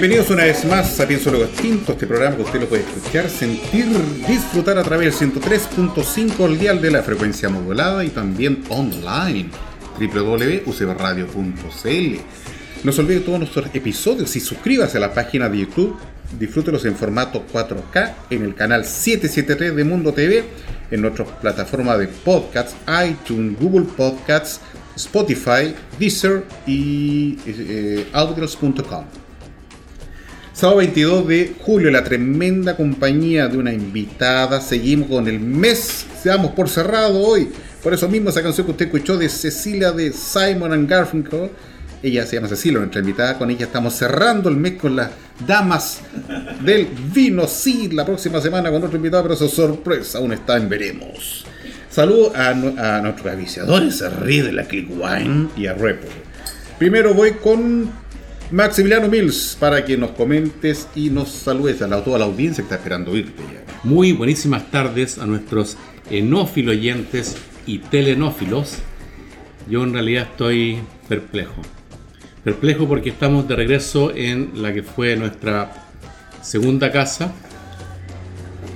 [0.00, 3.84] Bienvenidos una vez más a Pienso Extinto, este programa que usted lo puede escuchar, sentir,
[4.26, 9.50] disfrutar a través del 103.5 el dial de la frecuencia modulada y también online
[9.98, 12.16] www.ucbradio.cl.
[12.82, 15.98] No se olvide todos nuestros episodios y suscríbase a la página de YouTube,
[16.38, 20.44] disfrútelos en formato 4K en el canal 773 de Mundo TV,
[20.90, 22.74] en nuestras plataformas de podcasts,
[23.06, 24.62] iTunes, Google Podcasts,
[24.96, 29.04] Spotify, Deezer y eh, audios.com.
[30.60, 34.60] Sábado 22 de julio, la tremenda compañía de una invitada.
[34.60, 36.04] Seguimos con el mes.
[36.22, 37.48] Seamos por cerrado hoy.
[37.82, 41.48] Por eso mismo esa canción que usted escuchó de Cecilia de Simon and Garfunkel.
[42.02, 43.38] Ella se llama Cecilia, nuestra invitada.
[43.38, 45.12] Con ella estamos cerrando el mes con las
[45.46, 46.02] damas
[46.62, 47.48] del vino.
[47.48, 50.18] Sí, la próxima semana con otro invitado, pero eso sorpresa.
[50.18, 51.46] Aún está en veremos.
[51.88, 52.52] Saludos a,
[53.00, 56.06] nuestros aviciadores, a de la Click Wine y a Repo.
[56.78, 57.90] Primero voy con
[58.52, 62.66] Maximiliano Mills, para que nos comentes y nos saludes a la, toda la audiencia que
[62.66, 63.44] está esperando oírte.
[63.84, 65.76] Muy buenísimas tardes a nuestros
[66.10, 68.78] enófilos oyentes y telenófilos.
[69.68, 71.62] Yo en realidad estoy perplejo.
[72.42, 75.70] Perplejo porque estamos de regreso en la que fue nuestra
[76.42, 77.32] segunda casa,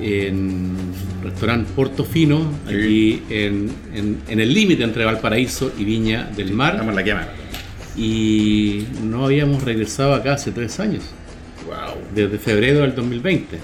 [0.01, 0.77] en
[1.21, 3.73] el restaurante Portofino, aquí en,
[4.29, 6.75] el límite entre Valparaíso y Viña del Mar.
[6.75, 7.44] Estamos en la quema
[7.97, 11.05] y no habíamos regresado acá hace tres años.
[11.67, 11.97] Wow.
[12.15, 13.59] Desde febrero del 2020.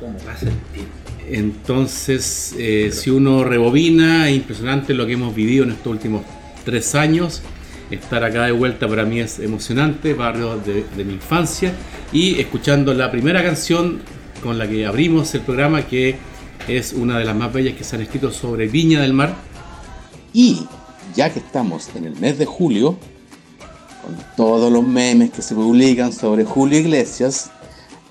[0.00, 0.92] ¿Cómo pasa el tiempo?
[1.28, 6.22] Entonces, eh, si uno rebobina, es impresionante lo que hemos vivido en estos últimos
[6.64, 7.42] tres años.
[7.90, 11.72] Estar acá de vuelta para mí es emocionante, barrio de, de mi infancia.
[12.12, 14.00] Y escuchando la primera canción
[14.42, 16.16] con la que abrimos el programa, que
[16.68, 19.34] es una de las más bellas que se han escrito sobre Viña del Mar.
[20.32, 20.66] Y
[21.14, 22.98] ya que estamos en el mes de julio,
[24.36, 27.50] todos los memes que se publican sobre Julio Iglesias,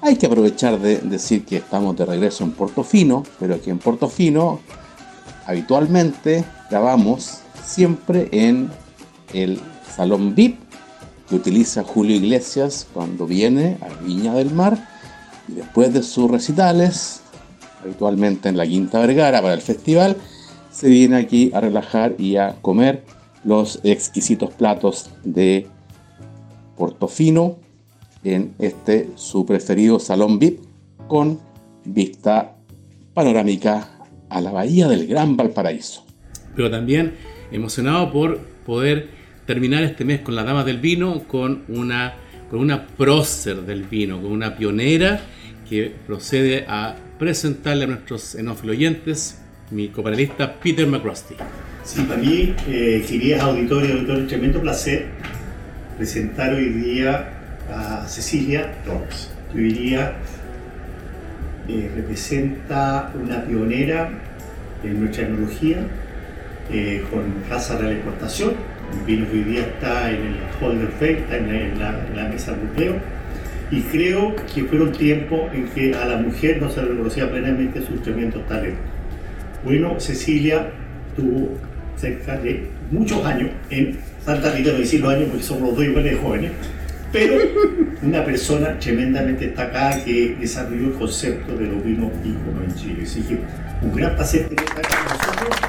[0.02, 4.60] hay que aprovechar de decir que estamos de regreso en Portofino, pero aquí en Portofino
[5.48, 8.70] habitualmente grabamos siempre en
[9.34, 9.60] el
[9.96, 10.60] salón VIP
[11.28, 14.78] que utiliza Julio Iglesias cuando viene a Viña del Mar
[15.48, 17.22] y después de sus recitales,
[17.84, 20.18] habitualmente en la Quinta Vergara para el festival,
[20.72, 23.04] se viene aquí a relajar y a comer
[23.44, 25.68] los exquisitos platos de
[26.78, 27.58] Portofino
[28.24, 30.60] en este su preferido salón VIP
[31.08, 31.40] con
[31.84, 32.56] vista
[33.14, 33.90] panorámica
[34.30, 36.06] a la bahía del Gran Valparaíso.
[36.56, 37.14] Pero también
[37.52, 39.10] emocionado por poder
[39.46, 42.16] terminar este mes con la dama del vino, con una,
[42.50, 45.22] con una prócer del vino, con una pionera
[45.70, 48.36] que procede a presentarle a nuestros
[48.68, 49.42] oyentes
[49.72, 51.36] mi copanelista Peter McRusty.
[51.84, 55.08] Sí, para mí, eh, queridas auditores y auditores, tremendo placer
[55.98, 57.30] presentar hoy día
[57.74, 59.30] a Cecilia Torres.
[59.54, 60.14] Yo diría,
[61.68, 64.10] eh, representa una pionera
[64.84, 65.78] en nuestra enología
[66.72, 68.54] eh, con raza de la exportación.
[69.00, 72.58] El vino que hoy día está en el Holder Fair, está en la, mesa de
[72.66, 72.96] buceo.
[73.72, 78.02] Y creo que fueron tiempos en que a la mujer no se reconocía plenamente sus
[78.04, 78.86] tremendos talentos.
[79.64, 80.70] Bueno, Cecilia
[81.16, 81.58] tuvo
[82.06, 85.86] cerca de muchos años en Santa Rita, no decir los años porque somos los dos
[85.86, 86.52] iguales jóvenes,
[87.12, 87.36] pero
[88.04, 93.04] una persona tremendamente destacada que desarrolló el concepto de los vinos íconos en Chile.
[93.04, 93.40] Así que
[93.82, 95.60] un gran placer tener acá con nosotros.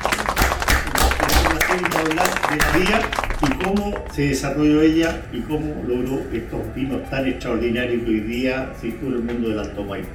[1.97, 3.00] Hablar de la vida
[3.43, 8.73] y cómo se desarrolló ella y cómo logró estos vinos tan extraordinarios que hoy día
[8.81, 10.06] circula el mundo del Alto País.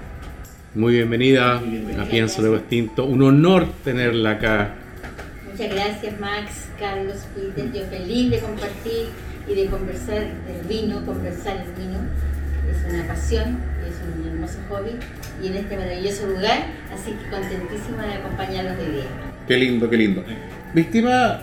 [0.73, 2.03] Muy bienvenida, Muy bienvenida.
[2.03, 3.05] a Pienso Luego Extinto.
[3.05, 4.75] Un honor tenerla acá.
[5.61, 7.71] Muchas gracias Max, Carlos, Peter.
[7.71, 9.09] Yo feliz de compartir
[9.47, 11.99] y de conversar del vino, conversar el vino.
[12.67, 14.93] Es una pasión, es un hermoso hobby
[15.39, 19.03] y en este maravilloso lugar, así que contentísima de acompañarlos hoy día.
[19.47, 20.23] Qué lindo, qué lindo.
[20.73, 21.41] Víctima,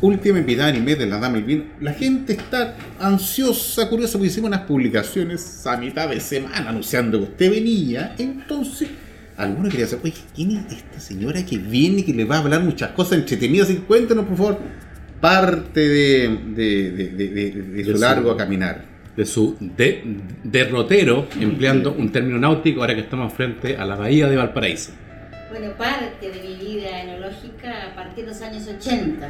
[0.00, 1.64] última invitada en mes de la Dama del Vino.
[1.80, 7.24] La gente está ansiosa, curiosa, porque hicimos unas publicaciones a mitad de semana anunciando que
[7.26, 8.12] usted venía.
[8.18, 8.88] Entonces,
[9.36, 12.38] alguno quería saber, oye, ¿quién es esta señora que viene y que le va a
[12.40, 13.68] hablar muchas cosas entretenidas?
[13.68, 14.58] Así que cuéntenos, por favor,
[15.20, 18.84] parte de, de, de- de- de- de su su- largo a caminar.
[19.16, 20.02] De su de-
[20.44, 24.92] derrotero, empleando un término náutico, ahora que estamos frente a la bahía de Valparaíso.
[25.50, 29.26] Bueno, parte de mi vida enológica a partir de los años 80.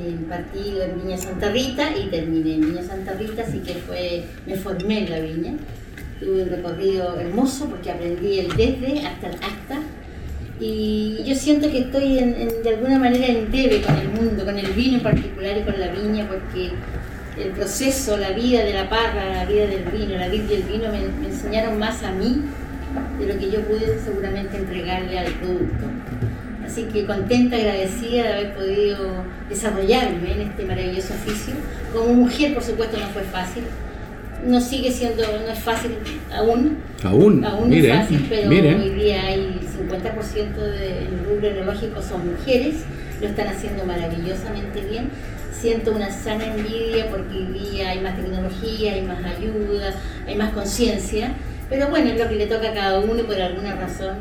[0.00, 4.22] Eh, partí en Viña Santa Rita y terminé en Viña Santa Rita, así que fue,
[4.46, 5.54] me formé en la viña.
[6.20, 9.78] Tuve un recorrido hermoso porque aprendí el desde hasta el hasta.
[10.60, 14.44] Y yo siento que estoy en- en- de alguna manera en debe con el mundo,
[14.44, 16.70] con el vino en particular y con la viña, porque
[17.40, 20.90] el proceso, la vida de la parra, la vida del vino, la vida del vino
[20.90, 22.42] me, me enseñaron más a mí
[23.20, 25.84] de lo que yo pude seguramente entregarle al producto.
[26.66, 28.98] Así que contenta, agradecida de haber podido
[29.48, 31.54] desarrollarme en este maravilloso oficio.
[31.94, 33.62] Como mujer, por supuesto, no fue fácil.
[34.46, 35.92] No sigue siendo, no es fácil
[36.32, 38.74] aún, Aún, aún mire, es fácil, pero mire.
[38.76, 42.76] hoy día hay 50% del rubro enológico son mujeres,
[43.20, 45.10] lo están haciendo maravillosamente bien.
[45.52, 49.92] Siento una sana envidia porque hoy día hay más tecnología, hay más ayuda,
[50.26, 51.32] hay más conciencia,
[51.68, 54.18] pero bueno, es lo que le toca a cada uno y por alguna razón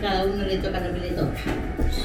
[0.00, 1.36] cada uno le toca lo que le toca.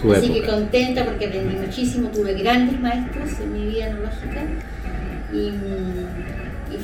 [0.01, 0.53] Su Así que época.
[0.55, 5.51] contenta porque aprendí muchísimo, tuve grandes maestros en mi vida mm, y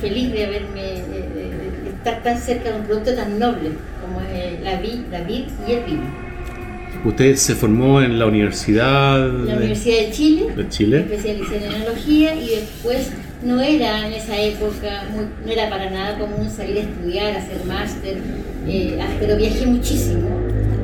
[0.02, 3.70] feliz de haberme de, de- de estar tan cerca de un producto tan noble
[4.02, 6.32] como es eh, la vid, la vid y el vino.
[7.06, 10.98] Usted se formó en la Universidad La Universidad de Chile, de Chile.
[11.00, 13.10] especialicé en enología y después
[13.44, 17.66] no era en esa época, muy- no era para nada común salir a estudiar, hacer
[17.66, 18.18] máster,
[18.68, 20.30] eh, ah, pero viajé muchísimo.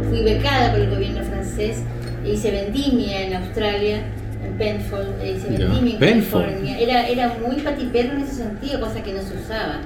[0.09, 1.77] Fui becada por el gobierno francés,
[2.25, 4.01] e hice vendimia en Australia,
[4.57, 5.33] Penfold, e
[5.99, 5.99] Penfold.
[6.45, 6.79] California.
[6.79, 9.79] Era, era muy patiperro en ese sentido, cosa que no se usaba.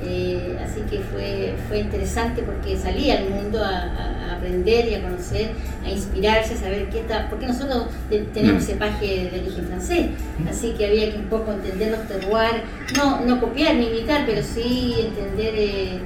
[0.00, 5.50] Eh, así que fue, fue interesante porque salí al mundo a, aprender y a conocer,
[5.84, 8.66] a inspirarse, a saber qué está, porque nosotros te- tenemos Mm.
[8.66, 10.06] cepaje de origen francés,
[10.48, 12.62] así que había que un poco entender los terroirs,
[12.96, 15.98] no, no copiar ni imitar, pero sí entender eh,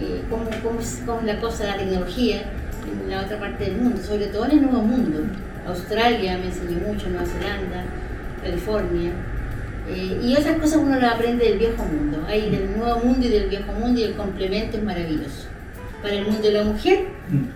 [0.00, 2.42] eh, cómo, cómo es, cómo es la cosa, la tecnología
[3.04, 5.20] en la otra parte del mundo, sobre todo en el nuevo mundo.
[5.66, 7.84] Australia me enseñó mucho, Nueva Zelanda,
[8.42, 9.12] California.
[9.88, 12.24] Eh, y otras cosas uno las aprende del viejo mundo.
[12.26, 15.46] Hay del nuevo mundo y del viejo mundo y el complemento es maravilloso.
[16.02, 17.00] Para el mundo de la mujer,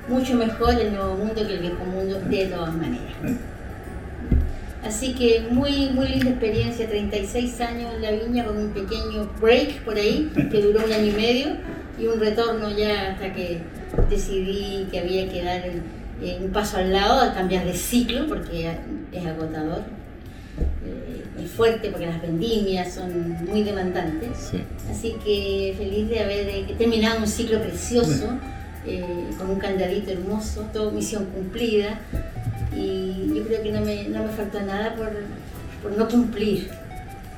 [0.09, 3.15] mucho mejor el nuevo mundo que el viejo mundo de todas maneras.
[4.85, 9.83] Así que muy, muy linda experiencia, 36 años en la viña con un pequeño break
[9.83, 11.47] por ahí, que duró un año y medio,
[11.99, 13.59] y un retorno ya hasta que
[14.09, 15.83] decidí que había que dar el-
[16.23, 18.77] eh, un paso al lado, a cambiar de ciclo, porque
[19.13, 19.83] es agotador.
[20.85, 24.51] Eh, es fuerte porque las vendimias son muy demandantes.
[24.51, 24.63] Sí.
[24.91, 28.29] Así que feliz de haber terminado un ciclo precioso,
[28.87, 32.01] eh, con un candadito hermoso, todo misión cumplida.
[32.75, 35.11] Y yo creo que no me, no me faltó nada por,
[35.83, 36.71] por no cumplir.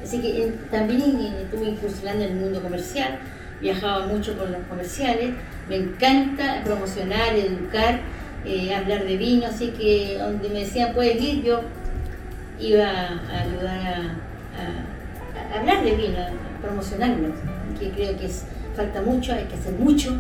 [0.03, 1.03] Así que eh, también
[1.43, 3.19] estuve incursionando en el mundo comercial,
[3.61, 5.31] viajaba mucho por los comerciales,
[5.69, 8.01] me encanta promocionar, educar,
[8.45, 11.61] eh, hablar de vino, así que donde me decían puedes ir, yo
[12.61, 13.97] iba a ayudar a,
[14.59, 17.29] a- hablar de vino, a promocionarlo,
[17.79, 18.45] que creo que es,
[18.77, 20.17] falta mucho, hay que hacer mucho,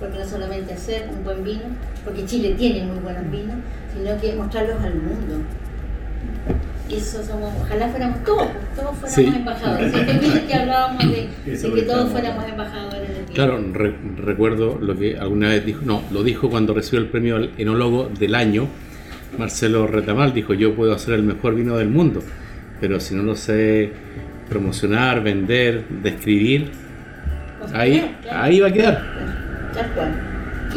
[0.00, 1.62] porque no solamente hacer un buen vino,
[2.04, 3.56] porque Chile tiene muy buenos vinos,
[3.94, 5.36] sino que mostrarlos al mundo.
[6.90, 9.24] Eso somos, ojalá fuéramos todos, todos fuéramos Sí.
[9.36, 9.92] embajadores.
[9.92, 13.34] Siempre viste que hablábamos de, de que todos fuéramos embajadores del vino.
[13.34, 17.36] Claro, re- recuerdo lo que alguna vez dijo, no, lo dijo cuando recibió el premio
[17.36, 18.68] al enólogo del año,
[19.38, 22.22] Marcelo Retamal, dijo, yo puedo hacer el mejor vino del mundo,
[22.80, 23.90] pero si no lo sé
[24.50, 26.70] promocionar, vender, describir,
[27.72, 29.02] ahí, ahí va a quedar.
[29.72, 30.14] Tal cual.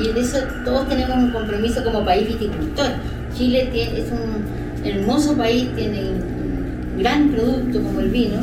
[0.01, 2.87] Y en eso todos tenemos un compromiso como país viticultor.
[3.35, 4.43] Chile tiene, es un
[4.87, 8.39] hermoso país, tiene un gran producto como el vino,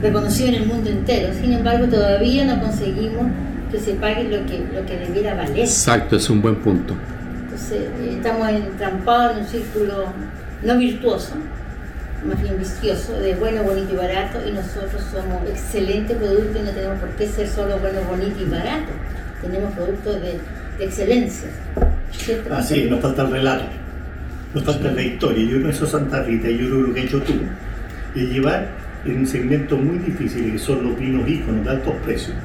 [0.00, 1.32] reconocido en el mundo entero.
[1.40, 3.26] Sin embargo, todavía no conseguimos
[3.70, 5.60] que se pague lo que, lo que debiera valer.
[5.60, 6.94] Exacto, es un buen punto.
[7.44, 10.04] Entonces, eh, estamos entrampados en un círculo
[10.62, 11.34] no virtuoso,
[12.26, 16.70] más bien vicioso, de bueno, bonito y barato, y nosotros somos excelente producto y no
[16.70, 18.92] tenemos por qué ser solo bueno, bonito y barato.
[19.42, 20.38] Tenemos productos de,
[20.78, 21.48] de excelencia.
[22.16, 22.54] ¿cierto?
[22.54, 23.64] Ah, sí, nos falta el relato,
[24.54, 25.44] nos falta la historia.
[25.44, 27.32] Yo que eso Santa Rita, yo creo que lo que hecho tú
[28.14, 28.68] es llevar
[29.04, 32.36] en un segmento muy difícil que son los vinos íconos de altos precios.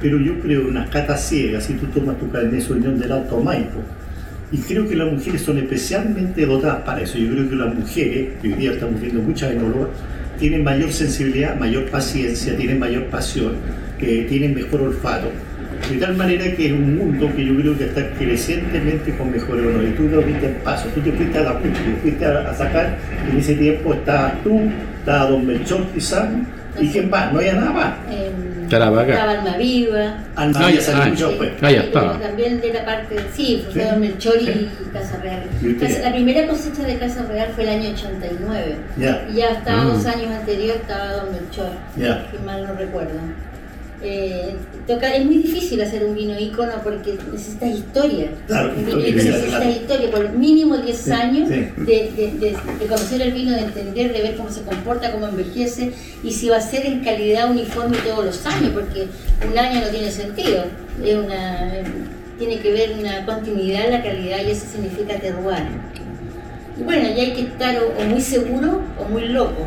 [0.00, 3.38] Pero yo creo unas catas ciegas, si tú tomas tu carnet de unión del Alto
[3.40, 3.80] Maipo,
[4.52, 7.18] y creo que las mujeres son especialmente dotadas para eso.
[7.18, 9.90] Yo creo que las mujeres, que hoy día estamos viendo muchas enólogas,
[10.38, 13.52] tienen mayor sensibilidad, mayor paciencia, tienen mayor pasión,
[13.98, 15.30] que tienen mejor olfato.
[15.90, 19.58] De tal manera que es un mundo que yo creo que está crecientemente con mejor
[19.58, 19.84] honor.
[19.84, 22.38] Y tú lo viste en paso, tú te fuiste a la punta, te fuiste a,
[22.50, 22.96] a sacar,
[23.30, 24.60] en ese tiempo estabas tú,
[24.98, 26.28] estaba Don Melchor quizás,
[26.78, 27.92] y quién más, no había nada más.
[28.10, 29.12] Em, Caravaca.
[29.12, 29.32] Estaba.
[29.32, 31.44] Alma Ah, ya ya, salió ah.
[31.60, 32.18] Ah, ya estaba.
[32.20, 34.68] También de la parte, sí, fue Sí, Don Melchor y sí.
[34.92, 35.42] Casa Real.
[36.04, 38.76] La primera cosecha de Casa Real fue el año 89.
[38.96, 39.88] Ya, Y ya estaba Mm.
[39.88, 42.26] dos años anterior, estaba Don Melchor, ya.
[42.30, 43.18] si mal no recuerdo.
[44.02, 44.54] Eh,
[44.86, 48.28] toca, es muy difícil hacer un vino ícono porque necesitas historia.
[48.46, 49.70] Claro, necesitas claro.
[49.70, 51.54] historia, por mínimo 10 Sí, años sí.
[51.76, 55.28] De, de- de- de conocer el vino, de entender, de ver cómo se comporta, cómo
[55.28, 55.92] envejece
[56.24, 59.06] y si va a ser en calidad uniforme todos los años, porque
[59.50, 60.64] un año no tiene sentido.
[61.04, 61.68] Es una,
[62.38, 65.64] tiene que ver una continuidad en la calidad y eso significa terroir.
[66.78, 69.66] Y bueno, ya hay que estar o, o muy seguro o muy loco.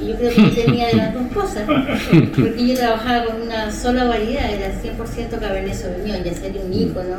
[0.00, 3.70] Y yo creo que yo tenía de las dos cosas, porque yo trabajaba con una
[3.70, 7.16] sola variedad, era 100% Cabernet Sauvignon, ya sería un ícono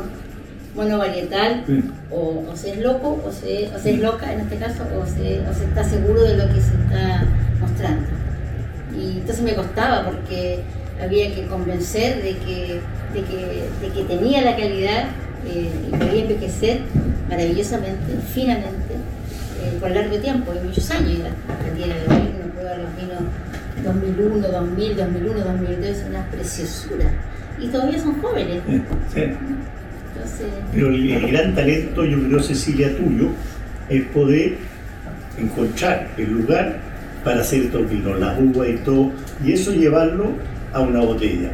[0.74, 1.82] monovarietal, Sí.
[2.10, 5.06] o, o se es loco, o se, o se es loca en este caso, o
[5.06, 7.24] se, o se está seguro de lo que se está
[7.60, 8.06] mostrando.
[8.96, 10.60] Y entonces me costaba porque
[11.02, 12.80] había que convencer de que,
[13.14, 15.04] de que, de que tenía la calidad
[15.46, 16.80] eh, y podía envejecer
[17.28, 21.10] maravillosamente, finamente, eh, por largo tiempo, y muchos años.
[21.10, 22.28] Y hasta el día de hoy
[22.60, 23.22] prueba los vinos
[23.84, 27.10] 2001, 2000, 2001, 2002, es una preciosura.
[27.58, 28.62] Y todavía son jóvenes.
[28.68, 28.82] Sí,
[29.14, 29.20] sí.
[29.20, 33.28] Entonces, Pero el, el gran talento, yo creo, Cecilia, tuyo,
[33.88, 34.54] es poder
[35.38, 36.78] encontrar el lugar
[37.24, 39.10] para hacer estos vinos, las uvas y todo,
[39.44, 40.32] y eso llevarlo
[40.72, 41.50] a una botella.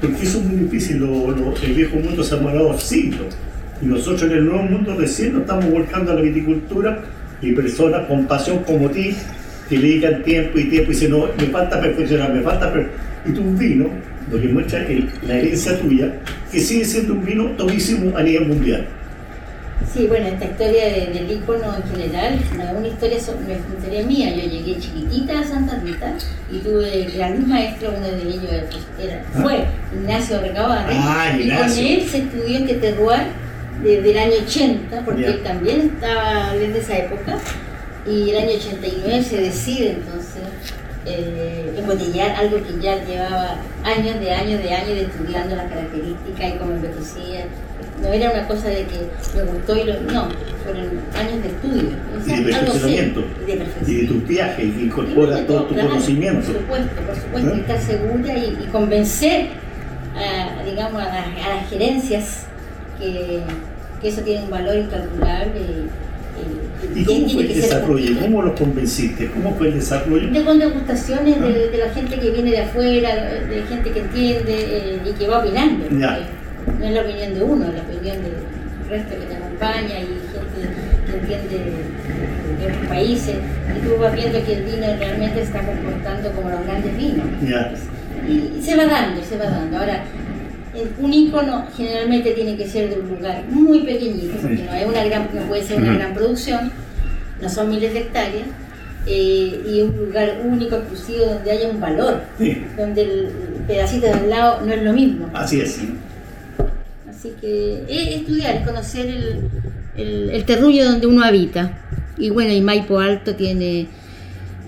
[0.00, 3.36] Porque eso es muy difícil, lo- lo- el viejo mundo se ha demorado siglos,
[3.82, 7.00] y nosotros en el nuevo mundo recién nos estamos volcando a la viticultura,
[7.40, 9.16] y personas con pasión como ti,
[9.68, 12.90] que le dedican tiempo y tiempo y dicen, no, me falta perfeccionar, me falta per-".
[13.26, 13.88] Y tu vino,
[14.30, 16.12] lo que muestra el- la herencia tuya,
[16.50, 18.86] que sigue siendo un vino todísimo a nivel mundial.
[19.92, 24.06] Sí, bueno, esta historia de- del ícono en general no es una historia, una historia
[24.06, 24.34] mía.
[24.34, 26.12] Yo llegué chiquitita a Santa Rita
[26.50, 28.44] y tuve grandes maestros, uno de ellos
[29.00, 30.94] era, fue Ignacio Recabarre.
[30.96, 33.22] Ah, y con él se estudió este terroir
[33.82, 37.38] desde el año 80, porque él también estaba desde esa época.
[38.06, 40.42] Y el año 89 se decide entonces
[41.06, 46.54] eh, embotellar algo que ya llevaba años de años de años de estudiando las características
[46.54, 47.46] y cómo envejecía.
[48.02, 50.00] No era una cosa de que me gustó y lo.
[50.02, 50.28] No,
[50.64, 51.96] fueron años de estudio.
[52.18, 53.24] O sea, Y de algo perfeccionamiento.
[53.42, 56.46] y de Y de tus viajes, y Y incorpora de todo tu claro, conocimiento.
[56.46, 57.54] Por supuesto, por supuesto, ¿Eh?
[57.56, 59.46] y estar segura y, y convencer
[60.16, 62.46] a, digamos, a, las, a las gerencias
[62.98, 63.40] que,
[64.00, 65.60] que eso tiene un valor incalculable.
[65.60, 65.88] Y,
[66.40, 68.20] y- ¿Y y cómo fue el desarrollo?
[68.20, 69.30] ¿Cómo los convenciste?
[69.30, 70.30] ¿Cómo fue el desarrollo?
[70.30, 74.44] De con degustaciones de, de la gente que viene de afuera, de gente que entiende
[74.48, 75.86] eh, y que va opinando.
[75.98, 76.28] Ya.
[76.78, 78.32] No es la opinión de uno, es la opinión del
[78.88, 80.76] resto que te acompaña y gente
[81.06, 81.58] que entiende
[82.60, 83.36] de, otros países.
[83.76, 87.26] Y tú vas viendo que el vino realmente está comportando como los grandes vinos.
[87.42, 87.72] Ya.
[88.28, 89.78] Y, y se va dando, se va dando.
[89.78, 90.02] Ahora,
[90.98, 95.04] un icono generalmente tiene que ser de un lugar muy pequeñito, porque no, es una
[95.04, 96.72] gran, no puede ser una gran producción,
[97.40, 98.46] no son miles de hectáreas,
[99.06, 103.28] eh, y un lugar único, exclusivo, donde haya un valor, Sí, donde el
[103.66, 105.28] pedacito de al lado no es lo mismo.
[105.34, 105.80] así es.
[107.08, 109.40] Así que es estudiar, es conocer el,
[109.96, 111.78] el, el terruño donde uno habita.
[112.16, 113.88] Y bueno, y Maipo Alto tiene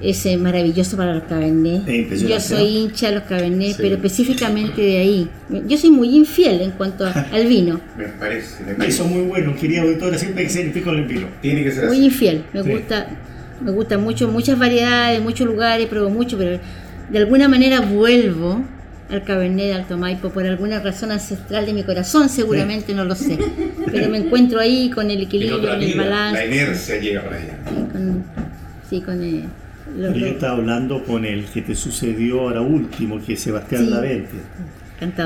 [0.03, 1.89] ese maravilloso para los cabernet.
[1.89, 3.77] Es Yo soy hincha de los cabernet, Sí.
[3.79, 5.29] pero específicamente de ahí.
[5.67, 9.03] Yo soy muy infiel en cuanto a- al vino, Me parece, me Eso parece.
[9.05, 11.27] es muy bueno, querida auditoria, siempre hay que ser con el vino.
[11.41, 12.07] Tiene que ser muy así.
[12.07, 12.45] infiel.
[12.53, 12.71] Me Sí.
[12.71, 13.07] gusta,
[13.65, 16.59] me gusta mucho, muchas variedades, muchos lugares, pruebo mucho, pero
[17.11, 18.63] de alguna manera vuelvo
[19.09, 23.15] al Cabernet de Alto Maipo por alguna razón ancestral de mi corazón, seguramente no lo
[23.15, 23.39] sé.
[23.87, 26.39] Pero me encuentro ahí con el equilibrio, con el balance.
[26.39, 27.57] La inercia llega para allá.
[27.71, 28.25] Sí, con,
[28.91, 29.66] sí, con el, lo-
[29.97, 33.91] Yo estaba hablando con el que te sucedió ahora último, que es Sebastián Sí.
[33.91, 34.37] Lavente.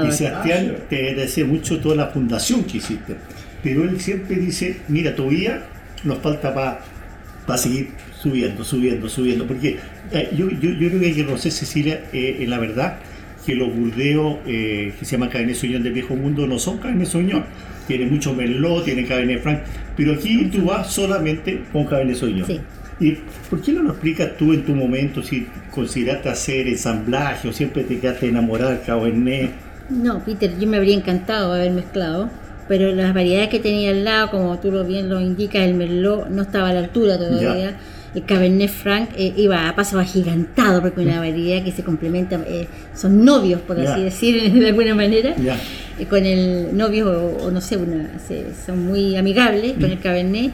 [0.08, 3.16] Y Sebastián te agradece mucho toda la fundación que hiciste.
[3.62, 5.64] Pero él siempre dice, mira, todavía
[6.04, 9.46] nos falta para seguir subiendo, subiendo, subiendo.
[9.46, 9.78] Porque
[10.12, 12.98] eh, yo, yo, yo creo que hay que conocer, Cecilia, eh, en la verdad,
[13.44, 17.06] que los burdeos eh, que se llaman Cabernet Sauvignon del Viejo Mundo no son Cabernet
[17.06, 17.44] Sauvignon.
[17.86, 19.60] Tiene mucho Merlot, tiene Cabernet Franc,
[19.96, 22.46] pero aquí tú vas solamente con Cabernet Sauvignon.
[22.46, 22.60] Sí.
[23.00, 23.16] ¿Y
[23.48, 27.82] por qué no lo explicas tú en tu momento si consideraste hacer ensamblaje o siempre
[27.84, 29.50] te quedaste enamorada del Cabernet?
[29.88, 32.28] No, Peter, yo me habría encantado haber mezclado,
[32.68, 36.28] pero las variedades que tenía al lado, como tú lo bien lo indicas, el Merlot
[36.28, 37.76] no estaba a la altura todavía.
[38.14, 42.66] El Cabernet Franc eh, iba a paso agigantado porque una variedad que se complementa, eh,
[42.94, 44.04] son novios, por así Ya.
[44.04, 45.34] decir, de alguna manera.
[45.36, 45.56] Ya.
[45.98, 49.98] Eh, con el novio o, o no sé, una, se- son muy amigables con el
[50.00, 50.50] Cabernet.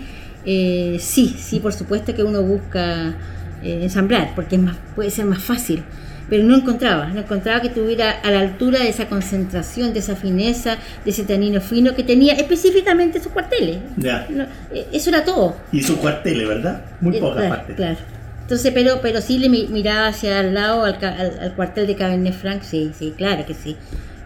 [0.47, 3.15] Eh, sí, sí, por supuesto que uno busca
[3.63, 5.83] eh, ensamblar, porque es más, puede ser más fácil.
[6.29, 10.17] Pero no encontraba, no encontraba que tuviera a la altura de esa concentración, de esa
[10.17, 13.79] fineza, de ese tanino fino que tenía específicamente sus cuarteles.
[13.97, 14.27] Ya.
[14.31, 15.55] No, eh, eso era todo.
[15.71, 16.83] Y sus cuarteles, ¿verdad?
[17.01, 17.77] Muy Eh, pocas claro, partes.
[17.77, 17.97] Claro.
[18.43, 21.95] Entonces, pero, pero sí le mi- miraba hacia el lado, al, al- al cuartel de
[21.97, 23.77] Cabernet Franc, sí, sí, claro que sí.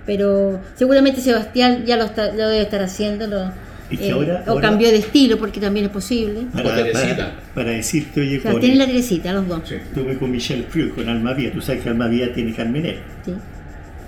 [0.07, 3.51] Pero seguramente Sebastián ya lo, está- lo debe estar haciendo, lo- eh,
[3.91, 6.43] Y que ahora- o ahora- cambió de estilo, porque también es posible.
[6.53, 9.63] Para, para- para decirte, oye, O sea, con, tienen la Teresita, los dos.
[9.69, 9.75] Sí.
[9.75, 11.53] estuve con Michelle Friul, con Almavía.
[11.53, 12.99] Tú sabes que Almavía tiene Carmener.
[13.25, 13.33] Sí.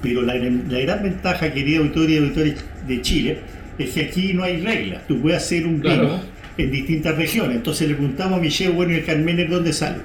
[0.02, 2.54] Pero la, gran- la gran ventaja, querida auditoría y auditores
[2.86, 3.38] de Chile,
[3.78, 5.02] es que aquí no hay reglas.
[5.08, 6.20] Tú puedes hacer un vino Claro.
[6.58, 7.56] en distintas regiones.
[7.56, 9.98] Entonces le preguntamos a Michelle, bueno, ¿y el Carmener dónde sale?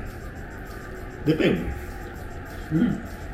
[1.26, 1.58] De Peule.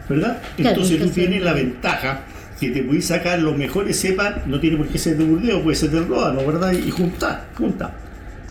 [0.09, 0.41] ¿Verdad?
[0.57, 2.21] Claro, entonces tú tienes la ventaja
[2.67, 5.75] que te puedes sacar los mejores cepas, no tiene por qué ser de Burdeos, puede
[5.75, 6.71] ser de Ródano, ¿verdad?
[6.73, 7.93] Y juntar, juntar.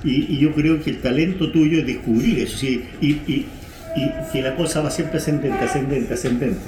[0.05, 3.47] Y, yo creo que el talento tuyo es descubrir eso, sí, y-
[3.97, 6.59] y que la cosa va siempre ascendente, ascendente, ascendente.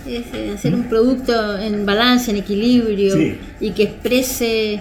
[0.55, 3.39] Hacer un producto en balance, en equilibrio Sí.
[3.61, 4.81] y que exprese eh,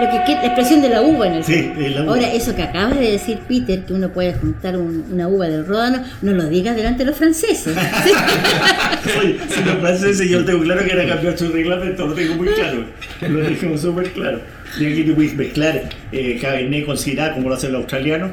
[0.00, 2.12] lo que, que- la expresión de la uva en el Sí, la uva.
[2.14, 5.66] Ahora, eso que acabas de decir, Peter, que uno puede juntar un- una uva del
[5.66, 7.74] Ródano, no lo digas delante de los franceses.
[9.20, 12.48] Oye, si los franceses yo tengo claro que era cambiar su reglamento, lo tengo muy
[12.48, 12.84] claro.
[13.28, 14.40] Lo dejemos súper claro.
[14.80, 18.30] Y aquí tú puedes mezclar eh, Cabernet con Syrah como lo hacen los australianos,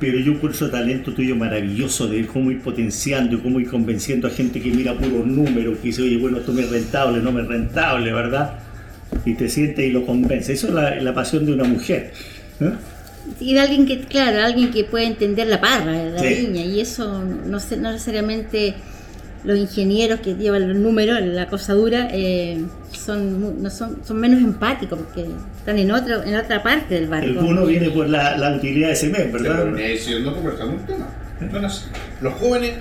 [0.00, 4.28] pero yo por ese talento tuyo maravilloso de cómo ir potenciando y cómo ir convenciendo
[4.28, 7.32] a gente que mira puros números, que dice, oye, bueno, esto me es rentable, no
[7.32, 8.58] me es rentable, ¿verdad?
[9.24, 10.52] Y te sientes y lo convence.
[10.52, 12.12] Eso es la, la pasión de una mujer.
[12.60, 12.70] ¿eh?
[13.40, 16.46] Y de alguien que, claro, alguien que puede entender la parra, la Sí.
[16.46, 18.74] viña, y eso no, no necesariamente
[19.44, 22.62] los ingenieros que llevan los números, la cosa dura, eh,
[23.12, 25.26] son, no son, son menos empáticos porque
[25.58, 27.26] están en otra, en otra parte del barco.
[27.26, 29.56] El bono viene por la, la utilidad de ese mes, ¿verdad?
[29.64, 31.66] Pero no conversamos un tema.
[31.66, 31.86] Así.
[32.20, 32.72] Los jóvenes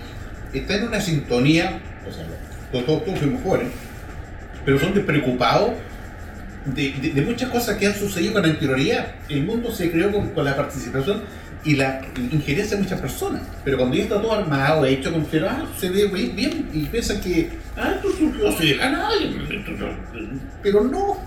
[0.53, 2.25] están en una sintonía, o sea,
[2.71, 3.69] todos, todos, todos fuimos jóvenes,
[4.65, 5.71] pero son despreocupados
[6.65, 9.07] de, de- de muchas cosas que han sucedido con anterioridad.
[9.29, 11.21] El mundo se creó con, con la participación
[11.63, 13.41] y la injerencia de muchas personas.
[13.63, 17.19] Pero cuando ya está todo armado, hecho, con cero, ah, se ve bien, y piensan
[17.21, 18.79] que, ah, esto surgió así de
[20.63, 21.17] pero no.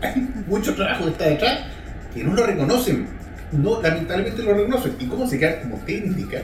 [0.00, 1.58] Hay mucho trabajo que está detrás
[2.14, 3.08] que no lo reconocen.
[3.52, 4.94] No, lamentablemente lo reconocen.
[5.00, 6.42] ¿Y cómo se quedan como técnica?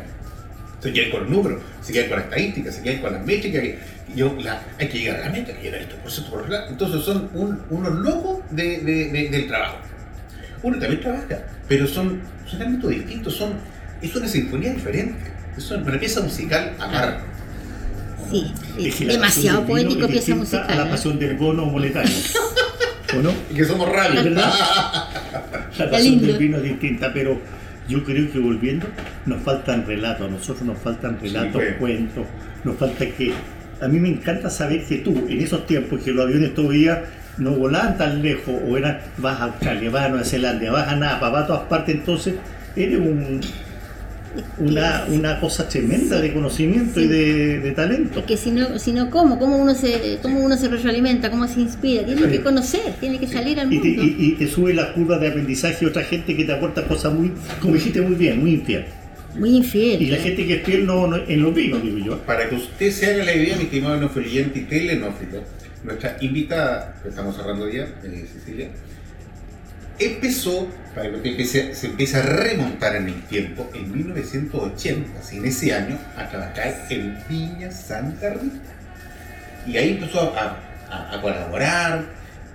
[0.80, 3.62] Se quedan con los números, se quedan con las estadísticas, se quedan con las métricas.
[3.62, 3.78] que
[4.16, 4.36] yo,
[4.78, 6.66] hay que llegar a la meta, hay que llegar a esto por acá.
[6.68, 9.78] Entonces son un- unos locos de- del trabajo.
[10.62, 13.52] Uno también trabaja, pero son, son ámbitos distintos, son,
[14.02, 15.32] es una sinfonía diferente.
[15.56, 17.24] Es una pieza musical aparte.
[18.30, 20.66] Sí, sí, Es que demasiado poético es pieza musical.
[20.68, 20.90] A la ¿eh?
[20.90, 22.16] pasión del bono monetario.
[23.16, 23.32] ¿O no?
[23.50, 24.24] Y que somos rabios.
[24.24, 24.52] ¿Verdad?
[25.78, 27.40] La pasión del vino es distinta, pero
[27.88, 28.86] yo creo que volviendo,
[29.26, 31.76] nos faltan relatos, a nosotros nos faltan relatos, pues.
[31.76, 32.26] cuentos,
[32.64, 33.32] nos falta que...
[33.80, 37.04] A mí me encanta saber que tú, en esos tiempos que los aviones todavía
[37.38, 40.96] no volaban tan lejos, o eran, vas a Australia, vas a Nueva Zelanda, vas a
[40.96, 42.34] Napa, vas a todas partes, entonces
[42.76, 43.40] eres un,
[44.58, 48.20] una, una cosa tremenda de conocimiento y de, de talento.
[48.20, 49.38] Es que si no, si no ¿cómo?
[49.38, 51.30] ¿Cómo uno se, cómo uno se retroalimenta?
[51.30, 52.04] ¿Cómo se inspira?
[52.04, 54.02] Tiene que conocer, tiene que salir al Y te, mundo.
[54.04, 57.32] y- y te sube la curva de aprendizaje otra gente que te aporta cosas muy,
[57.60, 58.84] como dijiste muy bien, muy infiel.
[59.38, 60.00] Muy infiel.
[60.02, 62.18] Y la gente que es fiel no, no- en los vinos, digo yo.
[62.18, 65.42] Para que usted se haga la idea, mi estimado neofiliyente y telenófilo,
[65.84, 68.70] nuestra invitada, que estamos cerrando ya, eh, Cecilia,
[69.98, 75.36] empezó, para que usted empiece- se empiece a remontar en el tiempo, en 1980, así
[75.36, 78.74] en ese año, a trabajar en Viña Santa Rita.
[79.66, 80.60] Y ahí empezó a,
[81.20, 82.04] colaborar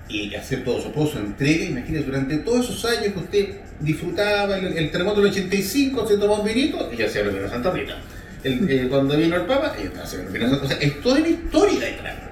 [0.07, 1.65] y hacer todo su entrega.
[1.65, 3.49] Imagínese, durante todos esos años que usted
[3.81, 7.97] disfrutaba el, terremoto del 85, se tomó un vinito, ella hacía lo vino Santa Rita.
[8.43, 11.19] Eh, cuando vino el Papa, ella estaba haciendo el vino Santa O sea, es toda
[11.19, 12.28] una historia detrás.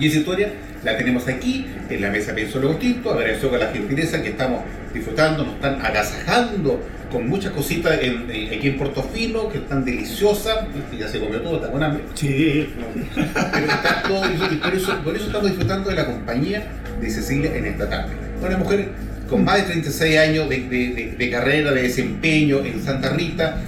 [0.00, 0.48] Y esa historia
[0.82, 4.62] la tenemos aquí, en la mesa Pienso Tinto, agradezco a la gentileza que estamos
[4.94, 6.80] disfrutando, nos están agasajando
[7.12, 10.56] con muchas cositas en- en- aquí en Portofino, que están deliciosas,
[10.98, 12.04] ya se comió todo, está con hambre.
[12.14, 12.72] Sí,
[13.14, 16.66] Pero está todo- y por, eso, por eso estamos disfrutando de la compañía
[17.00, 18.12] de Cecilia en esta tarde.
[18.42, 18.88] Una mujer
[19.28, 23.60] con más de 36 años de, de- de- de carrera, de desempeño en Santa Rita,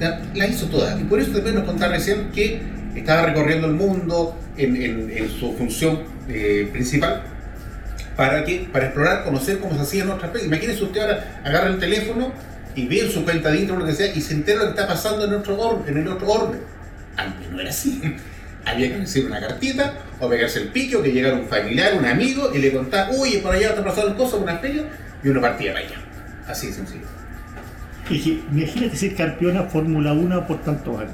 [0.00, 1.00] la, la hizo toda.
[1.00, 2.60] Y por eso también nos contaba recién que
[3.00, 7.22] estaba recorriendo el mundo en, su función eh, principal
[8.16, 10.48] para, que, para explorar, conocer cómo se hacía en otras países.
[10.48, 12.32] Imagínense usted ahora agarra el teléfono
[12.74, 14.86] y ve su cuenta de Instagram lo que sea y se entera lo que está
[14.86, 16.60] pasando en, otro or- en el otro orden.
[17.16, 18.00] Antes no era así.
[18.64, 22.04] Había que recibir una cartita o pegarse el pique o que llegara un familiar, un
[22.04, 24.84] amigo y le contaba, oye, por allá está pasando cosas, una feria,
[25.24, 25.96] y uno partía para allá.
[26.46, 27.06] Así de sencillo.
[28.52, 31.12] Imagínate ser campeona Fórmula 1 por tantos años.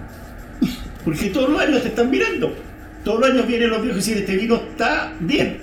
[1.09, 2.55] Porque todos los años te están mirando.
[3.05, 5.59] Todos los años vienen los viejos y dicen, este vino está bien.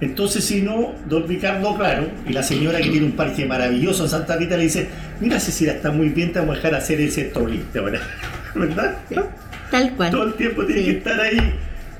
[0.00, 4.10] Entonces, si no, don Ricardo Claro y la señora que tiene un parque maravilloso en
[4.10, 4.88] Santa Rita le dice,
[5.20, 8.00] mira Cecilia, está muy bien, te vamos a dejar hacer el listo ahora.
[8.54, 8.96] ¿Verdad?
[9.70, 10.10] Tal cual.
[10.10, 10.86] Todo el tiempo tiene Sí.
[10.90, 11.38] que estar ahí.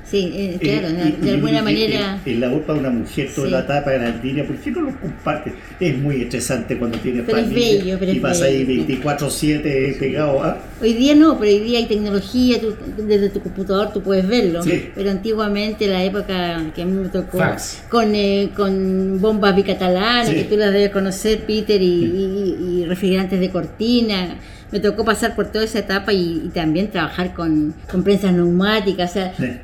[0.09, 2.19] Sí, eh, claro, Eh, de- y- de alguna y- manera.
[2.25, 3.51] El, el labor para una mujer, toda Sí.
[3.51, 5.51] la etapa de la línea, ¿por qué no lo compartes?
[5.81, 8.85] Es muy estresante cuando tienes Pero es familia bello, pero y es vas ahí bello.
[8.85, 10.57] 24-7 pegado a.
[10.81, 12.73] Hoy día no, pero hoy día hay tecnología, tú-
[13.05, 14.63] desde tu computador tú puedes verlo.
[14.63, 14.89] Sí.
[14.95, 17.83] Pero antiguamente, la época que a mí me tocó, Fax.
[17.89, 20.35] con, eh, con bombas bicatalanas, Sí.
[20.35, 24.37] que tú las debes conocer, Peter, y, y- y refrigerantes de cortina.
[24.71, 29.11] Me tocó pasar por toda esa etapa y, y también trabajar con, con prensas neumáticas.
[29.11, 29.61] O sea, Eh,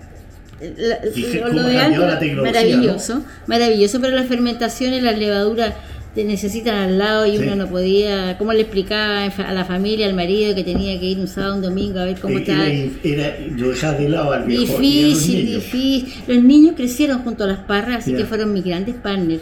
[0.77, 5.73] la- Fíjate lo, lo de maravilloso, maravilloso, pero las fermentaciones, las levaduras
[6.15, 7.43] te necesitan al lado y Sí.
[7.43, 11.17] uno no podía, ¿cómo le explicaba a la familia, al marido que tenía que ir
[11.19, 12.67] un sábado, un domingo a ver cómo estaba?
[12.67, 16.13] Era, yo dejaba de lado al viejo los Difícil, difícil.
[16.27, 19.41] Los niños crecieron junto a las parras, así que fueron mis grandes partners.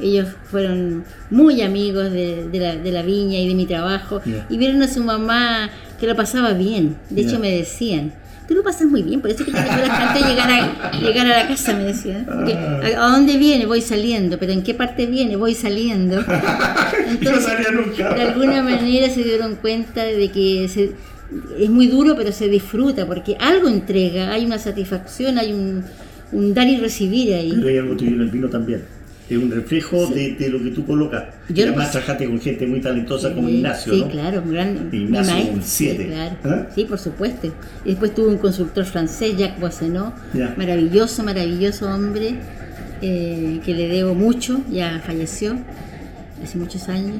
[0.00, 4.20] Ellos fueron muy amigos de, de la, de la viña y de mi trabajo.
[4.50, 6.96] Y vieron a su mamá que lo pasaba bien.
[7.10, 8.12] De hecho, me decían,
[8.48, 11.26] tú lo pasas muy bien, por eso es que te metió bastante llegar a, llegar
[11.26, 11.92] a la casa, me.
[11.92, 12.80] Porque, Ah.
[12.96, 13.66] ¿a, a dónde viene?
[13.66, 14.38] Voy saliendo.
[14.38, 15.36] ¿Pero en qué parte viene?
[15.36, 16.24] Voy saliendo.
[17.22, 18.14] No salía nunca.
[18.14, 20.92] de alguna manera se dieron cuenta de que se-
[21.58, 25.84] es muy duro, pero se disfruta, porque algo entrega, hay una satisfacción, hay un,
[26.32, 27.52] un dar y recibir ahí.
[27.54, 28.82] Pero hay algo tuyo en el vino también.
[29.28, 30.14] Es un reflejo Sí.
[30.14, 31.24] de, de lo que tú colocas.
[31.50, 34.08] Yo además trabajaste con gente muy talentosa como Ignacio, sí, ¿no?
[34.08, 36.02] claro, un gran mi Ignacio, maestro, un siete.
[36.04, 36.36] Sí, claro.
[36.44, 36.66] ¿Ah?
[36.74, 37.46] Sí, por supuesto.
[37.84, 40.54] Y después tuve un consultor francés, Jacques Boissenot, Ya.
[40.56, 42.36] maravilloso, maravilloso hombre,
[43.02, 45.58] eh, que le debo mucho, ya falleció
[46.42, 47.16] hace muchos años.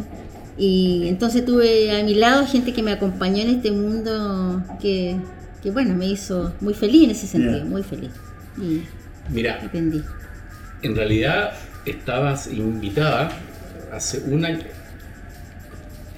[0.56, 5.16] Y entonces tuve a mi lado gente que me acompañó en este mundo que,
[5.62, 8.10] que bueno, me hizo muy feliz en ese sentido, muy feliz.
[8.60, 8.82] Y
[9.32, 10.02] Mira, aprendí.
[10.82, 11.52] en realidad
[11.90, 13.30] estabas invitada
[13.92, 14.64] hace un año.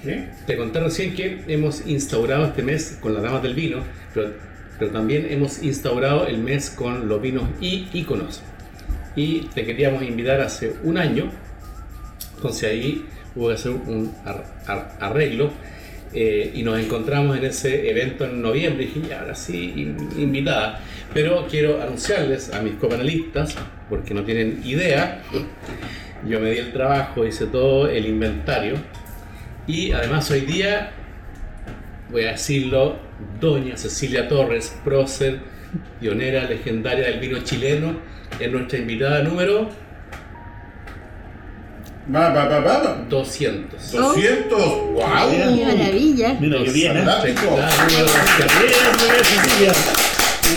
[0.03, 0.25] ¿Sí?
[0.47, 4.31] Te conté recién que hemos instaurado este mes con las damas del vino, pero,
[4.79, 8.41] pero también hemos instaurado el mes con los vinos y íconos.
[9.15, 11.29] Y te queríamos invitar hace un año,
[12.35, 13.05] entonces ahí
[13.35, 15.51] hubo que hacer un ar- ar- arreglo
[16.13, 20.81] eh, y nos encontramos en ese evento en noviembre y dije, ahora sí, in- invitada.
[21.13, 23.55] Pero quiero anunciarles a mis copanelistas,
[23.91, 25.21] porque no tienen idea,
[26.25, 28.75] yo me di el trabajo, hice todo el inventario
[29.67, 30.91] y además hoy día,
[32.09, 32.95] voy a decirlo,
[33.41, 35.39] doña Cecilia Torres, prócer,
[35.99, 37.97] pionera legendaria del vino chileno,
[38.39, 39.69] es nuestra invitada número
[42.13, 43.05] Va, va, va, va, va.
[43.07, 43.91] 200.
[43.91, 44.59] 200.
[44.59, 45.03] ¡Wow!
[45.29, 46.37] ¡Qué maravilla!
[46.39, 47.03] Mira que bien, ¿eh?
[47.03, 47.41] Fantástico.
[47.41, 48.59] Invitada número 200.
[48.59, 50.00] Bien, bien, Cecilia.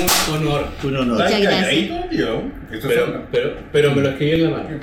[0.01, 0.67] Un honor.
[0.83, 1.23] Un honor.
[1.23, 1.89] Muchas gracias.
[2.83, 4.69] Pero, pero, pero me lo escribí en la mano.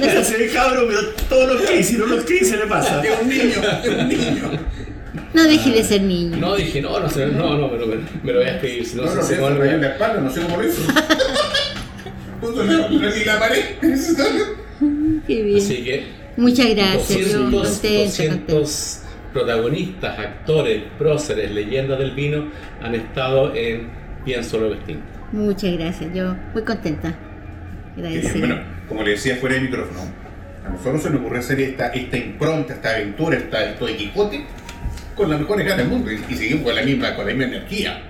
[0.00, 3.02] Ese se ve cabrón, pero todos los que si no los que se le pasa.
[3.04, 4.50] Es un niño, es un niño.
[5.32, 6.36] No dejes de ser niño.
[6.38, 8.96] No, dije, no, no, sé, no, no, pero me, me lo voy a escribir, si
[8.96, 9.76] no, No, se no se en olvida.
[9.76, 10.82] la espalda, no sé cómo lo hizo.
[12.46, 13.64] La, ni la pared.
[15.26, 15.58] Qué bien.
[15.58, 16.04] Así que
[16.36, 17.32] Muchas gracias.
[17.32, 18.98] yo 200, contenta, 200
[19.36, 22.46] protagonistas, actores, próceres, leyendas del vino
[22.82, 23.88] han estado en
[24.24, 25.04] Pienso lo Distinto.
[25.32, 27.14] Muchas gracias, yo muy contenta.
[27.94, 28.38] Agradecida.
[28.38, 30.00] Bueno, como le decía fuera de micrófono,
[30.64, 34.44] a nosotros se nos ocurrió hacer esta, esta impronta, esta aventura, esta, esto de Quijote,
[35.14, 37.54] con las mejores ganas del mundo y, y seguimos con la misma, con la misma
[37.54, 38.02] energía.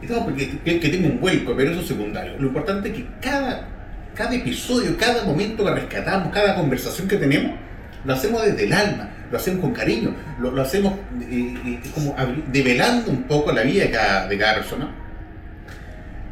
[0.00, 2.34] estamos que, que, que tenga un vuelco, pero eso es secundario.
[2.38, 3.66] Lo importante es que cada,
[4.14, 7.52] cada episodio, cada momento que rescatamos, cada conversación que tenemos,
[8.08, 10.94] lo hacemos desde el alma, lo hacemos con cariño, lo, lo hacemos
[11.30, 12.16] eh, como
[12.50, 14.94] develando un poco la vida de cada, de cada persona.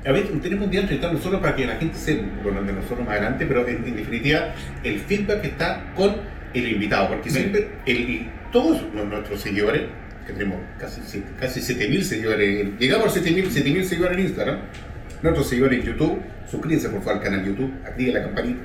[0.06, 3.00] A veces tenemos un día entrevistar nosotros para que la gente se bueno, de nosotros
[3.00, 6.16] más adelante, pero en, en definitiva el feedback está con
[6.54, 7.40] el invitado, porque Sí.
[7.40, 9.82] siempre el, todos nuestros seguidores,
[10.26, 11.00] que tenemos casi,
[11.38, 14.58] casi 7.000 seguidores, llegamos a 7.000 7.000 seguidores en Instagram,
[15.22, 18.60] nuestros seguidores en YouTube, suscríbanse por favor al canal YouTube, activen la campanita,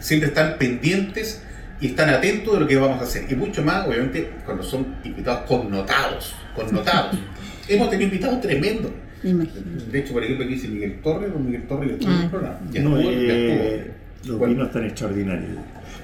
[0.00, 1.42] siempre están pendientes
[1.82, 3.26] y están atentos de lo que vamos a hacer.
[3.30, 6.34] Y mucho más, obviamente, cuando son invitados connotados.
[6.54, 7.16] connotados.
[7.68, 8.90] Hemos tenido invitados tremendos.
[9.22, 9.62] Me imagino.
[9.90, 12.22] De hecho, por ejemplo, aquí dice Miguel Torres, don Miguel Torres, que estuvo en Ah.
[12.24, 12.58] el programa.
[12.72, 13.92] Ya No, estuvo, ya eh,
[14.22, 14.38] estuvo.
[14.38, 15.50] los vinos están extraordinarios.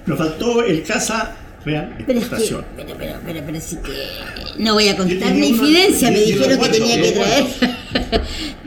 [0.07, 2.65] Nos faltó el Casa Real Pero es que, Exportación.
[2.77, 6.69] pero, pero, pero, pero sí que no voy a contar uno- infidencia, me dijeron que
[6.69, 7.47] tenía que traer.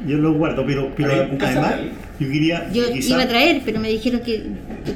[0.06, 1.40] Yo lo guardo, pero, pero además
[1.78, 1.92] Real.
[2.22, 4.44] Yo quería Yo quizá- iba a traer, pero me dijeron que,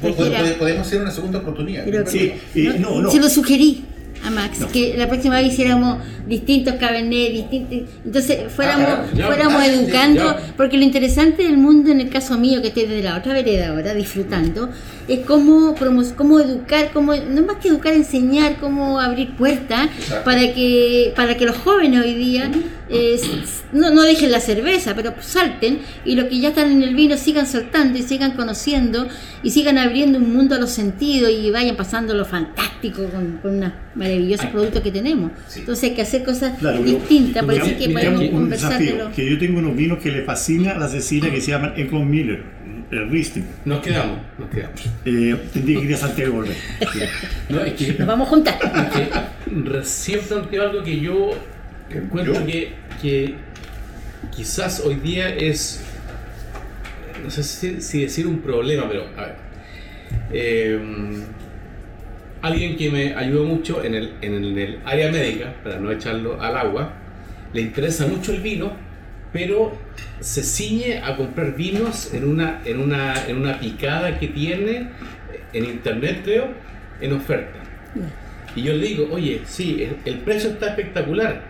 [0.00, 0.54] trajera.
[0.58, 1.84] Podemos hacer una segunda oportunidad.
[1.84, 3.10] Pero Sí, eh, no, no.
[3.10, 3.84] Se lo sugerí
[4.24, 4.68] a Max, No.
[4.72, 10.24] que la próxima vez hiciéramos distintos cabernet, distintos, entonces fuéramos, Ah, ya, fuéramos ya, educando,
[10.24, 10.54] ya.
[10.56, 13.68] porque lo interesante del mundo, en el caso mío, que estoy desde la otra vereda
[13.68, 14.70] ahora, disfrutando,
[15.08, 15.74] es cómo,
[16.16, 19.88] cómo educar, cómo, no más que educar, enseñar, cómo abrir puertas
[20.24, 22.50] para que, para que los jóvenes hoy día
[22.88, 23.20] eh,
[23.72, 27.16] no, no dejen la cerveza, pero salten y los que ya están en el vino
[27.16, 29.06] sigan soltando y sigan conociendo
[29.42, 33.56] y sigan abriendo un mundo a los sentidos y vayan pasando lo fantástico con, con
[33.58, 35.30] unos maravillosos productos que tenemos.
[35.48, 35.60] Sí.
[35.60, 38.78] Entonces hay que hacer cosas Claro, distintas, yo- por eso es que podemos un conversar
[38.78, 41.52] de desafío, que yo tengo unos vinos que le fascina a la Cecilia que se
[41.52, 42.42] llaman Econ Miller,
[42.90, 43.46] el Riesling.
[43.64, 44.80] Nos quedamos, nos quedamos.
[45.04, 46.56] Eh, tendría que ir a Santiago y volver.
[47.48, 48.58] No, es que, Nos vamos a juntar.
[48.62, 51.30] es que recién planteó algo que yo
[51.90, 52.46] encuentro ¿Yo?
[52.46, 52.72] que,
[53.02, 53.34] que
[54.34, 55.82] quizás hoy día es,
[57.22, 59.36] no sé si, si decir un problema, pero a ver.
[60.32, 60.78] Eh,
[62.42, 65.90] alguien que me ayudó mucho en el, en el- en el área médica, para no
[65.90, 66.92] echarlo al agua,
[67.52, 68.72] le interesa mucho el vino,
[69.32, 69.76] pero
[70.20, 74.88] se ciñe a comprar vinos en una, en una, en una picada que tiene
[75.52, 76.48] en internet, creo,
[77.00, 77.58] en oferta.
[78.54, 81.42] Y yo le digo, oye, sí, el, el precio está espectacular,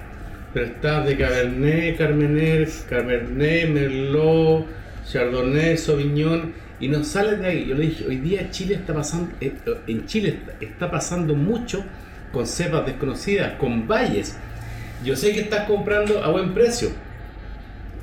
[0.53, 4.67] pero está de Cabernet, Carmener, Cabernet, Merlot,
[5.11, 7.67] Chardonnay, Sauvignon, y no sale de ahí.
[7.69, 9.53] Yo le dije, hoy día Chile está pasando, eh,
[9.87, 11.85] en Chile está pasando mucho
[12.33, 14.37] con cepas desconocidas, con valles.
[15.05, 16.91] Yo sé que estás comprando a buen precio,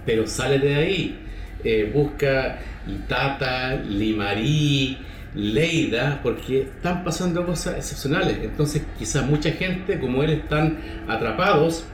[0.06, 1.20] pero sale de ahí.
[1.63, 4.98] Eh, busca Itata, Limarí,
[5.36, 8.38] Leida, porque están pasando cosas excepcionales.
[8.44, 11.86] Entonces, quizás mucha gente, como él, están atrapados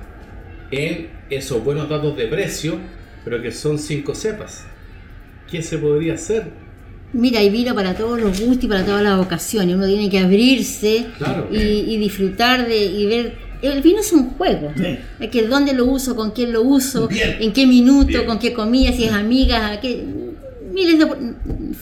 [0.72, 2.78] en esos buenos datos de precio,
[3.24, 4.66] pero que son cinco cepas.
[5.50, 6.52] ¿Qué se podría hacer?
[7.14, 9.76] Mira, hay vino para todos los gustos y para todas las ocasiones.
[9.76, 11.48] Uno tiene que abrirse Claro.
[11.52, 13.49] y, y disfrutar de y ver.
[13.62, 14.72] El vino es un juego.
[14.78, 14.98] Sí.
[15.20, 17.38] Es que dónde lo uso, con quién lo uso, Bien.
[17.40, 18.26] en qué minuto, Bien.
[18.26, 20.04] con qué comida, si es amiga, a qué.
[20.74, 21.06] Miles de.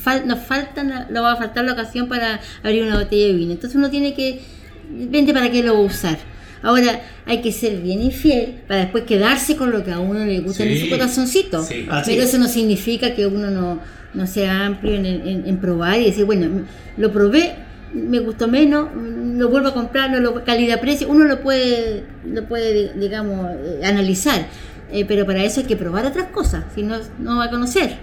[0.04, 3.52] fal- nos faltan, nos va a faltar la ocasión para abrir una botella de vino.
[3.52, 4.40] Entonces uno tiene que.
[4.90, 6.18] Vente para qué lo va a usar.
[6.64, 10.26] Ahora hay que ser bien y fiel para después quedarse con lo que a uno
[10.26, 10.86] le gusta en Sí.
[10.86, 11.64] su corazoncito.
[11.64, 11.86] Sí.
[11.88, 12.30] Pero es.
[12.30, 13.80] eso no significa que uno no,
[14.16, 16.66] no sea amplio en, en- en probar y decir, bueno,
[16.98, 17.54] lo probé,
[17.94, 22.94] me gustó menos, lo vuelvo a comprar, no lo calidad-precio, uno lo puede, lo puede
[22.94, 24.48] digamos, eh, analizar,
[24.92, 27.96] eh, pero para eso hay que probar otras cosas, si no, no va a conocer.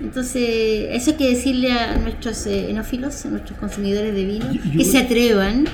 [0.00, 4.60] Entonces, eso hay que decirle a nuestros eh, enófilos, a nuestros consumidores de vino, Yo-
[4.62, 5.64] yo- que se atrevan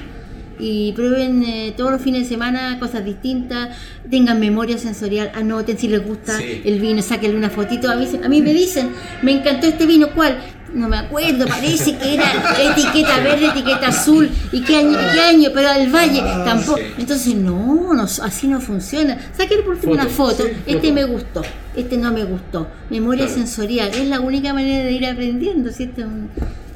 [0.60, 3.76] y prueben eh, todos los fines de semana cosas distintas,
[4.10, 6.62] tengan memoria sensorial, anoten si les gusta Sí.
[6.64, 7.90] el vino, sáquenle una fotito.
[7.90, 8.90] A mí, a mí me dicen,
[9.22, 10.36] me encantó este vino, ¿cuál?
[10.74, 12.30] No me acuerdo, parece que era
[12.72, 16.78] etiqueta verde, etiqueta azul, y qué año, qué año, pero al valle tampoco.
[16.78, 16.84] sí.
[16.98, 19.18] Entonces, no, no, así no funciona.
[19.36, 20.92] Sáquenle por último una Foto, sí, este foto.
[20.92, 21.42] me gustó,
[21.74, 22.68] este no me gustó.
[22.90, 23.38] Memoria Claro.
[23.40, 25.84] sensorial, es la única manera de ir aprendiendo, ¿sí?
[25.84, 26.28] Este es un,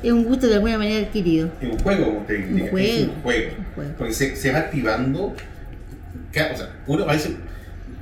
[0.02, 1.50] es un gusto de alguna manera adquirido.
[1.60, 3.50] Es un juego, te indica, juego, es un juego.
[3.58, 3.90] un juego.
[3.98, 5.24] Porque se, se va activando.
[5.24, 5.34] O
[6.32, 7.32] sea, uno a veces.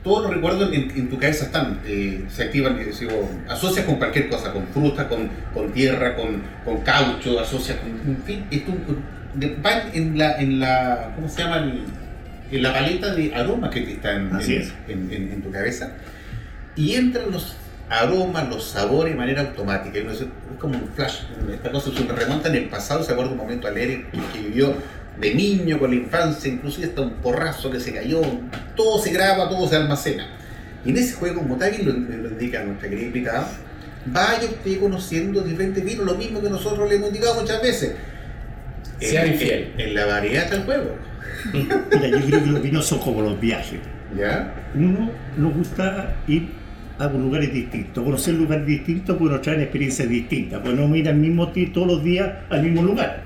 [0.03, 3.97] Todos los recuerdos en, en tu cabeza están, eh, se activan, eh, digo, asocias con
[3.97, 7.91] cualquier cosa, con fruta, con, con tierra, con, con caucho, asocias con.
[7.91, 8.73] En fin, esto
[9.35, 11.13] de- va en la, en la.
[11.17, 11.59] ¿Cómo se llama?
[11.59, 11.85] El-
[12.53, 14.31] en la paleta de aromas que te están
[14.89, 15.93] en, en- en- tu cabeza.
[16.75, 17.55] Y entran los
[17.89, 19.99] aromas, los sabores de manera automática.
[19.99, 21.19] Y uno dice, es como un flash.
[21.53, 24.75] Esta cosa se remonta en el pasado, se acuerda un momento alegre que, que vivió
[25.21, 28.21] de niño, con la infancia, inclusive hasta un porrazo que se cayó.
[28.77, 30.27] Todo se graba, todo se almacena.
[30.85, 33.49] Y en ese juego, como también lo, lo indica nuestra querida invitada,
[34.07, 37.95] vaya usted conociendo diferentes vinos, lo mismo que nosotros le hemos indicado muchas veces.
[38.99, 39.73] Sea en, infiel.
[39.77, 40.97] En, en la variedad del juego.
[41.55, 43.81] Mira, yo creo que los vinos son como los viajes.
[44.17, 44.53] ¿Ya?
[44.75, 46.49] Uno nos gusta ir
[46.99, 51.17] a lugares distintos, conocer lugares distintos porque nos traen experiencias distintas, pues no ir al
[51.17, 53.23] mismo ti- todos los días al mismo lugar.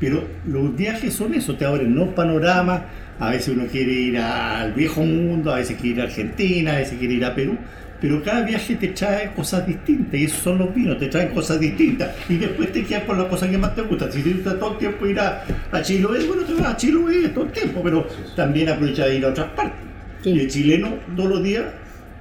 [0.00, 2.82] Pero los viajes son eso, te abren nuevos panoramas,
[3.18, 6.78] a veces uno quiere ir al viejo mundo, a veces quiere ir a Argentina, a
[6.78, 7.56] veces quiere ir a Perú,
[8.00, 11.58] pero cada viaje te trae cosas distintas y esos son los vinos, te traen cosas
[11.58, 14.12] distintas y después te quedas con las cosas que más te gustan.
[14.12, 17.28] Si te gusta todo el tiempo ir a, a Chiloé, bueno, te vas a Chiloé
[17.30, 18.06] todo el tiempo, pero
[18.36, 19.80] también aprovecha de ir a otras partes.
[20.22, 20.30] Sí.
[20.30, 21.64] Y el chileno todos los días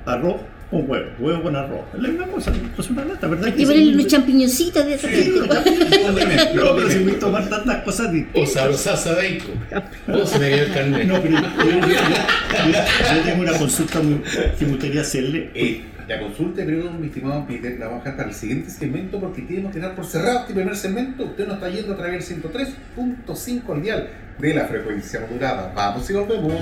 [0.05, 1.81] arroz con huevo, huevo con arroz.
[1.93, 3.51] Es la misma cosa, es una lata, ¿verdad?
[3.53, 5.47] Ponerle unos sí, champiñoncitos de esos sí, los.
[6.55, 8.79] No, pero si voy a tomar tantas cosas O distintas.
[8.79, 10.21] salsa bacon.
[10.21, 11.07] O se me cayó el carnet.
[11.07, 14.21] No, pero yo, tengo una consulta muy-
[14.57, 15.51] que me gustaría hacerle.
[15.53, 19.19] Eh, la consulta, creo, mi estimado Peter, la vamos a dejar para el siguiente segmento
[19.19, 21.23] porque tenemos que dar por cerrado este primer segmento.
[21.25, 25.71] Usted nos está yendo a través del 103.5 al dial de la frecuencia modulada.
[25.75, 26.61] Vamos y volvemos.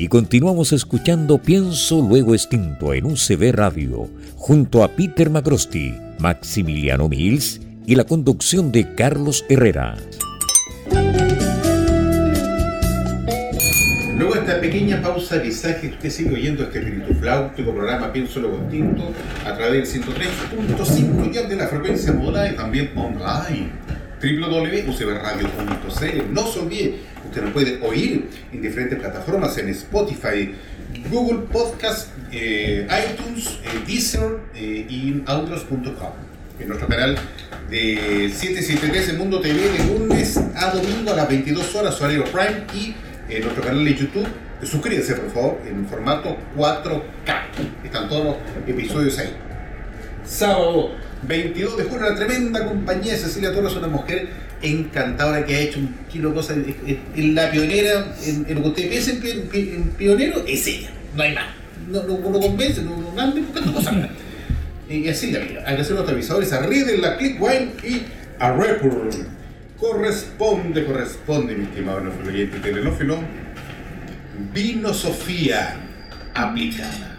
[0.00, 7.60] Y continuamos escuchando Pienso Luego Extinto en UCB Radio, junto a Peter Macrosti, Maximiliano Mills
[7.86, 9.98] y la conducción de Carlos Herrera.
[14.16, 18.40] Luego de esta pequeña pausa de visaje, usted sigue oyendo este espíritu flautico programa Pienso
[18.40, 19.02] Luego Tinto
[19.44, 23.68] a través del 103.5 ya de la frecuencia modulada y también online
[24.20, 30.52] www.ucbradio.cl No se olvide, usted nos puede oír en diferentes plataformas, en Spotify,
[31.08, 36.10] Google Podcast, eh, iTunes, eh, Deezer eh, y outros.com.
[36.58, 37.16] En nuestro canal
[37.70, 42.64] de 773 en Mundo TV de lunes a domingo a las 22 horas, horario Prime
[42.74, 42.94] y
[43.32, 44.26] en nuestro canal de YouTube.
[44.62, 47.84] Suscríbase por favor en formato 4K.
[47.84, 48.36] Están todos los
[48.68, 49.32] episodios ahí.
[50.26, 50.90] Sábado
[51.22, 53.16] 22 de junio, una tremenda compañía.
[53.16, 56.58] Cecilia Torres, una mujer encantadora que ha hecho un kilo de cosas.
[57.16, 60.90] La pionera, en, lo que ustedes piensen que en pionero, es ella.
[61.16, 61.46] No hay más.
[61.88, 63.94] No, no, no convence, no, no anden buscando cosas.
[64.88, 65.60] y así la vida.
[65.60, 68.02] Agradecer a los televisores, a Riddle, a Clickwine y
[68.38, 69.10] a Repur.
[69.78, 73.18] Corresponde, corresponde, mi estimado nefroloyente y telenófilo.
[74.52, 75.76] Vino Sofía
[76.34, 77.18] aplicada.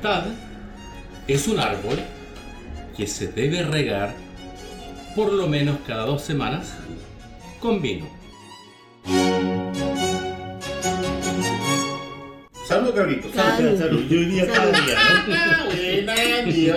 [0.00, 0.24] Amistad
[1.28, 1.98] es un árbol
[2.96, 4.14] que se debe regar
[5.14, 6.72] por lo menos cada dos semanas
[7.60, 8.06] con vino.
[12.66, 13.32] Salud, cabritos.
[13.34, 13.78] Salud.
[13.78, 14.02] Salud.
[14.08, 15.66] Yo diría cada día, ¿no?
[16.04, 16.74] Buena, tío.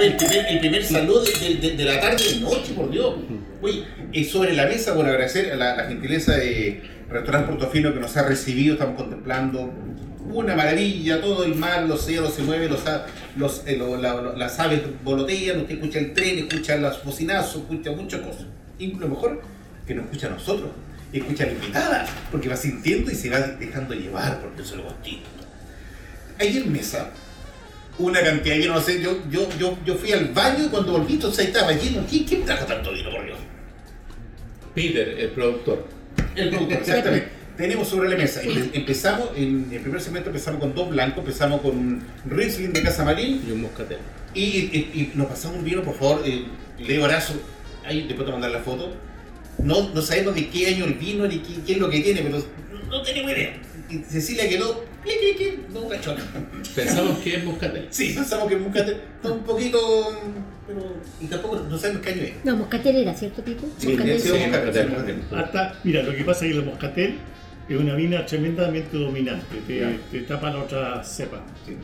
[0.00, 3.14] El primer, el primer saludo de, de- de la tarde y noche, por Dios.
[4.12, 8.16] Y sobre la mesa, bueno, agradecer a la, la gentileza de Restaurante Portofino que nos
[8.16, 9.72] ha recibido, estamos contemplando
[10.32, 12.70] una maravilla, todo el mar, los cielos se mueven,
[13.36, 17.62] los, eh, lo- la- lo- las aves volotean, usted escucha el tren, escucha los bocinazos,
[17.62, 18.46] escucha muchas cosas.
[18.78, 19.42] Y lo mejor,
[19.86, 20.70] que nos escucha a nosotros,
[21.12, 24.78] escucha a la invitada, porque va sintiendo y se va dejando llevar, porque eso es
[24.78, 25.28] lo gustito.
[26.38, 27.10] Ahí en mesa,
[27.98, 31.14] una cantidad, yo no sé, yo, yo, yo, yo fui al baño y cuando volví,
[31.14, 32.04] entonces ahí estaba lleno.
[32.08, 33.38] ¿Quién, quién trajo tanto vino, por Dios?
[34.74, 35.86] Peter, el productor.
[36.36, 37.28] El productor, exactamente.
[37.60, 38.42] Tenemos sobre la mesa.
[38.42, 42.82] Empe- empezamos, en el primer segmento empezamos con dos blancos, empezamos con un Riesling de
[42.82, 43.98] Casa Marín Y un moscatel.
[44.34, 46.44] y, y- y nos pasamos un vino, por favor, eh,
[46.78, 47.34] Leo Arazo,
[47.84, 48.92] ahí después te mandar la foto.
[49.58, 52.22] No, no sabemos de qué año el vino ni qué, qué es lo que tiene,
[52.22, 53.52] pero no, no tenemos idea.
[53.90, 55.58] Y Cecilia quedó, ¿qué, qué, qué?
[55.74, 56.24] No, cachona.
[56.74, 57.88] Pensamos que es moscatel.
[57.90, 59.78] Sí, pensamos que Muscatel está un poquito.
[60.66, 60.94] Pero.
[61.20, 62.32] Y tampoco no sabemos qué año es.
[62.44, 63.68] No, moscatel era, ¿cierto, Pico?
[63.76, 64.20] Sí, Moscatel.
[64.20, 65.16] sí, Sí, Moscatel, moscatel.
[65.18, 65.38] Moscatel.
[65.44, 67.18] Hasta, mira, lo que pasa es que el moscatel
[67.74, 71.42] es una vina tremendamente dominante, te, te tapa la otra cepa.
[71.66, 71.76] Sí.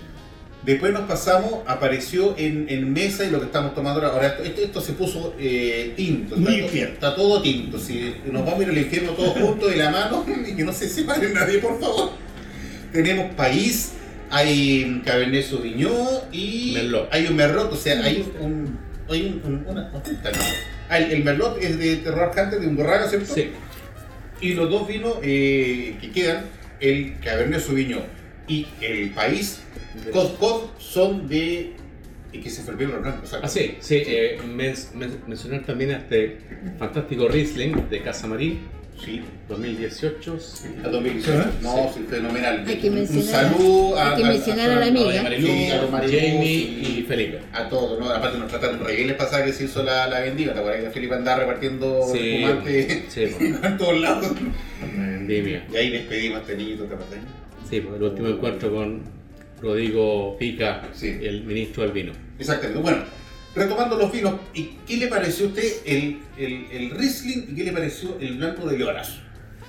[0.64, 4.12] Después nos pasamos, apareció en, en mesa y lo que estamos tomando ahora.
[4.14, 6.36] Ahora, esto, esto se puso eh, tinto.
[6.36, 7.78] Muy está, está todo tinto.
[7.78, 10.72] Si nos vamos a ir al infierno todos juntos de la mano y que no
[10.72, 12.10] se separe nadie, por favor.
[12.92, 13.92] Tenemos país
[14.28, 17.08] hay un Cabernet Sauvignon y Merlot.
[17.12, 18.76] hay un Merlot, o sea, hay un...
[19.08, 20.02] Hay un, un- una, una-
[20.88, 23.32] Ah, el, el Merlot es de Terroir Hunter, de Undurraga, ¿cierto?
[23.32, 23.50] Sí.
[24.40, 26.44] Y los dos vinos eh, que quedan,
[26.80, 28.02] el Cabernet Sauvignon
[28.48, 29.60] y el país,
[30.12, 31.72] Cod, son de...
[32.32, 34.02] Y que se fue el vino blanco, o sea, Ah, sí, sí.
[34.06, 36.36] eh, men- men- mencionar también a este
[36.78, 38.60] fantástico Riesling de Casa Marín,
[39.04, 39.22] sí.
[39.48, 40.38] 2018.
[40.84, 41.50] A 2018.
[41.62, 42.64] No, sí, fenomenal.
[42.66, 45.20] Hay que Un- mencionar un a- saludo hay que mencionar a la a, amiga.
[45.20, 46.96] A Marilu, Sí, a Marilu, Jamie sí.
[46.98, 47.40] y Felipe.
[47.52, 48.10] a todos, ¿no?
[48.10, 50.82] Aparte nos trataron re bien la pasada que se hizo la, la vendimia, ¿te acuerdas
[50.84, 53.22] que Felipe andaba repartiendo Sí, espumante sí,
[53.62, 54.32] en todos lados?
[54.96, 55.64] vendimia.
[55.72, 57.18] Y ahí despedimos a este niñito, ¿te acuerdas?
[57.68, 59.02] Sí, pues, el último encuentro con
[59.60, 61.18] Rodrigo Pica, Sí.
[61.22, 62.12] el ministro del vino.
[62.38, 62.80] Exactamente.
[62.82, 62.98] Bueno,
[63.56, 67.64] retomando los vinos, ¿y qué le pareció a usted el, el, el Riesling y qué
[67.64, 69.18] le pareció el blanco de Lloras?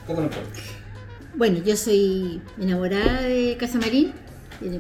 [0.06, 0.62] ¿Cómo lo encuentra?
[1.36, 4.12] Bueno, yo soy enamorada de Casa Marín,
[4.62, 4.80] eh,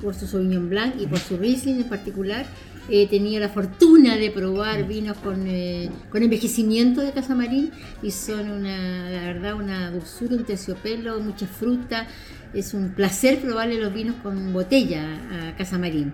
[0.00, 2.46] por su Sauvignon Blanc y por su Riesling en particular.
[2.88, 8.12] He tenido la fortuna de probar vinos con, eh, con envejecimiento de Casa Marín y
[8.12, 12.06] son una, la verdad, una dulzura, un terciopelo, mucha fruta.
[12.54, 16.12] Es un placer probarle los vinos con botella a Casa Marín.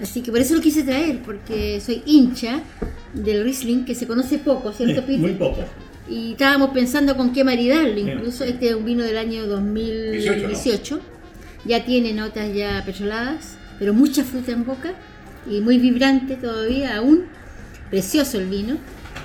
[0.00, 2.60] Así que por eso lo quise traer, porque soy hincha
[3.12, 5.18] del Riesling, que se conoce poco, ¿cierto, Peter?
[5.20, 5.64] muy poco.
[6.08, 11.00] Y estábamos pensando con qué maridarlo, incluso este es un vino del año 2018.
[11.64, 14.94] Ya tiene notas ya peroladas, pero mucha fruta en boca
[15.48, 17.26] y muy vibrante todavía aún.
[17.90, 18.78] Precioso el vino.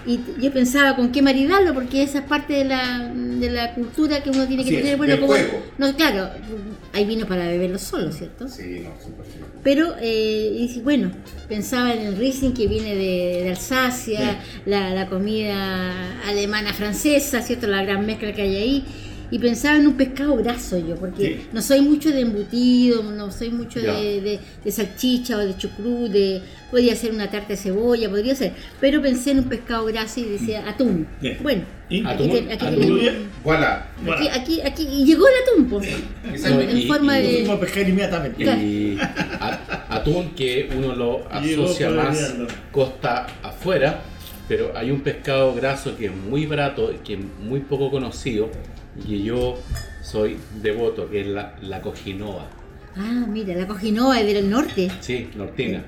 [0.08, 4.24] Y yo pensaba con qué maridarlo, porque esa es parte de la, de la cultura
[4.24, 4.95] que uno tiene que tener.
[4.95, 5.64] Bueno, como, juego.
[5.78, 6.30] no, claro,
[6.93, 8.47] hay vino para beberlo solo, ¿cierto?
[8.47, 9.39] Sí, no, súper sí.
[9.64, 11.12] Pero, eh, y bueno,
[11.49, 17.68] pensaba en el Riesling que viene de, de Alsacia, la, la comida alemana francesa, ¿cierto?
[17.68, 18.86] La gran mezcla que hay ahí.
[19.30, 21.48] Y pensaba en un pescado graso yo, porque Sí.
[21.52, 26.08] no soy mucho de embutido, no soy mucho de, de- de salchicha o de chucrú,
[26.08, 28.54] de, podría ser una tarta de cebolla, podría ser.
[28.80, 31.08] Pero pensé en un pescado graso y decía atún.
[31.22, 31.38] Bien.
[31.44, 32.00] Bueno, ¿Y?
[32.06, 33.00] aquí, Atún, te- aquí atún.
[33.44, 33.88] Voilà.
[34.14, 35.88] Aquí, aquí, aquí- y llegó el atún, pues,
[36.32, 36.62] Exacto.
[36.62, 37.58] en, Y- forma y- de...
[37.58, 38.44] pescar inmediatamente.
[38.44, 38.62] Claro.
[38.62, 42.34] Y a- atún que uno lo asocia más
[42.72, 44.02] costa afuera,
[44.48, 48.50] pero hay un pescado graso que es muy barato y que es muy poco conocido
[49.06, 49.58] y yo
[50.02, 52.48] soy devoto, que es la, la cojinoa.
[52.95, 54.89] Ah, mira, la cojinoa es del norte.
[55.02, 55.84] Sí, nortina.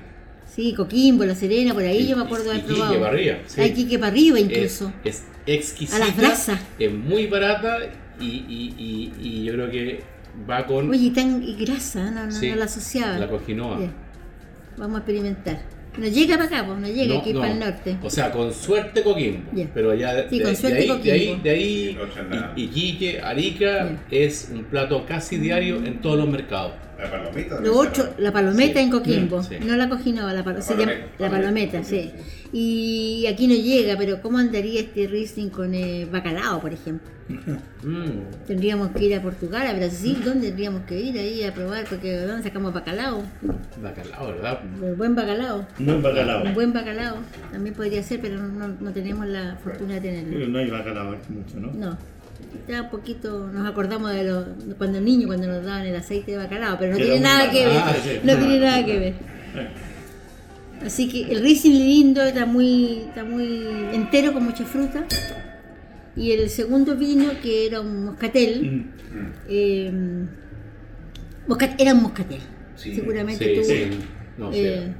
[0.46, 3.00] Sí, Coquimbo, La Serena, por ahí Y- yo me acuerdo y- haber y Quique probado.
[3.00, 3.60] para arriba, sí.
[3.60, 4.92] Hay Quique para arriba Es, incluso.
[5.04, 5.96] es exquisita.
[5.96, 6.60] A las brasas.
[6.78, 7.78] Es muy barata
[8.20, 10.00] y, y- y- yo creo que
[10.48, 13.18] va con Oye, y tan grasa, no, no, Sí, no la asociaba.
[13.18, 13.78] la cojinoa.
[14.76, 15.60] Vamos a experimentar.
[15.98, 17.40] No llega para acá, pues no llega No, aquí no.
[17.40, 17.96] para el norte.
[18.02, 19.50] O sea, con suerte Coquimbo.
[19.74, 21.42] Pero ya de, Sí, con de- suerte de ahí, Coquimbo.
[21.42, 21.98] de ahí,
[22.30, 26.72] de No Iquique, Arica es un plato casi diario en todos los mercados.
[26.98, 27.60] La palomita.
[27.60, 27.82] Lo
[28.18, 28.84] la palometa Sí.
[28.84, 29.56] en Coquimbo, Sí.
[29.64, 31.14] no la cojinoa, la, palo- La se llama- palometa.
[31.18, 32.10] la palometa, sí.
[32.52, 37.08] Y aquí no llega, pero ¿cómo andaría este Riesling con eh, bacalao, por ejemplo?
[37.84, 41.84] Mm, Tendríamos que ir a Portugal, a Brasil, ¿dónde tendríamos que ir ahí a probar?
[41.88, 43.22] Porque ¿dónde sacamos bacalao?
[43.80, 44.58] bacalao, ¿verdad?
[44.82, 45.64] El buen bacalao.
[45.78, 46.42] Buen bacalao.
[46.42, 47.16] Un buen bacalao
[47.52, 50.32] también podría ser, pero no, no tenemos la fortuna de tenerlo.
[50.32, 51.72] Pero no hay bacalao mucho, ¿no?
[51.72, 51.98] No.
[52.68, 56.32] Ya un poquito nos acordamos de los, de cuando niños, cuando nos daban el aceite
[56.32, 57.74] de bacalao, pero no Que tiene nada que ver.
[57.76, 58.10] bacalao, sí.
[58.24, 59.14] No tiene nada que ver.
[60.80, 63.60] Eh, Así que el Riesling lindo está muy, está muy
[63.92, 65.04] entero con mucha fruta.
[66.16, 68.84] Y el segundo vino, que era un moscatel, mm,
[69.48, 69.92] eh,
[71.46, 72.40] mosca- era un moscatel.
[72.76, 73.64] Sí, Seguramente Sí, tú.
[73.64, 73.98] sí.
[74.38, 74.92] No, eh,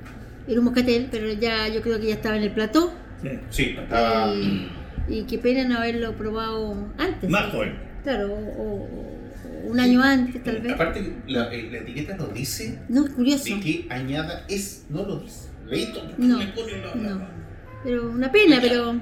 [0.47, 2.93] era un moscatel, pero ya yo creo que ya estaba en el plató.
[3.23, 3.29] sí.
[3.51, 4.33] Sí, estaba.
[4.35, 4.69] Y,
[5.09, 7.29] y qué pena no haberlo probado antes.
[7.29, 7.75] Más joven.
[8.05, 8.89] Claro, o,
[9.67, 10.73] un año antes tal vez.
[10.73, 13.45] Aparte, la, eh, la etiqueta no dice No, es curioso.
[13.45, 14.85] de qué añada es.
[14.89, 15.50] No lo dice.
[16.19, 17.29] No, le pone la- la- no.
[17.85, 18.95] Pero una pena, pero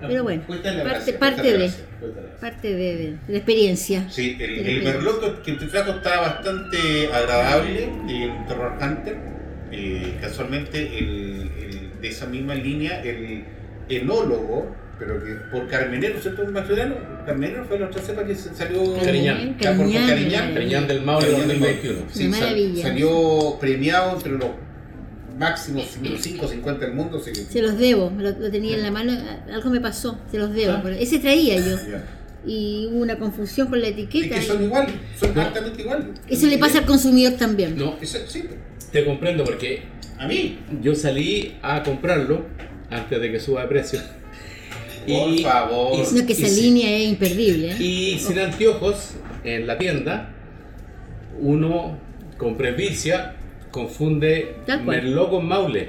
[0.00, 1.70] pero bueno, parte- gracia, parte de-
[2.40, 4.08] parte de, la experiencia.
[4.10, 9.16] Sí, el, el merlot que te trajo está bastante agradable en Terror Hunter.
[9.72, 13.44] Eh, casualmente, el, el- de esa misma línea, el
[13.88, 16.42] enólogo, pero que por Carmenero, ¿cierto?
[16.42, 18.94] Un macedonio, Carmenero fue la otra cepa que salió.
[19.02, 19.56] Cariñán.
[19.58, 20.54] Ya, por- por Cariñán, Cariñán.
[20.54, 22.00] Cariñán del Maule Cariñán del 2021.
[22.12, 24.50] Sí, sal- salió premiado entre los
[25.36, 25.84] máximos
[26.20, 27.22] 5 o 50 del mundo.
[27.22, 29.12] que- Se los debo, lo, lo tenía en la mano,
[29.52, 30.72] algo me pasó, se los debo.
[30.74, 30.90] Ah.
[30.98, 31.76] ese traía yo.
[31.76, 32.04] Ya.
[32.46, 34.36] Y hubo una confusión con la Es etiqueta.
[34.36, 36.06] que son iguales, son exactamente iguales.
[36.28, 37.76] Eso le pasa al consumidor también.
[37.76, 38.44] No, Eso- sí,
[38.92, 39.82] te comprendo porque
[40.18, 40.58] a mí.
[40.80, 42.44] yo salí a comprarlo
[42.90, 44.00] antes de que suba de precio.
[45.06, 45.98] Por favor.
[46.12, 47.72] y- No, que esa y- línea es imperdible.
[47.72, 47.76] ¿eh?
[47.82, 49.10] Y sin anteojos
[49.44, 50.32] en la tienda,
[51.40, 51.98] uno
[52.38, 53.35] con presbicia
[53.76, 54.54] confunde.
[54.84, 55.88] Merlot con Maule.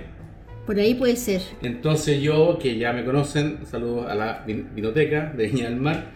[0.66, 1.42] Por ahí puede ser.
[1.64, 6.12] Entonces yo, que ya me conocen, saludos a la vin- vinoteca de Viña del Mar,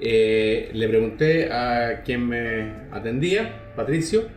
[0.00, 4.28] eh, le pregunté a quien me atendía, Patricio,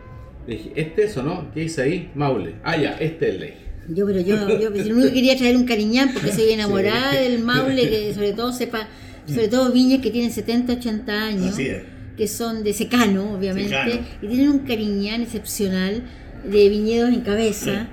[0.47, 1.51] le dije, ¿este es o no?
[1.53, 2.09] ¿Qué dice ahí?
[2.15, 2.55] Maule.
[2.63, 3.53] Ah, ya, este es el ley.
[3.89, 7.89] Yo, pero yo, yo único que quería traer un cariñán porque soy enamorada del Maule,
[7.89, 8.87] que sobre todo sepa,
[9.27, 11.83] sobre todo viñas que tienen 70, 80 años, Así es.
[12.17, 14.01] que son de secano, obviamente, Secano.
[14.21, 16.01] y tienen un cariñán excepcional
[16.43, 17.87] de viñedos en cabeza.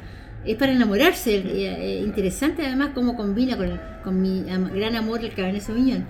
[0.44, 4.42] Es para enamorarse, eh, eh, interesante además cómo combina con, el- con mi
[4.74, 6.06] gran amor el Cabernet Sauvignon.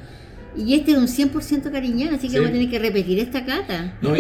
[0.56, 2.36] Y este es un 100% cariñán, así que Sí.
[2.36, 3.94] vamos a tener que repetir esta cata.
[4.02, 4.14] No,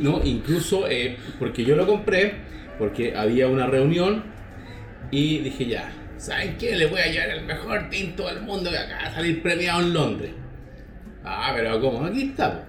[0.00, 2.34] no, incluso eh, porque yo lo compré,
[2.78, 4.24] porque había una reunión
[5.10, 6.76] y dije ya, ¿saben qué?
[6.76, 9.92] Le voy a llevar el mejor tinto del mundo que acaba de salir premiado en
[9.92, 10.30] Londres.
[11.24, 12.04] Ah, pero ¿cómo?
[12.04, 12.64] Aquí está.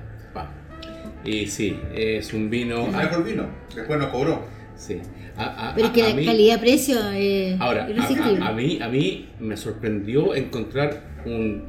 [1.26, 2.86] Y sí, es un vino...
[2.88, 3.48] El mejor vino.
[3.76, 4.44] Después nos cobró.
[4.76, 5.00] Sí.
[5.38, 8.40] A- a- Pero es a- que a la mí- calidad-precio es Ahora, a, irresistible.
[8.44, 11.64] a- a mí, a mí me sorprendió encontrar un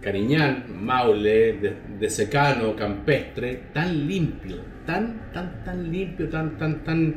[0.00, 7.14] cariñán, maule, de, de secano, campestre, tan limpio, tan, tan, tan limpio, tan, tan, tan,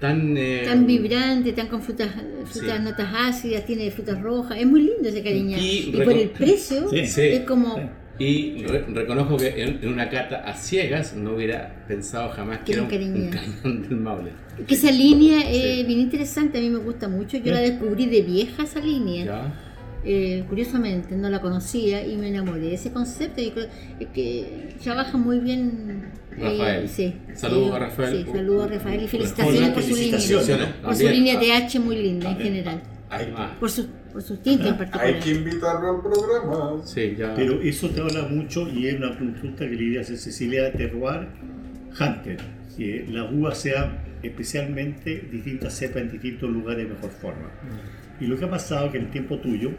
[0.00, 0.36] tan...
[0.36, 2.08] eh, tan vibrante, tan con frutas,
[2.44, 2.82] frutas Sí.
[2.84, 5.60] notas ácidas, tiene frutas rojas, es muy lindo ese cariñán.
[5.60, 7.06] Y Y, por el precio Sí.
[7.06, 7.22] Sí.
[7.22, 7.82] es como Sí.
[8.18, 12.72] Y re- reconozco que en, en una cata a ciegas no hubiera pensado jamás que
[12.72, 13.30] era un, cañón
[13.82, 14.30] del maule.
[14.66, 15.84] que esa línea es Sí.
[15.84, 17.36] bien interesante, a mí me gusta mucho.
[17.38, 19.54] Yo la descubrí de vieja esa línea, ¿Ya?
[20.04, 23.40] eh, curiosamente, no la conocía y me enamoré de ese concepto.
[23.40, 23.66] Yo creo
[24.00, 26.10] es que trabaja muy bien.
[26.36, 26.88] eh, Rafael.
[26.88, 27.14] sí.
[27.34, 28.24] Saludos a Rafael.
[28.26, 30.18] Sí, saludos a Rafael y felicitaciones por su línea.
[30.82, 32.82] Por su línea TH muy linda en general.
[33.10, 35.06] Hay- Ah, Por sus por sus tintes en particular.
[35.06, 36.82] Hay que invitarlo al programa.
[36.84, 37.34] sí, ya.
[37.34, 40.72] Pero eso te habla mucho y es una consulta que le iría a hacer Cecilia
[40.72, 41.28] Terroir
[42.00, 42.38] Hunter,
[42.76, 47.50] que las uvas sean especialmente distintas cepas en distintos lugares de mejor forma.
[48.20, 49.70] Y lo que ha pasado es que en el tiempo tuyo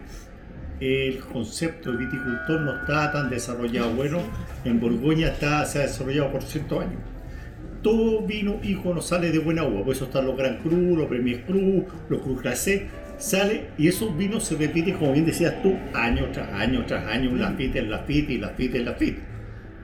[0.80, 3.94] el concepto de viticultor no está tan desarrollado.
[3.94, 4.20] Bueno,
[4.64, 7.02] en Borgoña está, se ha desarrollado por cientos años.
[7.82, 11.08] Todo vino hijo no sale de buena uva, por eso están los Gran Cru, los
[11.08, 12.88] Premier Cru, los Cru Classé,
[13.20, 17.30] sale y esos vinos se repiten, como bien decías tú, año tras año tras año,
[17.32, 19.20] un Lafite, el Lafite y Lafite, el Lafite.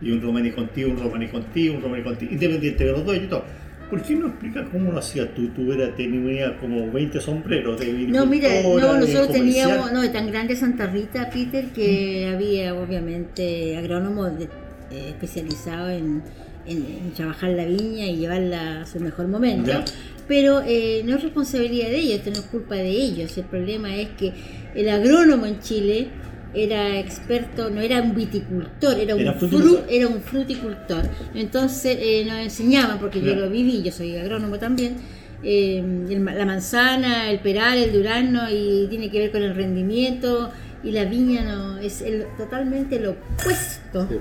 [0.01, 3.19] Y un Romani Conti, un Romani Conti, un Romani Conti, independiente de los dos y
[3.27, 3.43] todo.
[3.89, 5.47] ¿Por qué no explicas cómo lo hacías tú?
[5.49, 10.27] Tú eras, tenías como 20 sombreros de No, mira, no, nosotros teníamos, no, de tan
[10.31, 14.45] grande Santa Rita, Peter, que había obviamente agrónomos de-
[14.91, 16.23] eh, especializados en,
[16.65, 19.69] en- en trabajar la viña y llevarla a su mejor momento.
[19.71, 19.85] Ya.
[20.27, 23.37] Pero eh, no es responsabilidad de ellos, esto no es culpa de ellos.
[23.37, 24.33] El problema es que
[24.73, 26.07] el agrónomo en Chile
[26.53, 29.85] era experto, no era un viticultor, era un, Era fru- fruticultor.
[29.89, 31.03] era un fruticultor.
[31.35, 34.95] Entonces eh, nos enseñaban, porque yo lo viví, yo soy agrónomo también,
[35.43, 40.49] eh, el la manzana, el peral, el durazno, y tiene que ver con el rendimiento,
[40.83, 44.07] y la viña no es el- totalmente lo opuesto.
[44.09, 44.15] Sí.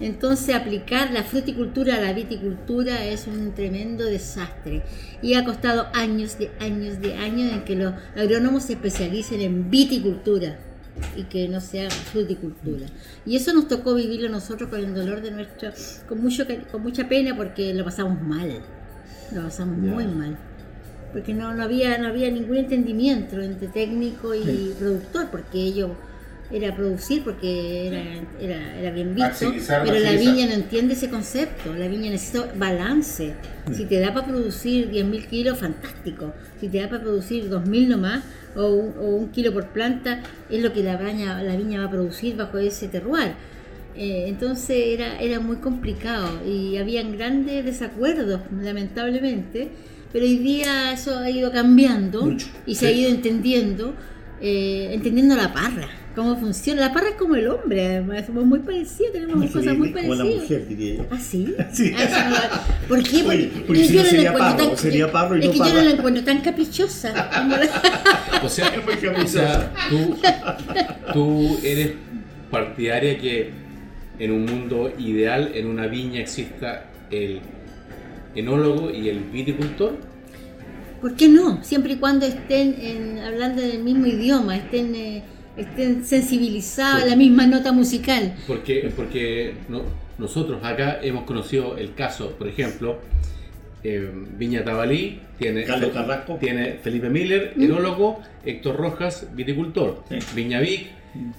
[0.00, 4.82] Entonces aplicar la fruticultura a la viticultura es un tremendo desastre
[5.22, 9.70] y ha costado años de años de años en que los agrónomos se especialicen en
[9.70, 10.58] viticultura
[11.16, 12.86] y que no sea fruticultura.
[13.26, 15.70] Y eso nos tocó vivirlo nosotros con el dolor de nuestro,
[16.08, 18.60] con mucho con mucha pena porque lo pasamos mal,
[19.34, 20.38] lo pasamos muy mal.
[21.12, 25.90] Porque no, no había no había ningún entendimiento entre técnico y productor, porque ellos
[26.50, 28.02] era producir porque era,
[28.40, 32.52] era, era bien visto, Maximizar, pero la viña no entiende ese concepto, la viña necesita
[32.56, 33.34] balance.
[33.72, 36.32] Si te da para producir 10.000 kilos, fantástico.
[36.58, 38.24] Si te da para producir 2.000 nomás,
[38.56, 41.86] o un, o un kilo por planta, es lo que la viña, la viña va
[41.86, 43.32] a producir bajo ese terroir.
[43.94, 49.70] Eh, entonces era, era muy complicado y habían grandes desacuerdos, lamentablemente,
[50.12, 53.94] pero hoy día eso ha ido cambiando Mucho, y se ha ido entendiendo,
[54.40, 55.88] eh, entendiendo la parra,
[56.18, 56.80] cómo funciona.
[56.80, 60.24] La parra es como el hombre, además, somos muy parecidos, tenemos cosas muy como la
[60.24, 60.42] parecidas.
[60.42, 61.06] mujer, diría yo.
[61.10, 61.54] ¿Ah, sí?
[61.72, 61.92] Sí.
[61.96, 63.16] Ah, no- ¿Por qué?
[63.22, 65.58] Oye, Porque, porque si yo no sería encuentro parro, sería parro y es no que
[65.58, 67.30] yo no la encuentro tan caprichosa.
[67.30, 70.16] como la- O sea, Muy o sea, tú,
[71.12, 71.92] tú eres
[72.50, 73.50] partidaria que
[74.18, 77.40] en un mundo ideal, en una viña, exista el
[78.34, 79.96] enólogo y el viticultor.
[81.00, 81.62] ¿Por qué no?
[81.62, 85.22] Siempre y cuando estén en- hablando del mismo idioma, estén, eh,
[85.58, 88.34] estén sensibilizados a la misma nota musical.
[88.46, 89.82] Porque, porque no-
[90.18, 92.98] nosotros acá hemos conocido el caso, por ejemplo,
[93.84, 96.36] eh, Viña Tabalí tiene, Carlos Carrasco.
[96.40, 100.16] tiene Felipe Miller, enólogo, Héctor Rojas, viticultor, Sí.
[100.34, 100.86] Viña Vic,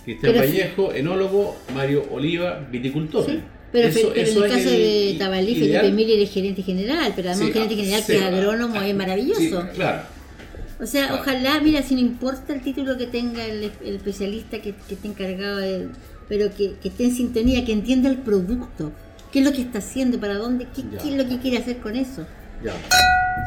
[0.06, 3.26] Cristian Pero- Vallejo, enólogo, Mario Oliva, viticultor.
[3.26, 3.40] Sí.
[3.72, 5.82] Pero, Eso- pero eso en el es caso el de Tabalí, ideal.
[5.86, 8.28] Felipe Miller es gerente general, pero además Sí, gerente ah, general sí, que es ah,
[8.28, 9.40] agrónomo es maravilloso.
[9.42, 10.02] Sí, claro.
[10.80, 11.22] O sea, Claro.
[11.22, 15.08] ojalá, mira, si no importa el título que tenga el, el especialista que, que esté
[15.08, 15.90] encargado, de-
[16.30, 18.92] pero que, que esté en sintonía, que entienda el producto,
[19.32, 21.78] qué es lo que está haciendo, para dónde, qué, qué es lo que quiere hacer
[21.80, 22.26] con eso.
[22.64, 22.74] Ya,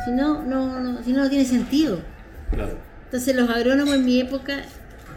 [0.04, 2.00] Si no, no, no, si no, no tiene sentido.
[2.50, 2.76] claro.
[3.06, 4.62] Entonces los agrónomos en mi época,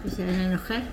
[0.02, 0.84] pues se van a enojar,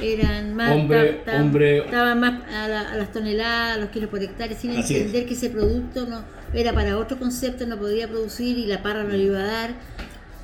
[0.00, 4.22] eran más, Hombre- hombre- estaban más a, la- a las toneladas, a los kilos por
[4.22, 4.90] hectárea, sin es.
[4.90, 6.22] entender que ese producto no
[6.54, 9.70] era para otro concepto, no podía producir y la parra no le iba a dar.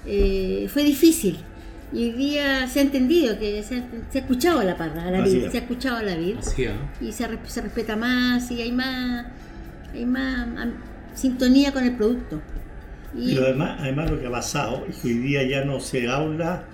[0.06, 1.38] Eh, fue difícil.
[1.92, 5.04] Y hoy día se ha entendido que se ha, se ha escuchado a la parra,
[5.04, 5.52] a la Así vid, es.
[5.52, 6.72] se ha escuchado a la vid Así es.
[7.00, 9.26] y se, re- se respeta más y hay más,
[9.92, 10.48] hay más
[11.14, 12.40] sintonía con el producto.
[13.16, 16.08] Y lo demás, además lo que ha pasado es que hoy día ya no se
[16.08, 16.64] habla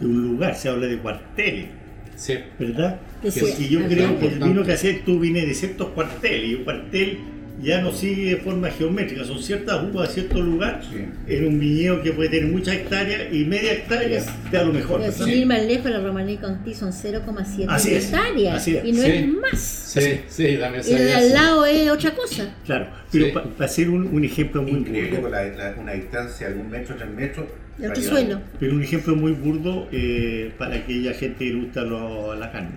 [0.00, 1.68] de un lugar, se habla de cuarteles,
[2.16, 2.34] Sí.
[2.58, 2.98] ¿verdad?
[3.22, 5.90] Que sí, Porque yo es creo que el vino que haces tú viene de ciertos
[5.90, 7.18] cuarteles y un cuartel
[7.62, 10.80] ya no sigue de forma geométrica, son ciertas uvas de cierto lugar
[11.26, 15.00] en un viñedo que puede tener muchas hectáreas y media hectárea te da lo mejor.
[15.00, 18.84] Pero sin ir más lejos, la Romaní Conti son 0,7 Así es, hectáreas así es.
[18.84, 19.10] y no Sí.
[19.10, 19.58] es más.
[19.60, 22.54] Sí, sí, también Y el al lado es otra cosa.
[22.66, 23.32] Claro, pero Sí.
[23.32, 26.94] para hacer un, un ejemplo muy Increíble burdo, la, la- una distancia de algún metro,
[26.96, 27.46] tres metros.
[27.78, 28.40] Vaya, suelo.
[28.58, 32.70] pero un ejemplo muy burdo eh, para aquella gente que gusta lo- la carne.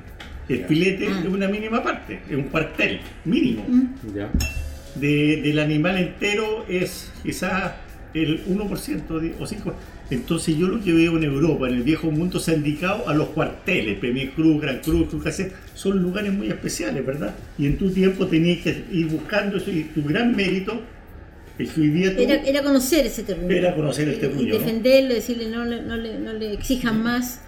[0.50, 1.20] El filete Ah.
[1.24, 3.66] es una mínima parte, es un cuartel mínimo.
[3.68, 4.16] Mm.
[4.16, 4.30] Ya.
[4.96, 7.74] De- del animal entero es quizás
[8.14, 9.76] el 1% de- o 5%.
[10.12, 13.14] Entonces yo lo que veo en Europa, en el viejo mundo, se ha indicado a
[13.14, 17.36] los cuarteles, Premier Cruz, Gran Cruz, Cruz Cassette, son lugares muy especiales, ¿verdad?
[17.60, 20.82] Y en tu tiempo tenías que ir buscando eso y tu gran mérito
[21.60, 22.24] es que hoy día tú...
[22.24, 23.52] Era, era conocer ese terruño.
[23.56, 24.54] Era conocer el terruño, Y ¿no?
[24.60, 27.42] defenderlo, decirle no, le- no, le, no le exijan más.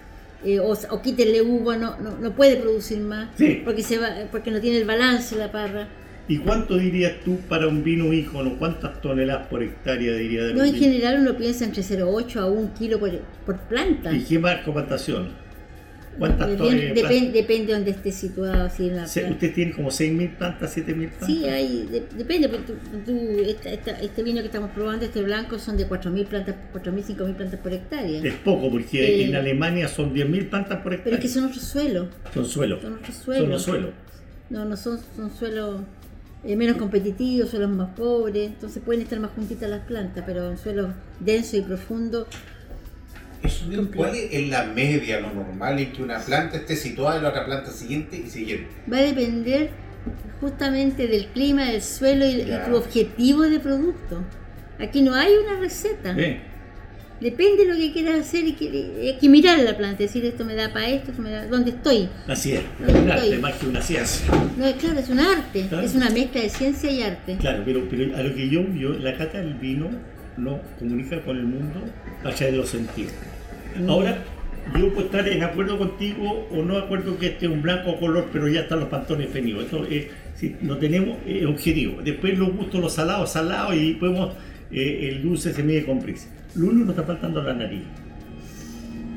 [0.46, 3.62] eh, o, o quítenle uva, no, no, no puede producir más Sí.
[3.64, 5.88] porque se va, porque no tiene el balance la parra.
[6.28, 8.56] ¿Y cuánto dirías tú para un vino ícono?
[8.58, 12.74] ¿Cuántas toneladas por hectárea diría de No, en general uno piensa entre 0,8 a 1
[12.78, 13.12] kilo por,
[13.46, 14.14] por planta.
[14.14, 15.30] ¿Y qué marca plantación?
[16.20, 16.96] ¿Cuántas Depen- toneladas?
[16.98, 18.70] depen- depende de donde esté situado.
[18.70, 19.30] Si en la Se-.
[19.32, 21.28] ¿Usted tiene como 6.000 plantas, 7.000 plantas?
[21.28, 22.74] Sí, hay, de- depende, porque tú,
[23.06, 27.04] tú- esta- esta- este vino que estamos probando, este blanco, son de 4.000 plantas, 4.000,
[27.04, 28.22] 5.000 plantas por hectárea.
[28.24, 31.18] Es poco, porque Eh, en Alemania son 10.000 plantas por Pero hectárea.
[31.18, 32.82] es que son otros suelos, son suelos.
[32.82, 33.50] son otros Son suelos.
[33.50, 33.90] los suelos.
[34.50, 35.82] No, no son, son suelos
[36.44, 40.58] eh, menos competitivos, suelos más pobres, entonces pueden estar más juntitas las plantas, pero en
[40.58, 40.90] suelos
[41.20, 42.28] densos y profundos,
[43.44, 47.24] Eso mismo, ¿Cuál es la media, lo normal en que una planta esté situada en
[47.24, 48.68] la otra planta siguiente y siguiente?
[48.92, 49.70] va a depender
[50.40, 54.24] justamente del clima, del suelo y, tu objetivo de producto.
[54.80, 56.16] Aquí no hay una receta.
[57.22, 58.66] Depende de lo que quieras hacer y que,
[59.00, 61.46] hay que mirar la planta, decir esto me da para esto, esto me da.
[61.46, 62.10] ¿Dónde estoy?
[62.28, 62.62] Así es.
[62.88, 64.26] Es un arte más que una ciencia.
[64.58, 67.38] No, claro, es un arte, es una mezcla de ciencia y arte.
[67.40, 68.64] Claro, pero, pero a lo que yo
[69.00, 69.92] la cata del vino
[70.38, 71.82] no comunica con el mundo
[72.22, 73.14] a través de los sentidos.
[73.80, 73.88] Mm.
[73.88, 74.24] Ahora,
[74.80, 78.00] yo puedo estar en acuerdo contigo o no de acuerdo que este es un blanco
[78.00, 79.66] color, pero ya están los pantones fenidos.
[79.68, 82.02] Eso es, si no tenemos eh, objetivo.
[82.02, 84.36] Después los gustos, los salados, salados y podemos,
[84.72, 86.28] eh, el dulce se mide con prisa.
[86.56, 87.84] Lo único que nos está faltando es la nariz.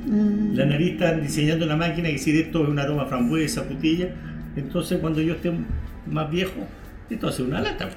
[0.06, 0.54] Mm.
[0.56, 4.08] La nariz están diseñando una máquina que si esto es un aroma frambuesa, frutilla,
[4.56, 5.50] entonces cuando yo esté
[6.06, 6.52] más viejo,
[7.10, 7.88] esto hace una lata.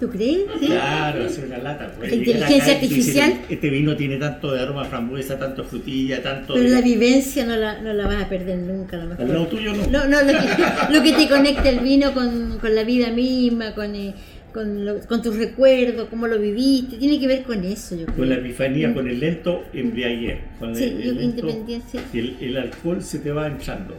[0.00, 0.40] ¿Tú crees?
[0.58, 0.66] ¿Sí?
[0.66, 1.92] Claro, hace una lata.
[1.96, 2.10] pues.
[2.10, 3.32] La inteligencia Acá, artificial.
[3.48, 6.74] Este vino tiene tanto de aroma frambuesa, tanto de frutilla, tanto Pero de...
[6.74, 9.28] la vivencia no la, no la vas a perder nunca, a lo Al mejor.
[9.28, 9.86] lado tuyo no.
[9.86, 13.72] No, no, lo que, lo que te conecta el vino con, con la vida misma,
[13.74, 14.14] con, eh,
[14.54, 18.16] con, lo- con tus recuerdos, cómo lo viviste, tiene que ver con eso, yo creo.
[18.16, 20.38] Con la epifanía, con el lento embriaguez.
[20.60, 22.00] Con Sí, el, yo el independencia.
[22.14, 23.98] El, el alcohol se te va entrando.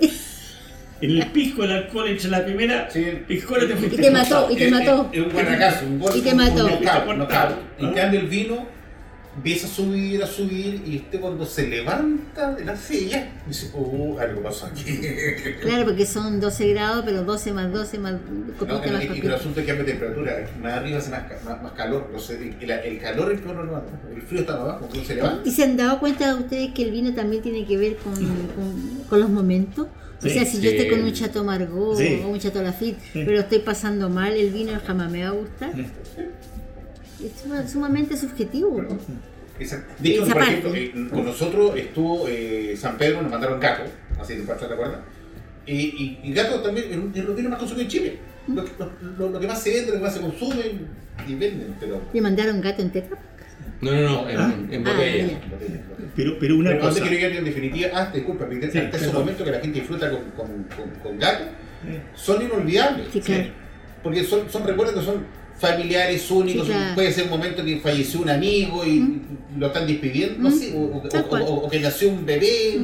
[1.00, 3.04] En el pisco el alcohol entre la primera Sí.
[3.26, 5.10] piscola te Y fuiste te mató, y te mató.
[5.12, 6.12] Es, un guanacazo, un gol.
[6.16, 6.64] Y te mató.
[6.66, 6.84] Un Y te
[7.92, 8.66] cambio, el vino
[9.34, 14.18] empieza a subir, a subir, y usted cuando se levanta de la silla, dice, oh,
[14.20, 14.82] algo pasó aquí.
[15.62, 19.06] Claro, porque son 12 grados, pero 12 más 12 más No, copita y- más y,
[19.08, 22.18] pero el asunto es que cambia temperatura, más arriba hace más, más, más calor, no
[22.18, 23.82] sé, el, el calor es peor normal,
[24.14, 25.48] el frío está más abajo, entonces se levanta.
[25.48, 29.04] ¿Y se han dado cuenta ustedes que el vino también tiene que ver con, con,
[29.08, 29.86] con los momentos?
[30.24, 32.20] O sea, si yo estoy con un Chateau Margaux Sí.
[32.24, 33.22] o un Chateau Lafitte, Sí.
[33.24, 35.72] pero estoy pasando mal, el vino jamás me va a gustar.
[37.22, 37.26] Sí.
[37.34, 38.84] Es suma- sumamente subjetivo.
[39.58, 43.60] Esa- De hecho, Esa por ejemplo, eh, con nosotros estuvo eh, San Pedro, nos mandaron
[43.60, 43.82] gato,
[44.20, 45.00] así de parte, ¿te acuerdas?
[45.66, 48.18] Y, y, y gato también es un- es lo que más consume en Chile.
[48.48, 48.72] Lo, que-
[49.18, 50.62] lo- lo que más se vende, lo que más se consume
[51.28, 52.00] y venden, pero.
[52.12, 53.16] Le mandaron gato en tetra.
[53.80, 54.54] No, no, no, en, Ah.
[54.70, 55.26] en Ah, botella.
[55.26, 55.40] ya.
[56.16, 57.00] Pero, pero una Pero cosa...
[57.00, 57.88] ¿dónde quiero en definitiva?
[57.94, 59.14] Ah, disculpa, Sí, hasta ese perdón.
[59.14, 61.44] momento que la gente disfruta con, con, con, con gato,
[62.14, 63.06] son inolvidables.
[63.12, 63.44] Sí, claro.
[64.02, 65.24] Porque son, son recuerdos que son
[65.62, 66.66] familiares, únicos.
[66.66, 66.94] Sí, claro.
[66.94, 69.22] Puede ser un momento que falleció un amigo y
[69.56, 70.58] lo están despidiendo, no Mm.
[70.58, 72.78] sé, o, que nació un bebé.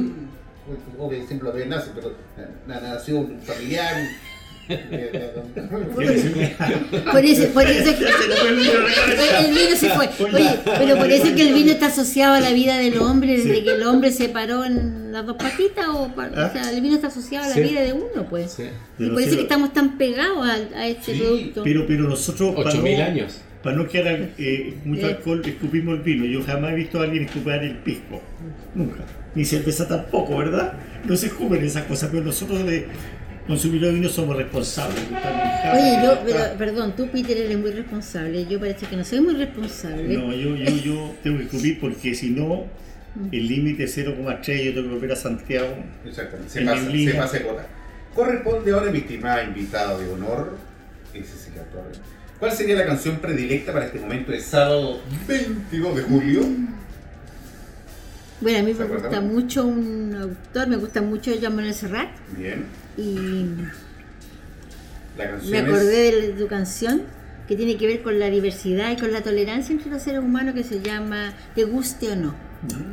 [0.97, 2.13] O, o que siempre los bebés nacen, pero
[2.67, 3.93] na- na- nació un familiar.
[4.69, 6.03] Por
[7.25, 8.05] eso, por eso que
[9.45, 10.09] el vino se fue.
[10.33, 13.63] Oye, pero por eso que el vino está asociado a la vida del hombre desde
[13.63, 16.13] que el hombre se paró en las dos patitas o, o
[16.53, 17.61] sea, el vino está asociado a la Sí.
[17.61, 18.51] vida de uno, pues.
[18.53, 18.63] Sí.
[18.99, 21.63] Y por eso sí, que estamos tan pegados a, a este Sí, producto.
[21.63, 23.41] Pero, pero nosotros, para no, 8000 años.
[23.63, 25.11] para no quedar eh, mucho Eh.
[25.11, 26.25] alcohol, escupimos el vino.
[26.25, 28.21] Yo jamás he visto a alguien escupar el pisco.
[28.75, 29.03] Nunca.
[29.35, 30.73] Ni cerveza tampoco, ¿verdad?
[31.05, 32.87] No se escupen esas cosas, pero nosotros de
[33.49, 35.01] consumir el vino somos responsables.
[35.73, 38.45] Oye, yo, pero, perdón, tú Peter eres muy responsable.
[38.45, 40.15] Yo parece que no soy muy responsable.
[40.15, 42.65] No, yo, yo, yo tengo que escupir porque si no,
[43.31, 45.75] el límite es 0,3 yo tengo que volver a Santiago.
[46.05, 47.67] Exactamente, se pasa, se pasa de cuota.
[48.13, 50.55] Corresponde ahora mi estimada invitada de honor,
[51.13, 51.99] es Cecilia Torres.
[52.37, 56.41] ¿Cuál sería la canción predilecta para este momento de sábado 22 de julio?
[58.41, 59.09] Bueno, a mí ¿Se me acuerdan?
[59.09, 62.63] gusta mucho un autor, me gusta mucho Jean Manuel Serrat Bien,
[62.99, 63.45] y
[65.17, 67.01] la canción me es- acordé de tu canción
[67.47, 70.53] que tiene que ver con la diversidad y con la tolerancia entre los seres humanos
[70.53, 72.35] que se llama Te guste o no,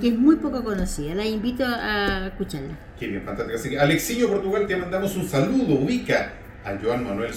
[0.01, 1.15] que es muy poco conocida.
[1.15, 2.75] La invito a escucharla.
[2.99, 3.59] Qué bien, fantástico.
[3.59, 5.75] Así que, Alexiño Portugal, te mandamos un saludo.
[5.75, 6.33] Ubica
[6.65, 7.33] a Joan Manuel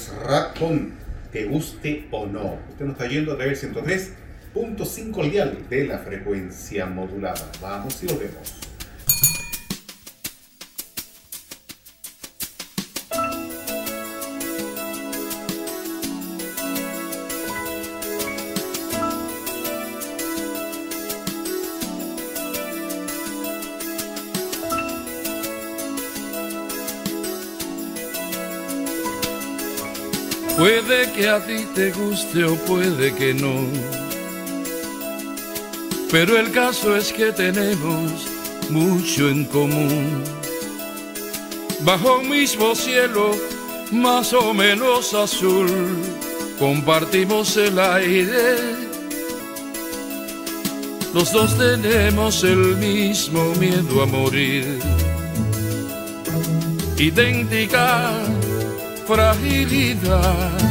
[0.58, 0.94] con
[1.34, 2.58] Te guste o no.
[2.70, 7.52] Usted nos está yendo a través del 103.5 al dial de la frecuencia modulada.
[7.62, 8.54] Vamos y volvemos.
[31.30, 33.56] A ti te guste o puede que no.
[36.12, 38.12] Pero el caso es que tenemos
[38.70, 40.24] mucho en común.
[41.82, 43.32] Bajo un mismo cielo,
[43.92, 45.70] más o menos azul,
[46.58, 48.56] compartimos el aire.
[51.14, 54.80] Los dos tenemos el mismo miedo a morir.
[56.98, 58.12] Idéntica
[59.10, 60.69] fragilidad.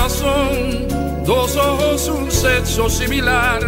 [0.00, 0.88] Corazón,
[1.26, 3.60] dos ojos, un sexo similar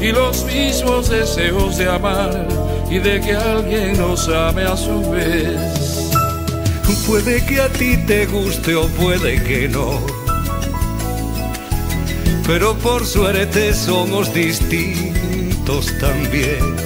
[0.00, 2.46] y los mismos deseos de amar
[2.88, 6.12] y de que alguien nos ame a su vez.
[7.04, 9.98] Puede que a ti te guste o puede que no.
[12.46, 16.76] Pero por suerte somos distintos también.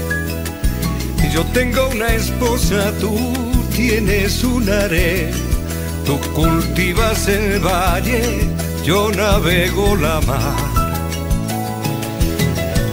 [1.35, 3.15] Yo tengo una esposa, tú
[3.77, 5.33] tienes un harén.
[6.07, 8.56] Tú cultivas el valle,
[8.87, 10.57] yo navego la mar.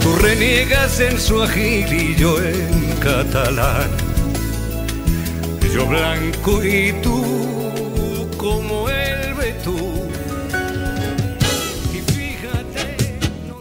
[0.02, 3.88] Tú reniegas en suajil y yo en catalán.
[5.72, 7.22] Yo blanco y tú
[8.36, 10.08] como el betún.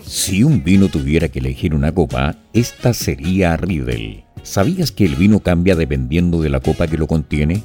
[0.08, 4.24] Si un vino tuviera que elegir una copa, esta sería Riedel.
[4.42, 7.64] ¿Sabías que el vino cambia dependiendo de la copa que lo contiene?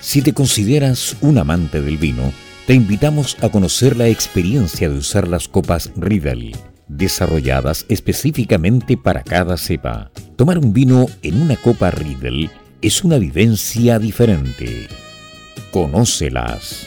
[0.00, 2.32] Si te consideras un amante del vino,
[2.68, 6.54] te invitamos a conocer la experiencia de usar las copas Riedel,
[6.86, 10.10] desarrolladas específicamente para cada cepa.
[10.36, 12.50] Tomar un vino en una copa Riedel
[12.82, 14.86] es una vivencia diferente.
[15.70, 16.86] Conócelas.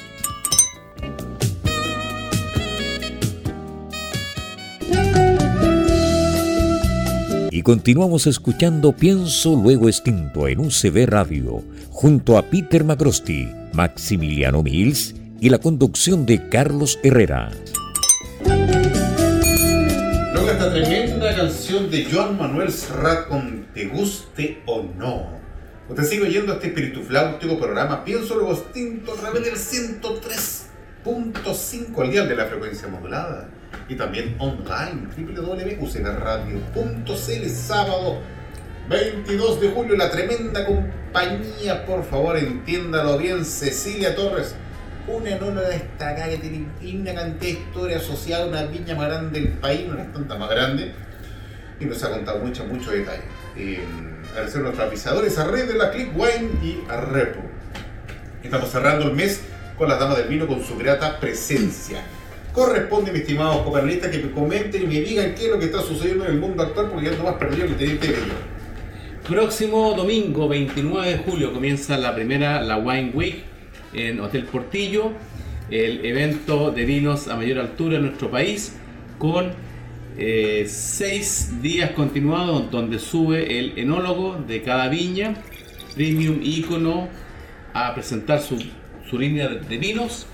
[7.50, 15.16] Y continuamos escuchando Pienso Luego Extinto en UCB Radio, junto a Peter Macrosti, Maximiliano Mills
[15.42, 17.50] y la conducción de Carlos Herrera.
[20.34, 25.42] Luego esta tremenda canción de Joan Manuel Serrat con Te guste o no.
[25.90, 32.12] Usted sigue oyendo este espíritu flautico programa Pienso Luego Extinto a través del 103.5 al
[32.12, 33.50] día de la frecuencia modulada.
[33.90, 38.20] Y también online, www.ucbradio.cl, sábado
[38.90, 44.54] 22 de julio, la tremenda compañía, por favor, entiéndalo bien, Cecilia Torres,
[45.08, 49.40] una enóloga destacada que tiene una cantidad de historia asociada a una viña más grande
[49.40, 50.92] del país, una de las tantas más grandes,
[51.80, 53.26] y nos ha contado muchos, muchos detalles.
[53.58, 53.82] Eh,
[54.32, 57.42] agradecer a nuestros avisadores, a Red de la Click Wine y a Repo.
[58.44, 59.42] Estamos cerrando el mes
[59.78, 62.04] con las damas del vino con su grata presencia.
[62.54, 65.82] Corresponde, mi estimado copanelista, que me comenten y me digan qué es lo que está
[65.82, 68.34] sucediendo en el mundo actual, porque ya no más perdido el teniente Bello.
[69.28, 73.51] próximo domingo 29 de julio comienza la primera, la Wine Week
[73.94, 75.12] en Hotel Portillo,
[75.70, 78.78] el evento de vinos a mayor altura en nuestro país,
[79.18, 79.52] con
[80.18, 85.36] eh, seis días continuados donde sube el enólogo de cada viña,
[85.96, 87.08] premium ícono,
[87.74, 88.62] a presentar su,
[89.10, 90.28] su línea de, vinos.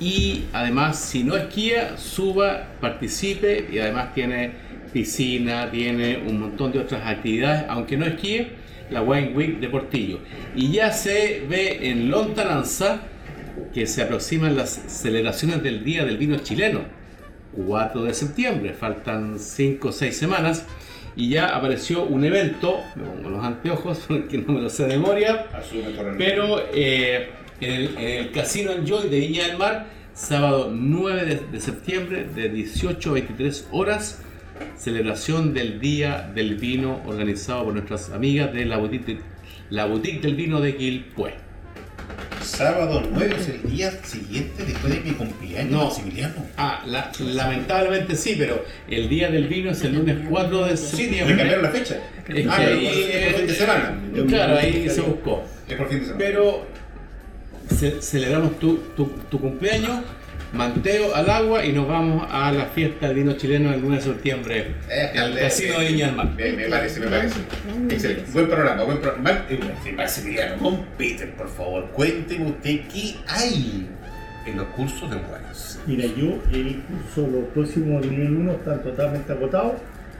[0.00, 4.52] Y además si no esquía, suba, participe y además tiene
[4.92, 8.52] piscina, tiene un montón de otras actividades, aunque no esquíe,
[8.90, 10.20] la Wine Week de Portillo.
[10.54, 13.02] Y ya se ve en Lontananza
[13.72, 16.80] que se aproximan las celebraciones del Día del Vino Chileno,
[17.56, 20.66] 4 de septiembre, faltan 5 o 6 semanas.
[21.16, 24.96] Y ya apareció un evento, me pongo los anteojos porque no me lo sé de
[24.98, 25.46] memoria,
[26.16, 27.30] pero eh,
[27.60, 32.24] en, el, en el Casino Enjoy de Viña del Mar, sábado 9 de, de septiembre,
[32.24, 34.22] de 18 a 23 horas,
[34.76, 39.20] celebración del Día del Vino organizado por nuestras amigas de la Boutique,
[39.70, 41.34] la boutique del Vino de Quilpué.
[42.42, 45.84] Sábado 9 es el día siguiente después de mi cumpleaños, No.
[45.86, 46.34] Maximiliano.
[46.56, 50.96] Ah, la- lamentablemente sí, pero el Día del Vino es el lunes 4 de Sí,
[50.96, 51.36] septiembre.
[51.36, 51.96] cambiaron la fecha.
[52.28, 54.00] Es ah, pero ahí- es por fin de semana.
[54.28, 55.44] Claro, ahí se buscó.
[55.68, 56.24] Es por fin de semana.
[56.24, 56.66] Pero
[57.78, 60.00] ce- celebramos tu, tu, tu cumpleaños,
[60.52, 64.02] manteo al agua y nos vamos a la fiesta del vino chileno el 9 de
[64.02, 66.30] septiembre Eh, en el eh, Casino de eh, Viña del Mar.
[66.36, 67.40] Me, me parece, me parece.
[67.90, 68.30] Excelente.
[68.32, 69.44] Buen programa, buen programa.
[69.96, 73.88] Maximiliano, con Peter, por favor, cuénteme usted qué hay
[74.46, 75.80] en los cursos de Juárez.
[75.86, 79.74] Mira, yo el curso, los próximos nivel 1 están totalmente agotados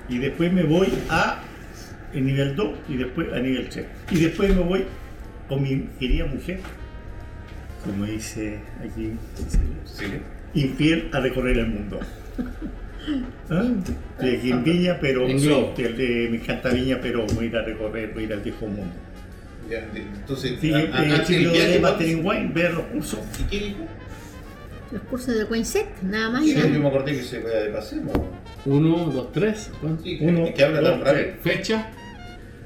[0.09, 1.41] y después me voy a
[2.12, 3.87] el nivel 2 y después a nivel 3.
[4.11, 4.85] Y después me voy
[5.49, 6.61] con mi querida mujer,
[7.85, 9.12] como dice aquí,
[9.85, 10.05] Sí.
[10.55, 12.01] infiel a recorrer el mundo.
[13.51, 13.64] ¿Ah?
[14.18, 15.74] Aquí en Viña, pero globo.
[15.76, 18.41] del- de- me encanta Viña, pero voy a ir a recorrer, voy a ir al
[18.41, 18.93] viejo mundo.
[19.70, 22.85] Ya, de- entonces, Sí, a- eh, a- Chile el viaje, de ¿cuánto- Wine, ver los
[22.87, 23.20] cursos.
[23.41, 23.87] ¿Y qué dijo?
[24.93, 26.45] Los cursos de Coinset, nada más.
[26.45, 26.68] Sí, nada.
[26.68, 28.03] yo me acordé que se vaya de paseo.
[28.64, 29.70] 1, 2, 3,
[30.03, 31.35] Sí, Uno, que habla tan dos, rápido.
[31.43, 31.91] fecha.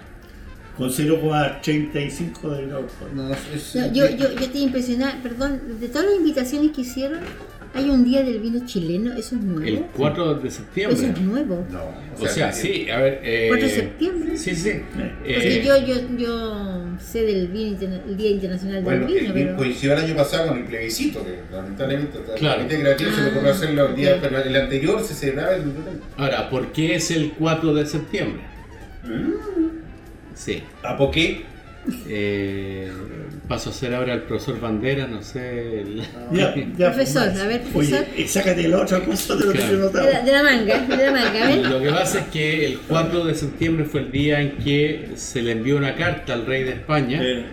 [0.76, 2.86] Con 0,35 de grado.
[3.16, 7.20] No, es- No, yo, yo, yo estoy impresionada, perdón, de todas las invitaciones que hicieron,
[7.74, 9.66] hay un día del vino chileno, eso es nuevo.
[9.66, 11.08] El 4 de Eso septiembre.
[11.10, 11.66] es nuevo.
[11.72, 11.80] No,
[12.24, 13.20] O sea, sí, a ver.
[13.24, 14.38] Eh, 4 de septiembre.
[14.38, 14.72] Sí, sí.
[14.92, 19.34] Porque Eh, yo, yo, yo sé del vino el Día Internacional Bueno, del Vino, el-
[19.34, 22.58] pero coincidió el año pasado con el plebiscito, que lamentablemente Claro.
[22.60, 24.18] comité creativo se le ocurrió Ah, hacerlo el día, ok.
[24.22, 25.64] pero el anterior se celebraba el
[26.18, 28.42] Ahora, ¿por qué es el 4 de septiembre?
[30.36, 30.64] Sí.
[30.84, 31.44] ¿A por qué?
[32.08, 32.92] Eh,
[33.48, 35.82] paso a ser ahora el profesor Bandera, no sé.
[35.82, 38.06] el- Ya, ya, Profesor, a ver, profesor.
[38.14, 40.06] Oye, eh, sácate la otra cosa de lo que yo notaba.
[40.08, 41.68] de la, de la manga, de la manga, a ver.
[41.68, 45.42] Lo que pasa es que el 4 de septiembre fue el día en que se
[45.42, 47.46] le envió una carta al rey de España, Eh,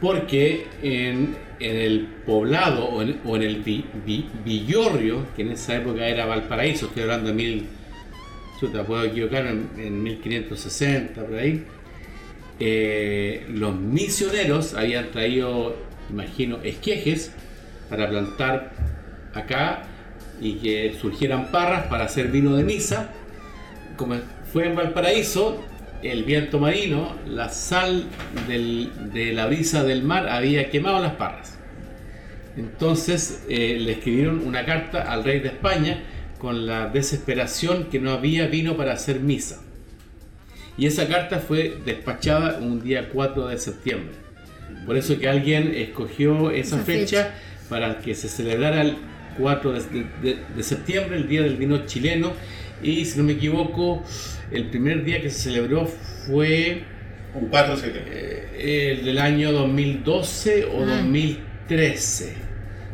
[0.00, 5.52] porque en, en el poblado o en, o en el vi- vi- Villorrio, que en
[5.52, 7.66] esa época era Valparaíso, estoy hablando de mil,
[8.60, 11.64] chuta, puedo equivocar, en, en 1560, por ahí,
[12.58, 15.76] eh, los misioneros habían traído,
[16.10, 17.32] imagino, esquejes
[17.90, 18.72] para plantar
[19.34, 19.82] acá
[20.40, 23.10] y que surgieran parras para hacer vino de misa.
[23.96, 24.16] Como
[24.52, 25.62] fue en Valparaíso,
[26.02, 28.06] el viento marino, la sal
[28.46, 31.58] de la brisa del mar había quemado las parras.
[32.56, 36.02] Entonces eh, le escribieron una carta al rey de España
[36.38, 39.60] con la desesperación que no había vino para hacer misa.
[40.78, 44.14] Y esa carta fue despachada un día 4 de septiembre.
[44.84, 47.34] Por eso que alguien escogió esa Esa fecha,
[47.68, 48.96] para que se celebrara el
[49.38, 49.80] 4 de,
[50.22, 52.32] de- de septiembre, el Día del Vino Chileno.
[52.82, 54.04] Y si no me equivoco,
[54.50, 56.82] el primer día que se celebró fue
[57.34, 58.12] Un 4 de septiembre.
[58.54, 60.96] eh, el del año 2012 o Ah.
[60.98, 62.34] 2013,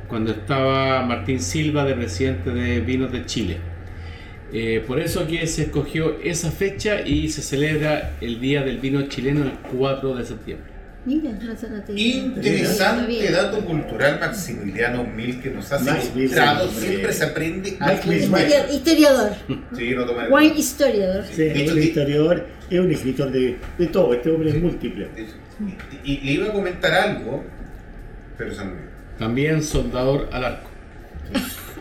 [0.08, 3.56] cuando estaba Martín Silva de presidente de Vinos de Chile.
[4.52, 9.02] Eh, por eso que se escogió esa fecha y se celebra el Día del Vino
[9.08, 10.72] Chileno el 4 de septiembre.
[11.04, 11.30] Mira,
[11.96, 15.64] Interesante dato cultural Maximiliano Mil que nos
[16.14, 16.68] ilustrados.
[16.68, 16.88] hombre.
[16.88, 18.12] Siempre se aprende algo
[18.72, 19.32] Historiador,
[19.76, 21.24] Sí, no toma wine historiador.
[21.24, 21.88] sí, es un sí.
[21.88, 25.08] historiador, es un escritor de, de todo, este hombre es múltiple.
[26.04, 27.42] Y, y le iba a comentar algo,
[28.38, 28.92] pero se me olvidó.
[29.18, 30.70] También soldador al arco.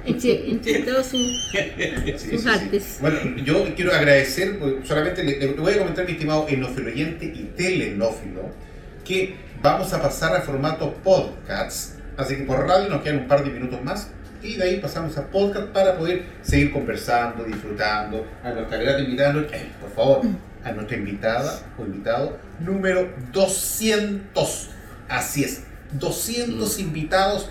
[0.06, 1.52] Entre, entre todos sus,
[2.18, 2.50] Sí, sus sí.
[2.50, 2.98] artes.
[3.02, 7.26] Bueno, yo quiero agradecer, pues, solamente le, le voy a comentar, mi estimado enófilo oyente
[7.26, 8.50] y telenófilo,
[9.06, 12.00] que vamos a pasar a formato podcast.
[12.18, 14.10] Así que por radio nos quedan un par de minutos más
[14.44, 18.26] y de ahí pasamos a podcast para poder seguir conversando, disfrutando.
[18.44, 20.22] A nuestra gran invitada, eh, por favor,
[20.64, 24.70] a nuestra invitada o invitado número 200.
[25.10, 27.50] Así es, 200 invitados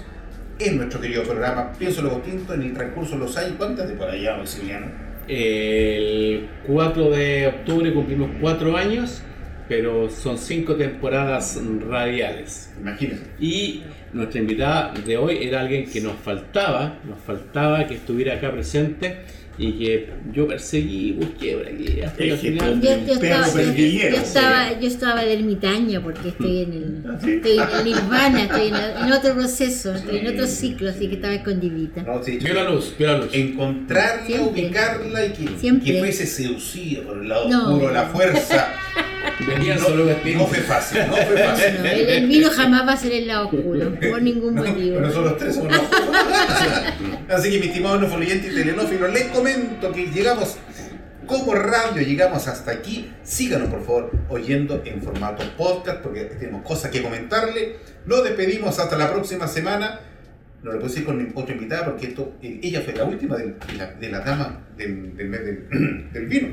[0.61, 3.55] en nuestro querido programa Pienso Luego Tinto en el transcurso de los años.
[3.57, 4.87] ¿Cuántas de por allá, Maximiliano?
[5.27, 9.23] El 4 de octubre cumplimos cuatro años,
[9.69, 11.59] pero son cinco temporadas
[11.89, 12.75] radiales.
[12.79, 13.25] Imagínense.
[13.39, 18.53] Y nuestra invitada de hoy era alguien que nos faltaba, nos faltaba que estuviera acá
[18.53, 19.21] presente
[19.63, 22.81] y que yo perseguí, busqué por aquí, hasta que al final...
[22.81, 27.19] Yo, yo estaba, yo, yo estaba, yo estaba de ermitaña porque estoy en el, ¿Ah,
[27.23, 27.33] sí?
[27.33, 31.35] estoy en Nirvana, estoy en, en otro proceso, estoy en otro ciclo, así que estaba
[31.35, 32.03] escondidita.
[32.05, 33.29] No, sí, Vio la luz, vio la luz.
[33.33, 34.63] encontrarla, Siempre.
[34.65, 35.93] ubicarla y que, Siempre.
[35.93, 37.69] que fuese seducida por el lado No.
[37.69, 38.73] oscuro de la fuerza.
[39.47, 41.75] Venían no, solo no fue fácil, no fue fácil.
[41.83, 44.97] No, el, el vino jamás va a ser el lado oscuro, por ningún No, motivo.
[44.97, 46.17] pero nosotros tres somos los oscuros.
[47.29, 50.57] Así que, mi estimado enofoliente y telenófilo, les comento que llegamos
[51.27, 53.11] como radio, llegamos hasta aquí.
[53.23, 57.77] Síganos, por favor, oyendo en formato podcast, porque tenemos cosas que comentarle.
[58.07, 60.01] Nos despedimos hasta la próxima semana.
[60.63, 63.55] No lo puedo decir con otra invitada porque esto, eh, ella fue la última de,
[63.79, 66.49] la, de la dama del, del mes del, del vino.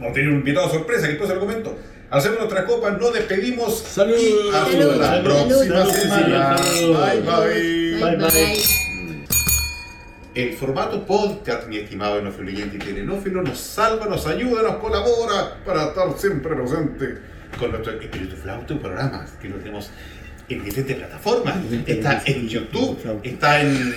[0.00, 1.76] A tener un invitado sorpresa que después se lo comento.
[2.10, 3.78] Hacemos nuestra copa, nos despedimos.
[3.80, 4.16] Salud.
[4.16, 6.58] Y hasta Salud, la salud, próxima salud, semana.
[6.58, 6.96] salud.
[6.96, 8.00] Bye bye.
[8.00, 8.78] Bye, Bye, bye.
[10.34, 15.88] El formato podcast, mi estimado enófilo y telenófilo, nos salva, nos ayuda, nos colabora para
[15.88, 17.18] estar siempre presente
[17.58, 19.90] con nuestro Espíritu Flauto programa que lo tenemos
[20.48, 21.56] en diferentes plataformas.
[21.86, 23.94] Está en YouTube, está en.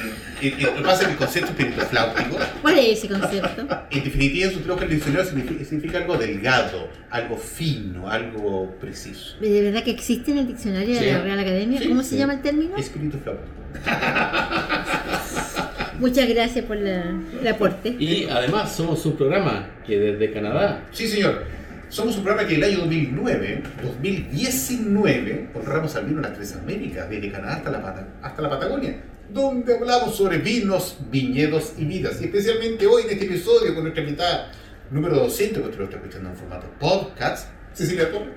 [0.60, 3.68] Lo que pasa es que el concepto Espíritu Flautico, ¿Cuál es ese concepto?
[3.92, 9.36] en definitiva, en su trabajo el diccionario significa, significa algo delgado, algo fino, algo preciso.
[9.40, 11.06] ¿De verdad que existe en el diccionario Sí.
[11.06, 11.80] de la Real Academia?
[11.80, 12.18] Sí, ¿Cómo se sí.
[12.18, 12.76] llama el término?
[12.76, 13.48] Espíritu Flautico.
[16.00, 17.96] Muchas gracias por la- el aporte.
[18.00, 21.44] Y además somos un programa que desde Canadá Sí, señor.
[21.92, 27.10] Somos un programa que el año 2009, 2019, honramos al vino en las tres Américas,
[27.10, 28.96] desde Canadá hasta la, hasta la Patagonia,
[29.30, 32.22] donde hablamos sobre vinos, viñedos y vidas.
[32.22, 34.54] Y especialmente hoy en este episodio con nuestra invitada
[34.90, 38.36] número 200, que usted lo está escuchando en formato podcast, Cecilia Torres.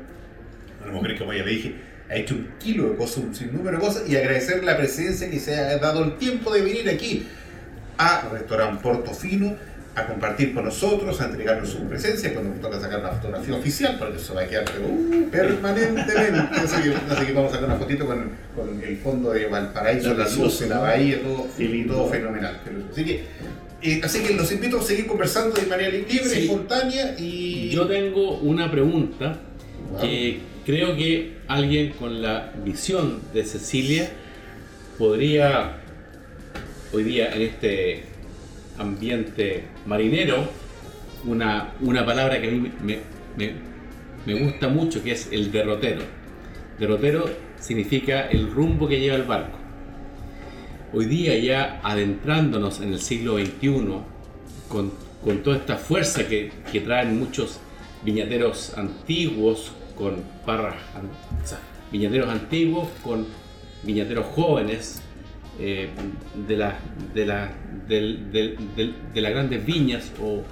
[0.82, 1.76] Una mujer que, como ya le dije,
[2.10, 5.38] ha hecho un kilo de cosas, un sinnúmero de cosas, y agradecer la presencia que
[5.38, 7.28] se ha dado el tiempo de venir aquí
[7.98, 9.54] a Restaurante Portofino
[9.96, 13.96] a compartir con nosotros, a entregarnos su presencia cuando nos toca sacar la fotografía oficial,
[13.98, 16.56] porque eso va a quedar pero, uh, permanentemente.
[16.60, 20.14] Así que, así que vamos a sacar una fotito con, con el fondo de Valparaíso,
[20.14, 21.46] la luz, la bahía, todo,
[21.86, 22.60] todo fenomenal.
[22.92, 23.24] Así que,
[23.82, 26.40] eh, así que los invito a seguir conversando de manera libre, Sí.
[26.44, 27.68] espontánea y...
[27.70, 29.38] Yo tengo una pregunta
[29.92, 30.00] Wow.
[30.00, 34.08] que creo que alguien con la visión de Cecilia
[34.98, 35.76] podría
[36.92, 38.04] hoy día en este
[38.78, 40.48] ambiente marinero
[41.26, 42.98] una, una palabra que a mí me,
[43.36, 46.02] me- gusta mucho que es el derrotero.
[46.78, 47.24] Derrotero
[47.60, 49.58] significa el rumbo que lleva el barco.
[50.92, 53.68] Hoy día ya adentrándonos en el siglo XXI
[54.68, 57.58] con, con toda esta fuerza que, que traen muchos
[58.04, 60.76] viñateros antiguos con parras,
[61.90, 63.26] viñateros antiguos con
[63.82, 65.02] viñateros jóvenes
[65.60, 65.88] eh,
[66.46, 66.78] de, la,
[67.14, 68.56] de,
[69.14, 70.42] de las grandes viñas o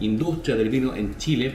[0.00, 1.54] industria del vino en Chile.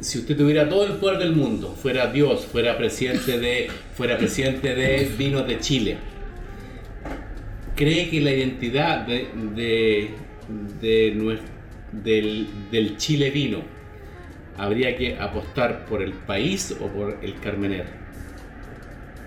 [0.00, 4.74] Si usted tuviera todo el poder del mundo, fuera Dios, fuera presidente de, fuera presidente
[4.74, 5.96] de Vinos de Chile,
[7.76, 10.10] cree que la identidad de,
[10.80, 13.60] del, del Chile vino
[14.56, 18.01] habría que apostar por el país o por el Carmener.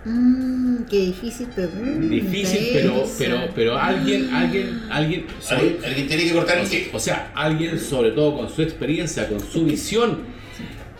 [0.05, 2.07] Mmm, qué difícil pregunta.
[2.07, 3.15] Difícil, pero, esa.
[3.17, 8.11] pero, pero alguien, alguien, alguien, sobre- Alguien, tiene que cortar el o sea, alguien sobre
[8.11, 10.19] todo con su experiencia, con su visión,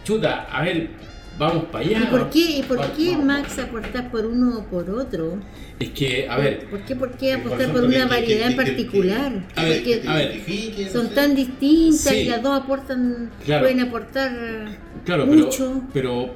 [0.04, 0.90] chuta, a ver,
[1.38, 2.00] vamos para allá.
[2.02, 3.26] ¿Y por qué, y por Va- qué vamos.
[3.26, 5.38] Max aportar por uno o por otro?
[5.80, 8.58] Es que, a ver, ¿Por qué, por qué ¿Cuáles apostar por una que- variedad en
[8.58, 9.46] que- que- particular?
[9.56, 12.20] A ver, Porque a ver, identifiquen, son tan distintas Sí.
[12.22, 13.64] y las dos aportan, Claro.
[13.66, 14.32] pueden aportar
[15.04, 15.84] claro, pero, mucho.
[15.94, 16.34] pero,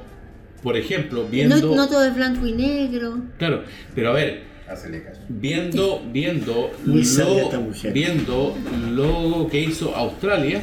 [0.62, 3.18] por ejemplo, viendo, no todo es blanco y negro.
[3.38, 5.20] claro, pero a ver, Hacele caso.
[5.28, 8.56] viendo, viendo, lo, viendo
[8.92, 10.62] lo que hizo Australia,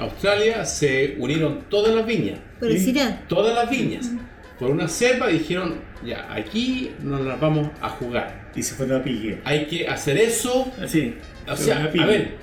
[0.00, 2.94] Australia se unieron todas las viñas, Pero Sí.
[3.28, 4.10] Todas las viñas,
[4.58, 8.50] por una cepa dijeron, ya, aquí nos las vamos a jugar.
[8.54, 9.38] Y se fueron a pique.
[9.44, 10.72] Hay que hacer eso.
[10.82, 11.14] Así.
[11.46, 12.36] O sea, a ver,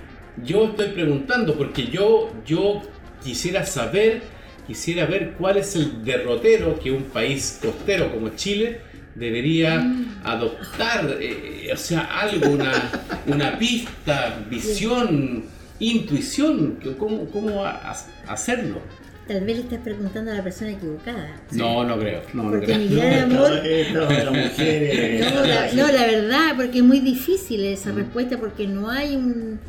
[0.44, 2.82] yo estoy preguntando porque yo, yo
[3.24, 4.22] quisiera saber,
[4.68, 8.80] quisiera ver cuál es el derrotero que un país costero como Chile
[9.16, 10.22] debería Mm.
[10.24, 12.72] adoptar, eh, o sea, algo, una,
[13.28, 15.44] una pista, visión,
[15.80, 18.80] intuición, cómo, cómo a- a- hacerlo.
[19.28, 21.38] Tal vez le estás preguntando a la persona equivocada.
[21.52, 22.78] No, no creo, no, no Porque creo.
[22.80, 23.52] mi gran amor.
[23.64, 23.88] eh,
[25.34, 29.60] No la, no, la verdad, porque es muy difícil esa respuesta, porque no hay un-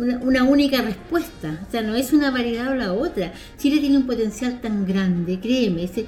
[0.00, 1.60] una, una única respuesta.
[1.66, 3.32] O sea, no es una variedad o la otra.
[3.58, 5.84] Chile tiene un potencial tan grande, créeme.
[5.84, 6.06] ese-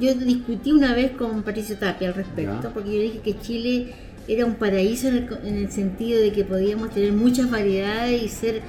[0.00, 2.70] yo discutí una vez con Patricio Tapia al respecto, Ya.
[2.74, 3.94] porque yo dije que Chile
[4.28, 8.28] era un paraíso en el, en el sentido de que podíamos tener muchas variedades y
[8.28, 8.60] ser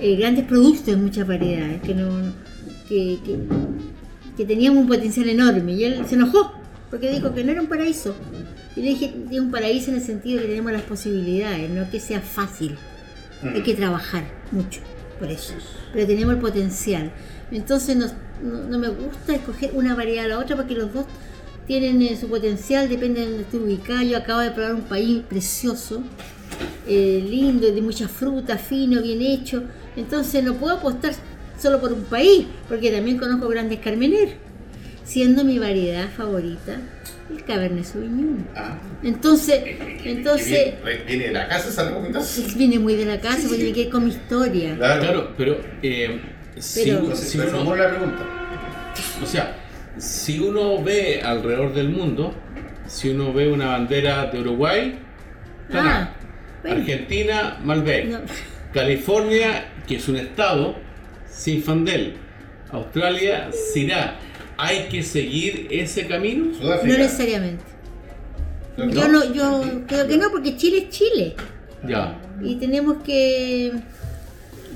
[0.00, 2.08] eh, grandes productos en muchas variedades, que no
[2.88, 3.36] que, que,
[4.36, 5.72] que teníamos un potencial enorme.
[5.72, 6.52] Y él se enojó,
[6.90, 8.14] porque dijo que no era un paraíso.
[8.76, 11.90] Y le dije, es un paraíso en el sentido de que tenemos las posibilidades, no
[11.90, 12.76] que sea fácil.
[13.42, 14.80] Hay que trabajar mucho
[15.18, 15.54] por eso.
[15.92, 17.12] Pero tenemos el potencial.
[17.50, 18.12] Entonces nos-
[18.42, 21.06] no, no me gusta escoger una variedad a la otra porque los dos
[21.66, 24.02] tienen eh, su potencial, depende de donde esté ubicado.
[24.02, 26.02] Yo acabo de probar un país precioso,
[26.86, 29.62] eh, lindo, de mucha fruta, fino, bien hecho.
[29.96, 31.12] Entonces no puedo apostar
[31.60, 34.36] solo por un país, porque también conozco grandes carmener,
[35.04, 36.78] siendo mi variedad favorita
[37.30, 38.46] el Cabernet Sauvignon.
[38.56, 39.60] Ah, Entonces,
[40.04, 42.48] entonces viene, viene de la casa esa recomendación.
[42.48, 44.76] sí, viene muy de la casa, porque tiene que ver con mi historia.
[44.76, 45.00] Claro.
[45.02, 46.20] Claro, pero, eh,
[46.58, 48.26] si, Pero- si uno, la pregunta.
[49.22, 49.56] o sea,
[49.98, 52.34] si uno ve alrededor del mundo,
[52.86, 54.98] si uno ve una bandera de Uruguay.
[55.72, 56.10] Ah,
[56.62, 56.80] bueno.
[56.80, 58.18] Argentina, Malbec, No.
[58.72, 60.76] California, que es un estado,
[61.30, 62.14] Sinfandel,
[62.70, 64.18] Australia, Syrah.
[64.58, 66.52] ¿Hay que seguir ese camino?
[66.54, 66.96] Sudáfrica.
[66.96, 67.64] No necesariamente.
[68.76, 68.90] No.
[68.90, 71.34] Yo no, yo creo que no, porque Chile es Chile.
[71.86, 72.20] Ya.
[72.42, 73.72] Y tenemos que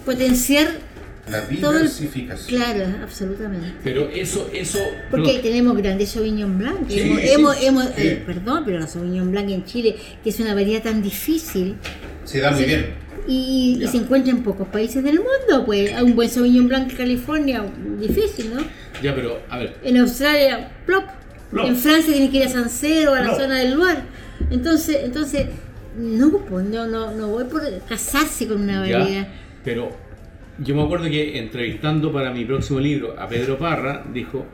[0.05, 0.69] potenciar
[1.31, 2.61] La todo diversificación.
[2.61, 3.75] Claro, absolutamente.
[3.85, 4.79] Pero eso, eso.
[5.11, 6.89] Porque tenemos grandes Sauvignon Blanc.
[6.89, 7.67] Sí, hemos, sí, hemos- sí.
[7.67, 7.93] hemos- Sí.
[8.09, 11.77] eh, perdón, pero la Sauvignon Blanc en Chile, que es una variedad tan difícil,
[12.25, 12.87] Se da muy bien.
[13.29, 16.97] y, y se encuentra en pocos países del mundo, pues un buen Sauvignon Blanc en
[16.97, 17.65] California,
[18.01, 18.63] difícil, ¿no?
[19.03, 21.05] Ya, pero, a ver, En Australia, plop.
[21.51, 21.67] Plop.
[21.67, 23.41] En Francia tiene que ir a Sancerro, a la Plop.
[23.41, 24.03] zona del lugar.
[24.51, 25.47] Entonces, entonces
[25.99, 29.29] no, pues, no, no, no voy por casarse con una variedad.
[29.65, 29.91] pero
[30.59, 34.47] yo me acuerdo que entrevistando para mi próximo libro a Pedro Parra, dijo,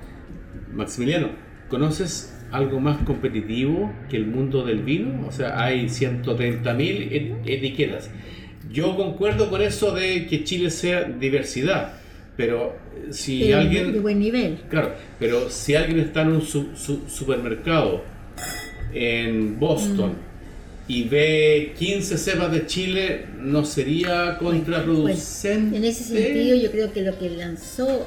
[0.73, 1.29] Maximiliano,
[1.69, 5.27] ¿conoces algo más competitivo que el mundo del vino?
[5.27, 8.11] O sea, hay 130.000 et- etiquetas.
[8.73, 11.95] Yo concuerdo con eso de que Chile sea diversidad,
[12.39, 13.93] pero eh, si alguien...
[13.93, 14.61] de buen nivel.
[14.71, 18.03] Claro, pero si alguien está en un su- su- supermercado
[18.95, 20.91] en Boston Mm.
[20.93, 25.77] y ve 15 cepas de Chile, ¿no sería contraproducente?
[25.77, 28.07] En ese sentido, yo creo que lo que lanzó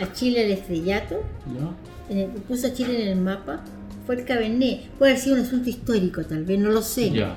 [0.00, 1.76] a Chile al estrellato, ¿No?
[2.10, 3.62] en el- puso a Chile en el mapa,
[4.06, 4.86] fue el Cabernet.
[4.98, 7.10] Puede haber sido un asunto histórico, tal vez, no lo sé.
[7.10, 7.36] Ya.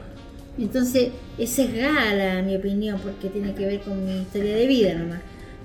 [0.58, 5.20] Entonces, es sesgada mi opinión porque tiene que ver con mi historia de vida nomás.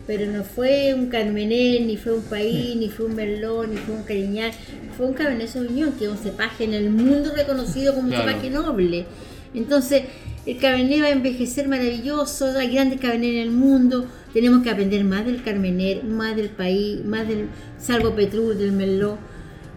[0.06, 3.94] Pero no fue un Carmener, ni fue un país, ni fue un Merlot, ni fue
[3.94, 4.52] un Cariñal.
[4.96, 8.28] Fue un Cabernet Sauvignon, que es un cepaje en el mundo reconocido como un Claro.
[8.28, 9.06] cepaje noble.
[9.54, 10.02] Entonces,
[10.44, 14.06] el Cabernet va a envejecer maravilloso, hay grandes Cabernet en el mundo.
[14.34, 17.46] Tenemos que aprender más del Carmener, más del país, más del
[17.78, 19.16] Salvo Petrus, del Merlot.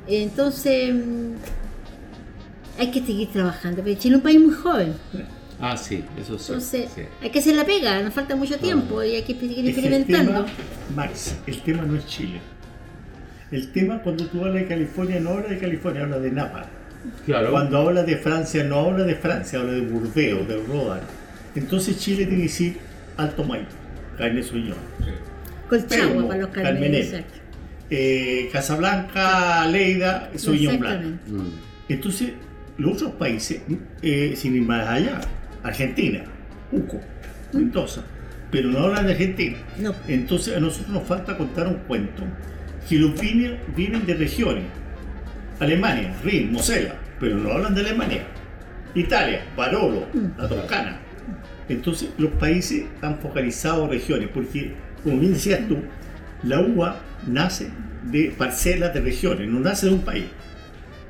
[0.09, 1.31] Entonces, mm,
[2.79, 3.81] hay que seguir trabajando.
[3.83, 4.93] Pero Chile es un país muy joven.
[5.59, 6.45] Ah, sí, eso sí.
[6.53, 7.01] Entonces, sí.
[7.21, 10.31] hay que hacer la pega, nos falta mucho tiempo y hay que seguir el experimentando.
[10.31, 10.45] tema,
[10.95, 12.39] Max, el tema no es Chile.
[13.51, 16.65] El tema cuando tú hablas de California no habla de California, habla de Napa.
[17.25, 17.51] Claro.
[17.51, 20.99] Cuando habla de Francia no habla de Francia, habla de Burdeos, de Rodan.
[21.55, 22.77] Entonces Chile tiene que decir
[23.15, 23.71] Alto Maipo,
[24.17, 24.75] Carne Suñón.
[25.69, 27.07] Colchagua Pelmo, para los carmenes.
[27.07, 27.39] exacto.
[27.89, 30.95] Eh, Casablanca, Leida, Sauvignon Blanc.
[31.03, 31.31] Exactamente.
[31.31, 31.51] Mm.
[31.89, 32.29] Entonces,
[32.77, 33.61] los otros países,
[34.01, 35.21] eh, sin ir más allá,
[35.67, 36.23] Argentina,
[36.71, 36.99] Uco,
[37.53, 38.01] Mendoza,
[38.51, 39.57] pero no hablan de Argentina.
[39.79, 39.93] No.
[40.07, 42.23] Entonces, a nosotros nos falta contar un cuento
[42.87, 44.63] que los vinos vienen de regiones.
[45.59, 48.23] Alemania, Rin, Mosela, pero no hablan de Alemania.
[48.95, 50.07] Italia, Barolo,
[50.37, 50.99] la Toscana.
[51.69, 54.73] Entonces, los países han focalizado regiones, porque,
[55.03, 55.79] como bien decías tú,
[56.43, 57.69] la uva nace
[58.03, 60.25] de parcelas de regiones, no nace de un país.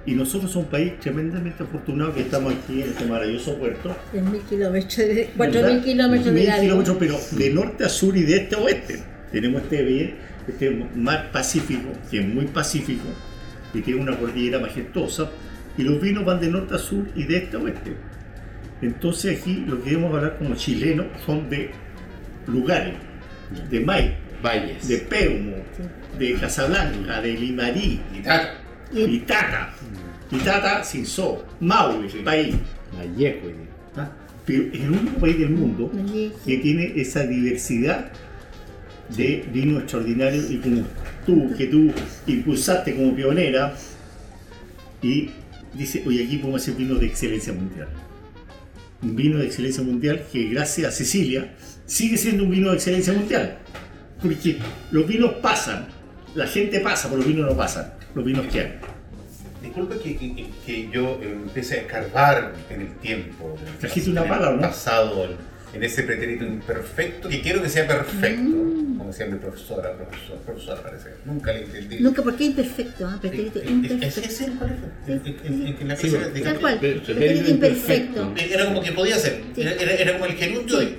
[0.08, 3.96] Y nosotros somos un país tremendamente afortunado que estamos aquí en este maravilloso puerto.
[4.14, 5.84] 3.000 kilómetros, de- 4.000 ¿verdad?
[5.84, 6.62] kilómetros de largo.
[6.64, 9.04] kilómetros, pero de norte a sur y de este a oeste.
[9.32, 10.16] Tenemos este, bien-
[10.48, 13.04] este mar Pacífico, que es muy pacífico,
[13.74, 15.30] y tiene una cordillera majestuosa,
[15.78, 17.92] y los vinos van de norte a sur y de este a oeste.
[18.82, 21.72] Entonces aquí lo que debemos hablar como chilenos son de
[22.48, 22.94] lugares,
[23.70, 23.80] de
[24.42, 24.88] Valles.
[24.88, 25.56] de Peumo,
[26.18, 28.22] de Casablanca, de Limarí, Y
[28.90, 29.10] tata.
[29.10, 29.74] Itata,
[30.32, 32.56] Itata, Cinzó, Maule, país.
[32.98, 33.48] Vallejo.
[33.96, 34.10] ¿ah?
[34.46, 35.92] Pero es el único país del mundo
[36.46, 38.12] que tiene esa diversidad
[39.16, 40.84] de vinos extraordinarios y como
[41.26, 41.92] tú, que tú
[42.28, 43.74] impulsaste como pionera
[45.02, 45.30] y
[45.74, 47.88] dice, oye, aquí podemos hacer vino de excelencia mundial.
[49.02, 51.54] Un vino de excelencia mundial que gracias a Cecilia
[51.86, 53.60] sigue siendo un vino de excelencia mundial.
[54.22, 54.58] Porque
[54.92, 55.88] los vinos pasan,
[56.36, 58.74] la gente pasa, pero los vinos no pasan, los vinos quedan.
[59.62, 63.56] Disculpe que, que- que yo eh, empiece a escarbar en el tiempo.
[63.80, 64.62] Trajiste una pala, ¿o no?
[64.62, 65.32] Pasado, en,
[65.76, 68.42] en ese pretérito imperfecto, que quiero que sea perfecto.
[68.56, 68.98] Mm.
[68.98, 71.10] Como decía mi profesora, profesor, profesora parece.
[71.26, 72.00] Nunca le entendí.
[72.00, 73.18] Nunca, porque es imperfecto, ¿ah?
[73.22, 74.66] Pretérito ¿Es ese imperfecto.
[75.08, 75.76] es?
[75.80, 78.34] Clase de- Tal cual, Pretérito imperfecto.
[78.38, 79.42] Era como que podía ser.
[79.56, 79.62] Sí.
[79.62, 80.86] Era, era- era como el gerundio Sí.
[80.86, 80.98] de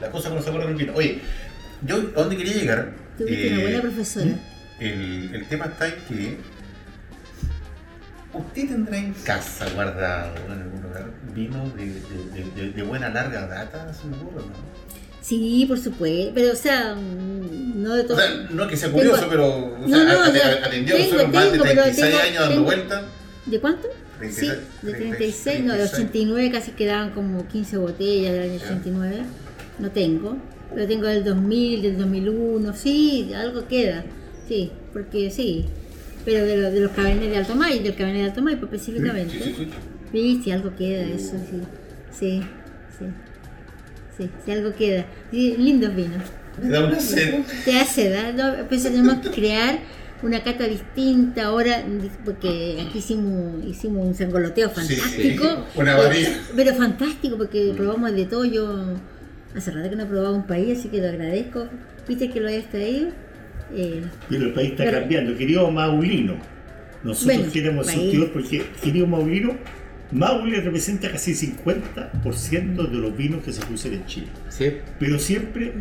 [0.00, 0.92] la cosa que no se del vino.
[0.94, 1.18] Oye,
[1.86, 2.92] yo a dónde quería llegar.
[3.18, 4.26] Tuviste una Eh, buena profesora.
[4.80, 6.38] El, el tema está en que
[8.32, 13.46] usted tendrá en casa guardado en algún lugar vino de, de- de- de- buena larga
[13.46, 14.84] data, seguro, ¿no?
[15.22, 18.16] Sí, por supuesto, pero o sea, mm, no de O todo.
[18.18, 21.08] sea, no que sea curioso, Tengo- pero o No, sea, no, o sea, atendió tengo-
[21.12, 23.04] nosotros más de tengo, pero 36 tengo- años dando tengo- vueltas.
[23.46, 23.88] ¿De cuánto?
[24.18, 28.66] 36, sí, de 36, no, de 89 casi quedaban como 15 botellas del año Ya.
[28.66, 29.22] 89.
[29.78, 30.36] No tengo,
[30.74, 34.04] pero tengo del 2000, del 2001, sí, algo queda.
[34.48, 35.64] Sí, porque sí.
[36.24, 39.32] Pero de, lo- de los cabernet de Alto May, del cabernet de Alto May específicamente.
[39.38, 39.68] Sí, sí,
[40.12, 40.40] sí.
[40.44, 41.60] Sí, algo queda eso, sí.
[42.18, 42.40] Sí,
[42.98, 43.04] sí.
[44.16, 45.06] Sí, sí, algo queda.
[45.32, 46.22] Lindos vinos.
[46.62, 47.40] Me da una sed.
[47.64, 48.32] Te hace, ¿da?
[48.32, 49.80] No, pues tenemos que crear
[50.22, 51.82] una cata distinta ahora,
[52.24, 55.64] porque aquí hicimos, hicimos un sangoloteo fantástico.
[55.74, 56.38] Una varilla.
[56.54, 58.44] Pero fantástico, porque probamos de todo.
[58.44, 58.94] Yo
[59.56, 61.66] hace rato que no he probado un país, así que lo agradezco.
[62.06, 63.08] Viste que lo hayas traído.
[63.74, 65.36] Eh, Pero el país está Pero- cambiando.
[65.36, 66.34] Querido Maulino,
[67.02, 69.56] nosotros Bueno, queremos surtidor porque, querido Maulino,
[70.12, 74.26] Maule representa casi 50% de los vinos que se producen en Chile.
[74.48, 74.72] Sí.
[75.00, 75.72] Pero siempre,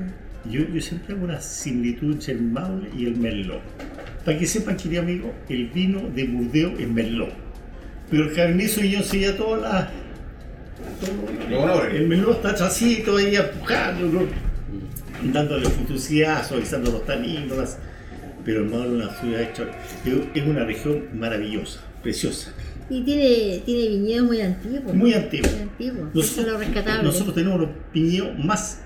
[0.49, 3.61] yo, yo siempre hago una similitud entre el Maule y el Merlot.
[4.25, 7.33] Para que sepan, querido amigo, el vino de Burdeos es Merlot.
[8.09, 9.91] Pero el Cabernet Sauvignon sería toda la...
[10.99, 11.93] todo- Lo honores.
[11.95, 14.27] el Merlot está atrásito ahí empujando.
[15.31, 17.77] Dándole frutuosidad, suavizando los taninos.
[18.45, 19.49] Pero el es una ciudad.
[20.33, 22.53] Es una región maravillosa, preciosa.
[22.89, 24.93] y tiene, tiene viñedos muy antiguos.
[24.93, 25.51] Muy antiguo.
[25.51, 26.59] Muy antiguos.
[26.59, 27.03] Rescatable.
[27.03, 28.81] nosotros tenemos los viñedos más,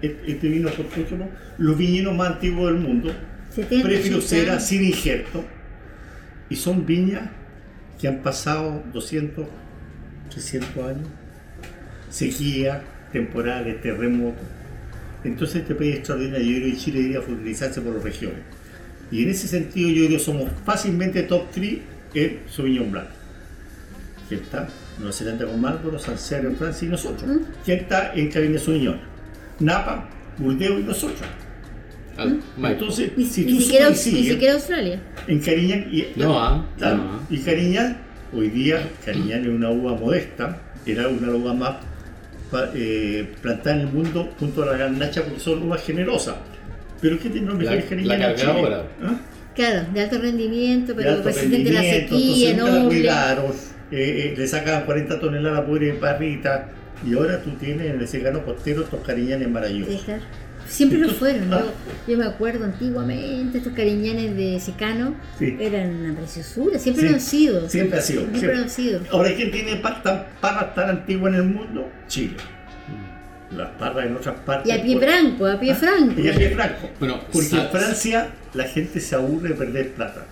[0.00, 1.28] este vino autóctono,
[1.58, 3.12] los viñedos más antiguos del mundo,
[3.50, 4.60] 70, prefilocera, 80.
[4.60, 5.44] sin injerto,
[6.48, 7.30] y son viñas
[8.00, 9.46] que han pasado 200,
[10.30, 11.08] 300 años,
[12.10, 12.82] sequía,
[13.12, 14.44] temporales, terremotos.
[15.24, 18.40] Entonces este país es extraordinario, yo creo que Chile debería focalizarse por las regiones.
[19.10, 21.78] Y en ese sentido yo creo que somos fácilmente top 3
[22.14, 23.08] en Sauvignon Blanc.
[24.28, 24.68] Que está
[24.98, 27.24] Nueva Zelanda con Marlboro, Sancerre en Francia y nosotros.
[27.28, 27.38] ¿Mm?
[27.64, 29.00] Que está en Cabernet Sauvignon.
[29.60, 31.20] Napa, Burdeos y nosotros.
[32.16, 32.80] Al- Maipo.
[32.82, 35.02] Entonces, Ni, si ni tú siquiera, sumas y ni sigues, siquiera Australia.
[35.26, 37.20] en Cariñán y, No, ah, no, ah.
[37.28, 37.98] y Cariñán,
[38.32, 41.76] hoy día Cariñán es una uva modesta, era una uva más
[42.74, 46.36] eh, plantada en el mundo junto a la garnacha porque son uvas generosas.
[47.00, 48.82] Pero ¿qué tiene los mejores La- Cariñán la cargadora.
[49.02, 49.20] ¿Ah?
[49.54, 52.88] Claro, de alto rendimiento, pero alto resistente a la sequía, la noble.
[52.88, 53.52] cuidaron,
[53.92, 56.68] eh, eh, le sacaban 40 toneladas por barrita
[57.06, 59.94] y ahora tú tienes en el secano costero estos cariñanes maravillosos.
[59.94, 60.22] Sí, claro.
[60.68, 61.50] Siempre lo fueron.
[61.50, 61.72] Yo,
[62.08, 65.56] yo me acuerdo antiguamente, estos cariñanes de secano Sí.
[65.60, 67.68] eran una preciosura, siempre Sí, lo han sido.
[67.68, 68.56] siempre ha sido, Siempre siempre.
[68.58, 69.00] lo han sido.
[69.12, 71.88] Ahora, ¿quién tiene tan- parras tan antiguas en el mundo?
[72.08, 72.36] Chile.
[73.56, 74.66] Las parras en otras partes.
[74.72, 76.20] Y a pie pues, franco, a pie Ah, franco.
[76.20, 76.90] Y a pie franco.
[76.98, 80.26] Bueno, Porque en Francia la gente se aburre de perder plata.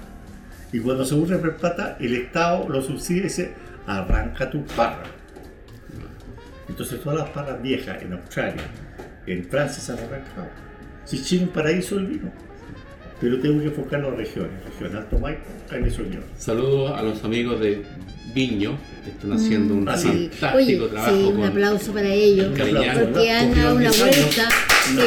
[0.72, 3.52] Y cuando se aburre de perder plata, el Estado lo subsidia y dice,
[3.86, 5.04] arranca tu parra.
[6.68, 8.62] Entonces todas las parras viejas en Australia,
[9.26, 10.48] en Francia se han arrancado.
[11.04, 12.32] Si Chile es un paraíso del vino.
[13.20, 14.64] Pero tengo que enfocarlo en regiones.
[14.64, 16.24] Región Alto Maipo, Sauvignon.
[16.36, 17.84] Saludos a los amigos de
[18.34, 20.30] Viño, que están haciendo un sí.
[20.30, 22.46] fantástico Oye, trabajo sí, un con aplauso para ellos.
[22.48, 24.48] Porque han dado una vuelta,
[24.84, 24.98] sí,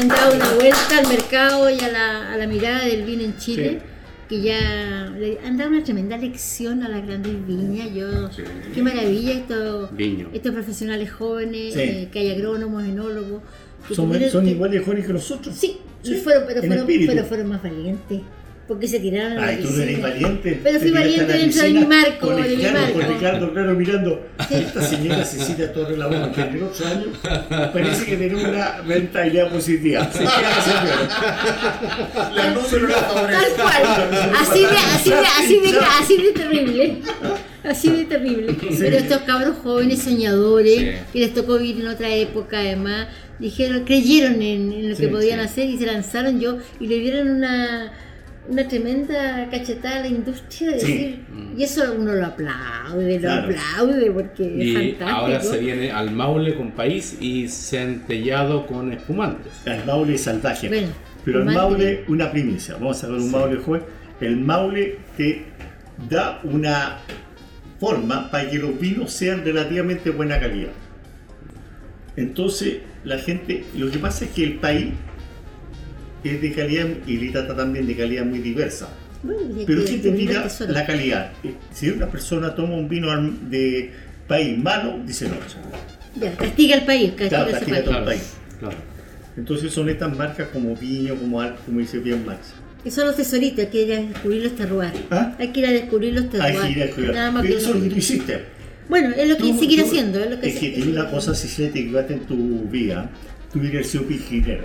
[0.00, 3.36] han dado una vuelta al mercado y a la, a la mirada del vino en
[3.36, 3.80] Chile.
[4.28, 7.88] Que ya le han dado una tremenda lección a las grandes viñas.
[7.94, 8.42] Yo, Sí.
[8.74, 10.28] qué maravilla esto, Viño.
[10.34, 11.80] estos profesionales jóvenes, Sí.
[11.80, 13.42] eh, que hay agrónomos, enólogos.
[13.86, 15.54] que Son, tuvieron son que- igual de jóvenes que nosotros.
[15.56, 18.20] Sí, y Sí, fueron, pero, fueron, pero fueron más valientes.
[18.68, 20.08] Porque se tiraron a la Ay, tú no eres piscina.
[20.08, 20.60] valiente.
[20.62, 23.14] Pero fui valiente dentro de mi marco, Con de mi Ricardo, con marco.
[23.14, 24.26] Ricardo, claro, mirando.
[24.50, 27.08] Esta señora Cecilia Torres la Bomba, 38 años,
[27.72, 30.04] parece que tiene una mentalidad positiva.
[30.12, 32.30] Se queda señora.
[32.34, 33.40] La número la favorece.
[33.56, 34.30] Tal cual.
[34.38, 36.98] Así de, así de, así de, así de terrible.
[37.64, 38.54] Así de terrible.
[38.78, 40.90] Pero estos cabros jóvenes soñadores, Sí.
[41.12, 43.08] que les tocó vivir en otra época además,
[43.38, 45.44] dijeron, creyeron en, en lo que podían sí.
[45.46, 47.92] hacer y se lanzaron yo y le dieron una,
[48.48, 50.92] una tremenda cachetada a la industria de Sí.
[50.92, 51.24] decir,
[51.56, 53.42] y eso uno lo aplaude, lo Claro.
[53.54, 55.10] aplaude porque Y es fantástico.
[55.20, 59.52] ahora se viene al Maule con país y centellado con espumantes.
[59.66, 60.68] El Maule es salvaje.
[60.68, 60.88] Bueno,
[61.24, 62.74] Pero el Maule, una primicia.
[62.74, 63.82] Vamos a sacar un Maule juez.
[64.20, 65.44] El Maule te
[66.08, 66.98] da una
[67.78, 70.70] forma para que los vinos sean relativamente buena calidad.
[72.16, 74.86] Entonces, la gente, lo que pasa es que el país
[76.24, 78.88] es de calidad y Litata también de calidad muy diversa.
[79.22, 80.72] Bueno, hay Pero que ¿quién te tesoro.
[80.72, 81.32] la calidad?
[81.42, 83.08] Eh, Si una persona toma un vino
[83.50, 83.90] de
[84.28, 85.34] país malo, dice no.
[86.20, 87.84] Ya, castiga al país, castiga Claro, castiga país.
[87.84, 88.32] todo el Claro, país.
[88.60, 88.76] claro.
[89.36, 92.54] Entonces son estas marcas como Viño, como como dice bien Max.
[92.82, 94.92] Que son los tesoritos, hay que ir a descubrir los terroirs.
[95.10, 95.34] ¿Ah?
[95.38, 96.60] Hay que ir a descubrir los Hay terroirs.
[96.66, 97.14] que ir a cuidar.
[97.14, 98.38] Nada más Pero que eso es lo que tú hiciste.
[98.88, 101.10] Bueno, es lo que Tú- seguir tú- haciendo, es lo que Es que tiene una
[101.10, 102.36] cosa, si se te equivocaste en tu
[102.70, 103.10] vida,
[103.52, 104.64] tú hubieras sido piscinera.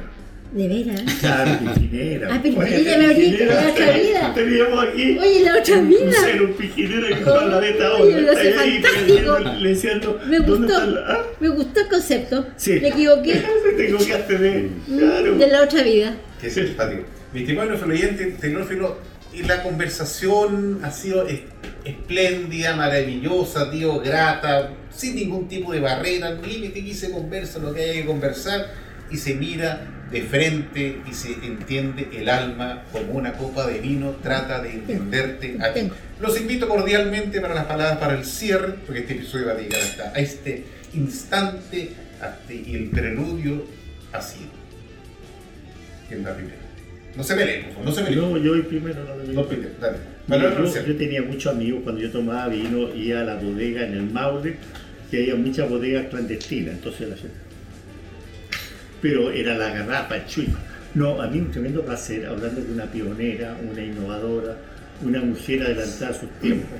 [0.53, 1.01] De veras.
[1.19, 2.27] Claro, piscinera.
[2.31, 4.33] Ah, pero Oye, me abrí piscinera, la otra vida.
[4.35, 5.17] Teníamos aquí.
[5.17, 5.99] Oye, la otra un vida.
[6.03, 9.39] crucero, un piscinera que va a la beta Oye, lo ahí fantástico.
[9.39, 11.23] Le decían, Me ¿dónde gustó, la- ah?
[11.39, 12.47] me gustó el concepto.
[12.55, 12.79] Sí.
[12.81, 13.43] Me equivoqué
[13.77, 14.69] Te equivocaste de.
[14.87, 15.35] Claro.
[15.37, 16.15] de la otra vida.
[16.39, 17.03] Qué simpático.
[17.33, 18.97] Mi estimado influyente, tecnófilo,
[19.33, 21.41] y la conversación ha sido es-
[21.83, 27.81] espléndida, maravillosa, tío, grata, sin ningún tipo de barrera, límite, que se conversa lo que
[27.81, 28.67] haya que conversar
[29.09, 34.11] y se mira de frente y se entiende el alma como una copa de vino,
[34.21, 35.89] trata de entenderte a ti.
[36.21, 39.81] Los invito cordialmente para las palabras para el cierre, porque este episodio va a llegar
[39.81, 41.89] hasta a este instante
[42.49, 43.65] y el preludio
[44.13, 44.51] ha sido.
[46.07, 46.57] ¿Quién va primero?
[47.15, 49.97] No se favor, no se me No, yo voy primero, no me No, primero, dale.
[50.87, 54.55] Yo, tenía muchos amigos cuando yo tomaba vino, iba a la bodega en el Maule,
[55.09, 57.35] que había muchas bodegas clandestinas, entonces la gente.
[59.03, 60.57] Pero era la garrafa, el chuico.
[60.95, 64.55] No, a mí un tremendo placer, hablando de una pionera, una innovadora,
[65.01, 66.79] una mujer adelantada a sus tiempos,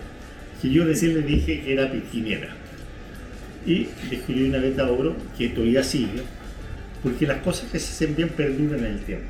[0.61, 2.55] que yo recién le dije que era piscinera.
[3.65, 6.21] Y descubrí una beta oro que todavía sigue,
[7.03, 9.27] porque las cosas que se hacen bien perduran en el tiempo.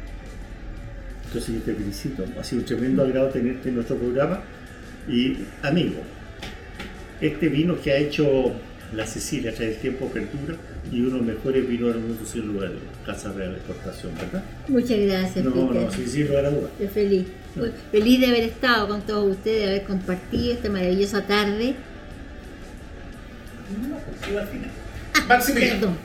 [1.26, 4.41] Entonces yo te felicito, ha sido un tremendo agrado tenerte en nuestro programa.
[5.10, 5.99] Y amigo,
[7.20, 8.53] este vino que ha hecho
[8.95, 10.56] la Cecilia través del tiempo perdura
[10.91, 12.72] y uno de los mejores vinos del mundo sin lugar
[13.06, 14.44] Casa Real de Exportación, ¿verdad?
[14.68, 15.82] Muchas gracias, No, Peter.
[15.84, 16.70] no, sí, sin lugar a duda.
[16.80, 17.26] Estoy feliz.
[17.91, 21.76] Feliz de haber estado con todos ustedes, de haber compartido esta maravillosa tarde.
[25.28, 25.80] Maximiliano.
[25.80, 25.98] Perdón.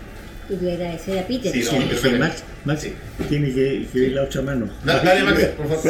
[0.49, 1.53] Quería agradecer a Peter.
[1.53, 2.19] Sí, Sí, no, que perfecto.
[2.19, 2.93] Max, Max Sí.
[3.29, 4.69] tiene que, que ver la otra mano.
[4.83, 5.89] Da- Dale, Max, por favor, Sí,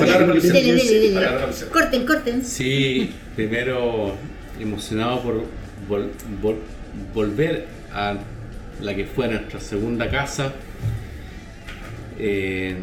[0.49, 1.71] el sí, el cierre.
[1.71, 2.45] Corten, corten.
[2.45, 4.17] Sí, primero
[4.59, 5.35] emocionado por
[5.89, 6.11] vol-
[6.43, 6.57] vol-
[7.15, 8.17] volver a
[8.81, 10.53] la que fue nuestra segunda casa
[12.19, 12.77] eh,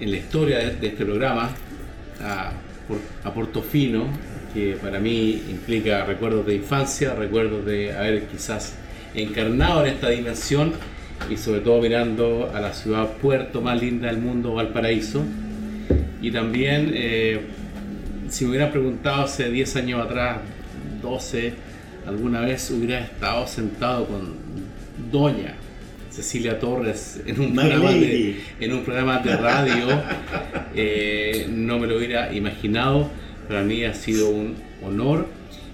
[0.00, 1.50] en la historia de, este programa,
[2.20, 2.52] a,
[3.24, 4.06] a Portofino,
[4.52, 8.74] que para mí implica recuerdos de infancia, recuerdos de haber quizás
[9.14, 10.72] encarnado en esta dimensión
[11.28, 15.22] y sobre todo mirando a la ciudad puerto más linda del mundo, Valparaíso.
[16.22, 17.40] Y también eh,
[18.28, 20.38] si me hubieran preguntado hace 10 años atrás,
[21.02, 21.52] 12,
[22.06, 24.34] alguna vez hubiera estado sentado con
[25.10, 25.54] Doña
[26.10, 29.86] Cecilia Torres en un, My programa de, en un programa de radio,
[30.74, 33.08] eh, no me lo hubiera imaginado.
[33.46, 35.26] Para mí ha sido un honor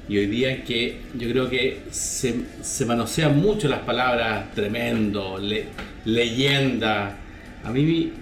[0.09, 5.67] y hoy día que yo creo que se, se manosean mucho las palabras tremendo, le-
[6.05, 7.17] leyenda.
[7.65, 8.13] A mí,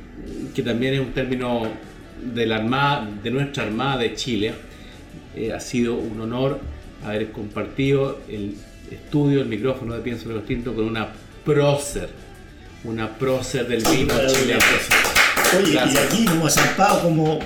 [0.55, 1.67] que también es un término
[2.35, 4.53] de la armada, de nuestra Armada de Chile,
[5.37, 6.61] eh, ha sido un honor
[7.05, 8.55] haber compartido el
[8.91, 11.09] estudio, el micrófono de Pienso Lo Distinto con una
[11.45, 12.09] prócer,
[12.85, 14.61] una prócer del vino chileno.
[15.59, 17.39] Oye, y aquí hemos zampado como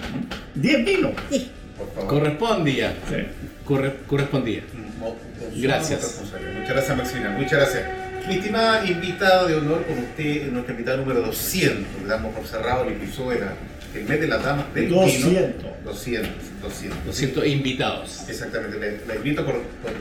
[0.54, 1.12] 10 vinos.
[1.30, 1.50] Sí.
[1.76, 2.08] Por favor.
[2.08, 3.16] Correspondía, Sí.
[3.64, 4.62] corre- correspondía.
[5.56, 6.20] Gracias.
[6.54, 7.38] Muchas gracias, Maximiliano.
[7.38, 7.84] Muchas gracias.
[8.26, 12.02] Mi estimada invitada de honor con usted, nuestra invitada número 200.
[12.02, 13.54] Le damos por cerrado el episodio de la-
[13.98, 15.30] el mes de las damas del 200.
[15.30, 15.68] vino.
[15.84, 16.30] 200.
[16.62, 16.98] 200.
[17.06, 18.28] Lo siento, invitados.
[18.28, 19.00] Exactamente.
[19.06, 19.92] La invito cor- cor-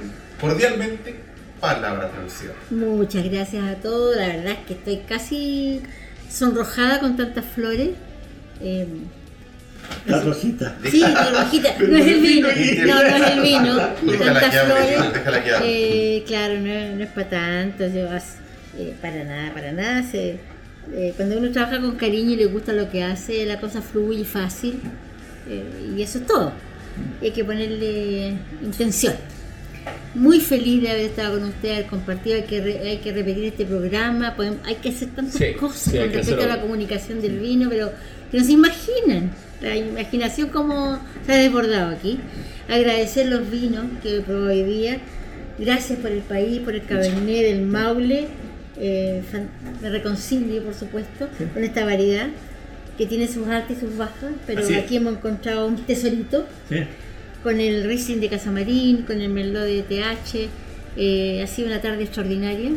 [0.49, 1.15] cordialmente.
[1.59, 2.53] Palabra cierre.
[2.69, 4.15] Muchas gracias a todos.
[4.15, 5.81] La verdad es que estoy casi
[6.29, 7.89] sonrojada con tantas flores.
[8.61, 8.85] Eh,
[10.05, 10.77] La rojita.
[10.89, 11.75] Sí, la rojita.
[11.79, 12.47] No es el vino.
[12.85, 13.77] No, no es el vino.
[14.23, 14.99] Tantas flores.
[15.63, 17.87] Eh, claro, no, no es para tanto.
[17.87, 18.07] yo
[18.77, 20.03] eh, para nada, para nada.
[20.03, 20.37] se-
[20.93, 24.23] eh, cuando uno trabaja con cariño y le gusta lo que hace, la cosa fluye
[24.25, 24.79] fácil.
[25.49, 25.63] eh,
[25.97, 26.51] y eso es todo.
[27.21, 28.33] Y hay que ponerle
[28.63, 29.13] intención.
[30.15, 32.35] Muy feliz de haber estado con usted, haber compartido.
[32.35, 34.35] Hay que, re- hay que repetir este programa.
[34.35, 37.69] podemos- hay que hacer tantas Sí, cosas sí, con respecto a la comunicación del vino,
[37.69, 37.91] pero
[38.31, 39.31] que no se imaginan.
[39.61, 42.19] La imaginación como se ha desbordado aquí.
[42.67, 44.97] Agradecer los vinos que probó hoy día.
[45.59, 48.27] Gracias por el país, por el Cabernet del Maule.
[48.79, 49.23] Eh,
[49.81, 52.27] me reconcilio, por supuesto, con esta variedad
[52.97, 56.77] que tiene sus altas y sus bajas, pero aquí hemos encontrado un tesorito Sí.
[57.43, 60.49] con el Riesling de Casamarín, con el Merlot de TH.
[60.99, 62.71] eh, ha sido una tarde extraordinaria.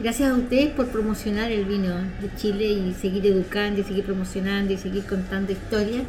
[0.00, 1.90] Gracias a ustedes por promocionar el vino
[2.20, 6.02] de Chile y seguir educando y seguir promocionando y seguir contando historias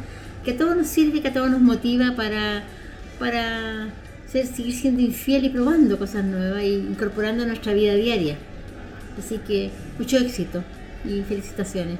[0.44, 2.64] que a todos nos sirve, que a todos nos motiva para,
[3.20, 3.88] para
[4.28, 8.36] ser, seguir siendo infiel y probando cosas nuevas e incorporando a nuestra vida diaria.
[9.18, 10.62] Así que mucho éxito
[11.04, 11.98] y felicitaciones.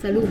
[0.00, 0.24] Salud.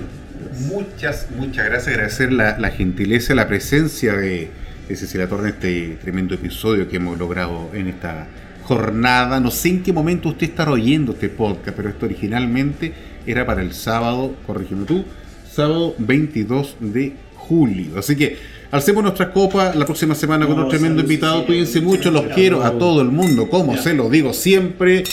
[0.68, 1.94] Muchas, muchas gracias.
[1.96, 4.50] Agradecer la, la gentileza, la presencia de,
[4.88, 8.28] de Cecilia Torre en este tremendo episodio que hemos logrado en esta
[8.64, 9.40] jornada.
[9.40, 12.94] No sé en qué momento usted estará oyendo este podcast, pero esto originalmente
[13.26, 15.06] era para el sábado, corrígeme tú,
[15.52, 18.00] sábado 22 de julio.
[18.00, 18.38] Así que
[18.72, 21.46] alcemos nuestra copa la próxima semana con No, un tremendo salud, invitado.
[21.46, 23.82] Cuídense mucho, los quiero a todo el mundo, como Ya.
[23.84, 25.04] se lo digo siempre.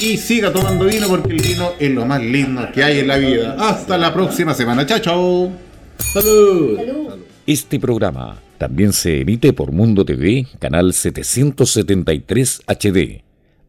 [0.00, 3.18] Y siga tomando vino porque el vino es lo más lindo que hay en la
[3.18, 3.56] vida.
[3.58, 4.86] Hasta la próxima semana.
[4.86, 5.52] Chao, chao.
[5.98, 6.76] ¡Salud!
[6.76, 7.14] Salud.
[7.46, 13.22] Este programa también se emite por Mundo TV, canal 773 HD,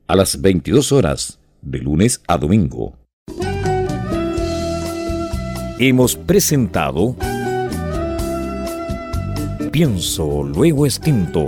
[0.07, 2.97] a las 22 horas, de lunes a domingo.
[5.79, 7.17] Hemos presentado
[9.71, 11.47] Pienso, luego extinto,